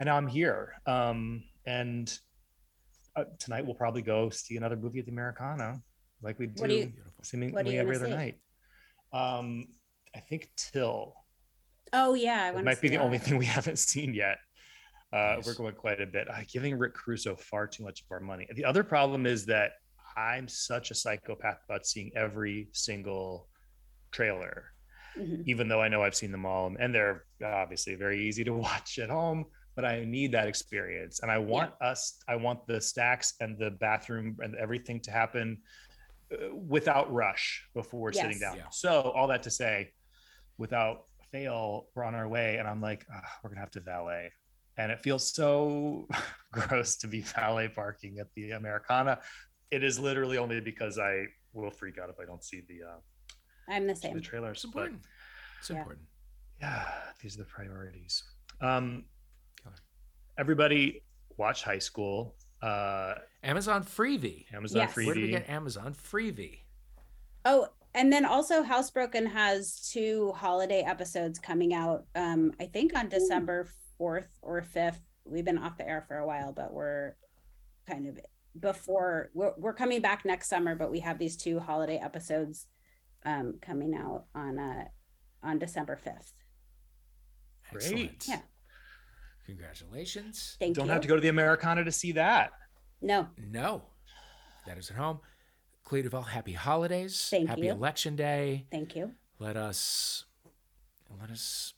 and 0.01 0.07
now 0.07 0.17
i'm 0.17 0.27
here. 0.29 0.75
Um 0.87 1.43
and 1.67 2.17
uh, 3.17 3.25
tonight 3.39 3.65
we'll 3.65 3.75
probably 3.75 4.03
go 4.03 4.29
see 4.31 4.57
another 4.57 4.77
movie 4.77 4.99
at 4.99 5.07
the 5.07 5.13
americana 5.13 5.81
like 6.23 6.39
we 6.39 6.47
do, 6.47 6.67
you- 6.67 6.93
seemingly 7.23 7.79
every 7.79 7.97
other 7.97 8.07
see? 8.07 8.11
night. 8.15 8.39
Um 9.13 9.69
i 10.15 10.21
think 10.21 10.49
till. 10.57 11.15
Oh 11.93 12.15
yeah, 12.15 12.51
I 12.55 12.59
it 12.59 12.65
might 12.65 12.81
be 12.81 12.89
the 12.89 12.97
only 12.99 13.19
thing 13.19 13.37
we 13.39 13.45
haven't 13.59 13.79
seen 13.79 14.13
yet 14.15 14.39
Uh, 15.13 15.37
Nice. 15.37 15.47
We're 15.47 15.55
going 15.55 15.75
quite 15.75 16.01
a 16.01 16.07
bit. 16.07 16.29
Uh, 16.29 16.41
giving 16.53 16.77
Rick 16.79 16.95
Caruso 16.95 17.37
far 17.37 17.67
too 17.67 17.85
much 17.85 18.01
of 18.03 18.07
our 18.11 18.21
money. 18.21 18.47
The 18.55 18.65
other 18.65 18.83
problem 18.83 19.27
is 19.27 19.47
that 19.47 19.73
I'm 20.17 20.49
such 20.49 20.91
a 20.91 20.95
psychopath 20.95 21.59
about 21.69 21.87
seeing 21.87 22.11
every 22.17 22.69
single 22.73 23.49
trailer, 24.11 24.73
Mhm. 25.17 25.45
even 25.47 25.69
though 25.69 25.81
I 25.81 25.89
know 25.89 26.03
I've 26.03 26.15
seen 26.15 26.33
them 26.33 26.45
all, 26.47 26.75
and 26.79 26.95
they're 26.95 27.25
obviously 27.45 27.95
very 27.95 28.27
easy 28.27 28.43
to 28.45 28.53
watch 28.69 28.99
at 28.99 29.11
home. 29.11 29.45
But 29.75 29.85
I 29.85 30.05
need 30.07 30.33
that 30.33 30.49
experience, 30.49 31.21
and 31.21 31.31
I 31.31 31.37
want 31.37 31.75
us. 31.83 32.19
I 32.27 32.37
want 32.37 32.67
the 32.67 32.81
stacks 32.81 33.35
and 33.41 33.59
the 33.59 33.71
bathroom 33.73 34.39
and 34.43 34.55
everything 34.57 35.01
to 35.03 35.11
happen 35.11 35.63
uh, 36.33 36.55
without 36.55 37.13
rush 37.13 37.69
before 37.75 38.11
sitting 38.13 38.39
down. 38.39 38.57
Yeah. 38.57 38.69
So 38.71 39.03
all 39.15 39.27
that 39.29 39.43
to 39.43 39.51
say, 39.51 39.93
without 40.57 41.05
fail, 41.31 41.89
we're 41.95 42.05
on 42.05 42.15
our 42.15 42.27
way, 42.27 42.57
and 42.57 42.67
I'm 42.67 42.81
like, 42.81 43.05
"Ah, 43.13 43.39
we're 43.45 43.51
gonna 43.51 43.61
have 43.61 43.71
to 43.73 43.81
valet, 43.81 44.33
and 44.79 44.93
it 44.93 45.01
feels 45.03 45.33
so 45.33 46.07
gross 46.53 46.97
to 46.97 47.07
be 47.09 47.21
valet 47.23 47.69
parking 47.69 48.19
at 48.19 48.29
the 48.35 48.53
Americana. 48.53 49.19
It 49.71 49.83
is 49.83 49.99
literally 49.99 50.39
only 50.39 50.61
because 50.61 50.99
I 50.99 51.25
will 51.53 51.71
freak 51.71 51.99
out 51.99 52.11
if 52.11 52.17
I 52.21 52.25
don't 52.25 52.45
see 52.45 52.63
the 52.69 52.83
uh, 52.87 52.99
I'm 53.69 53.87
the 53.87 53.97
see 53.97 54.09
the 54.09 54.15
same. 54.15 54.21
trailers. 54.23 54.63
It's 54.65 54.73
But. 54.73 54.91
It's 55.61 55.71
Yeah. 55.71 55.77
important. 55.79 56.07
yeah, 56.61 56.85
these 57.23 57.35
are 57.37 57.39
the 57.39 57.45
priorities. 57.47 58.23
Um, 58.61 59.05
everybody, 60.39 61.03
watch 61.37 61.63
High 61.63 61.79
School. 61.79 62.37
Uh, 62.63 63.15
Amazon 63.43 63.85
Freevee. 63.85 64.45
Amazon 64.55 64.83
Yes. 64.83 64.95
Freevee. 64.95 65.07
Where 65.07 65.15
do 65.15 65.21
we 65.23 65.29
get 65.29 65.49
Amazon 65.49 65.95
Freevee? 65.95 66.61
Oh, 67.45 67.69
and 67.95 68.13
then 68.13 68.25
also 68.25 68.63
Housebroken 68.63 69.27
has 69.31 69.89
two 69.93 70.33
holiday 70.33 70.83
episodes 70.83 71.39
coming 71.39 71.73
out. 71.75 72.05
Um, 72.15 72.53
I 72.61 72.67
think 72.67 72.95
on 72.97 73.09
December 73.09 73.69
fourth 73.99 74.29
or 74.43 74.63
fifth. 74.63 75.01
We've 75.25 75.45
been 75.45 75.59
off 75.59 75.77
the 75.79 75.89
air 75.89 76.05
for 76.07 76.17
a 76.19 76.27
while, 76.27 76.53
but 76.53 76.73
we're 76.73 77.15
kind 77.89 78.07
of 78.07 78.19
before 78.59 79.31
we're, 79.35 79.53
we're 79.59 79.73
coming 79.75 80.01
back 80.01 80.25
next 80.25 80.49
summer, 80.49 80.75
but 80.75 80.91
we 80.91 81.01
have 81.01 81.19
these 81.19 81.37
two 81.37 81.59
holiday 81.61 81.97
episodes 82.03 82.67
um 83.25 83.55
coming 83.61 83.95
out 83.95 84.25
on 84.35 84.59
uh 84.59 84.85
on 85.43 85.59
December 85.59 85.97
fifth. 85.97 86.33
Great. 87.73 88.25
Yeah. 88.29 88.41
Congratulations. 89.47 90.57
Thank 90.59 90.77
Don't 90.77 90.87
you. 90.87 90.93
have 90.93 91.03
to 91.03 91.09
go 91.09 91.15
to 91.15 91.21
the 91.21 91.29
Americana 91.29 91.85
to 91.85 91.93
see 91.93 92.13
that. 92.13 92.51
No, 93.01 93.29
No. 93.51 93.83
That 94.67 94.79
is 94.79 94.91
at 94.91 94.97
home. 94.97 95.21
Clea 95.85 96.03
DuVall, 96.03 96.27
happy 96.27 96.53
holidays. 96.53 97.29
Thank 97.31 97.49
happy 97.49 97.63
you. 97.63 97.71
election 97.71 98.17
day. 98.17 98.67
thank 98.73 98.97
you. 98.97 99.13
Let 99.39 99.57
us 99.57 100.25
let 101.21 101.31
us 101.31 101.75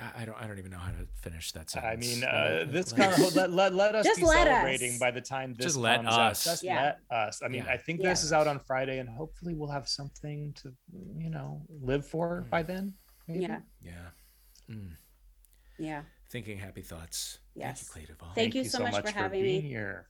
I 0.00 0.22
I 0.22 0.24
don't 0.24 0.40
I 0.42 0.46
don't 0.46 0.58
even 0.58 0.70
know 0.70 0.78
how 0.78 0.90
to 0.92 1.06
finish 1.20 1.52
that 1.52 1.70
sentence. 1.70 1.92
I 1.92 1.96
mean, 1.96 2.20
Let- 2.20 2.34
uh, 2.34 2.48
let- 2.58 2.72
this 2.72 2.92
let- 2.92 3.10
kind 3.12 3.22
of 3.26 3.34
let, 3.36 3.52
let, 3.52 3.74
let 3.74 3.94
us 3.94 4.06
Just 4.06 4.20
be 4.20 4.26
let 4.26 4.46
celebrating 4.46 4.92
us. 4.94 4.98
by 4.98 5.10
the 5.10 5.20
time 5.20 5.54
this 5.54 5.66
Just 5.66 5.76
let 5.76 5.96
comes 5.96 6.08
out. 6.08 6.20
us. 6.32 6.44
Just 6.44 6.62
Yeah. 6.62 6.82
let 7.10 7.18
us. 7.18 7.42
I 7.42 7.48
mean, 7.48 7.64
Yeah. 7.64 7.72
I 7.72 7.76
think 7.76 8.00
Yeah. 8.00 8.10
this 8.10 8.24
is 8.24 8.32
out 8.32 8.46
on 8.46 8.58
Friday, 8.60 8.98
and 8.98 9.08
hopefully 9.08 9.54
we'll 9.54 9.70
have 9.70 9.88
something 9.88 10.52
to 10.62 10.72
you 11.18 11.30
know 11.30 11.62
live 11.68 12.06
for 12.06 12.46
by 12.50 12.62
then. 12.62 12.94
maybe? 13.28 13.40
Yeah, 13.44 13.60
Yeah. 13.80 14.08
Mm. 14.70 14.96
yeah. 15.78 16.02
Thinking 16.30 16.58
happy 16.58 16.82
thoughts. 16.82 17.38
Yes. 17.54 17.82
Thank 17.82 18.08
you, 18.08 18.14
Clea 18.14 18.16
DuVall. 18.28 18.34
Thank 18.34 18.54
you 18.54 18.64
so 18.64 18.78
much 18.80 19.04
for 19.04 19.10
having 19.12 19.42
me. 19.42 19.60
being 19.60 19.62
here. 19.64 20.08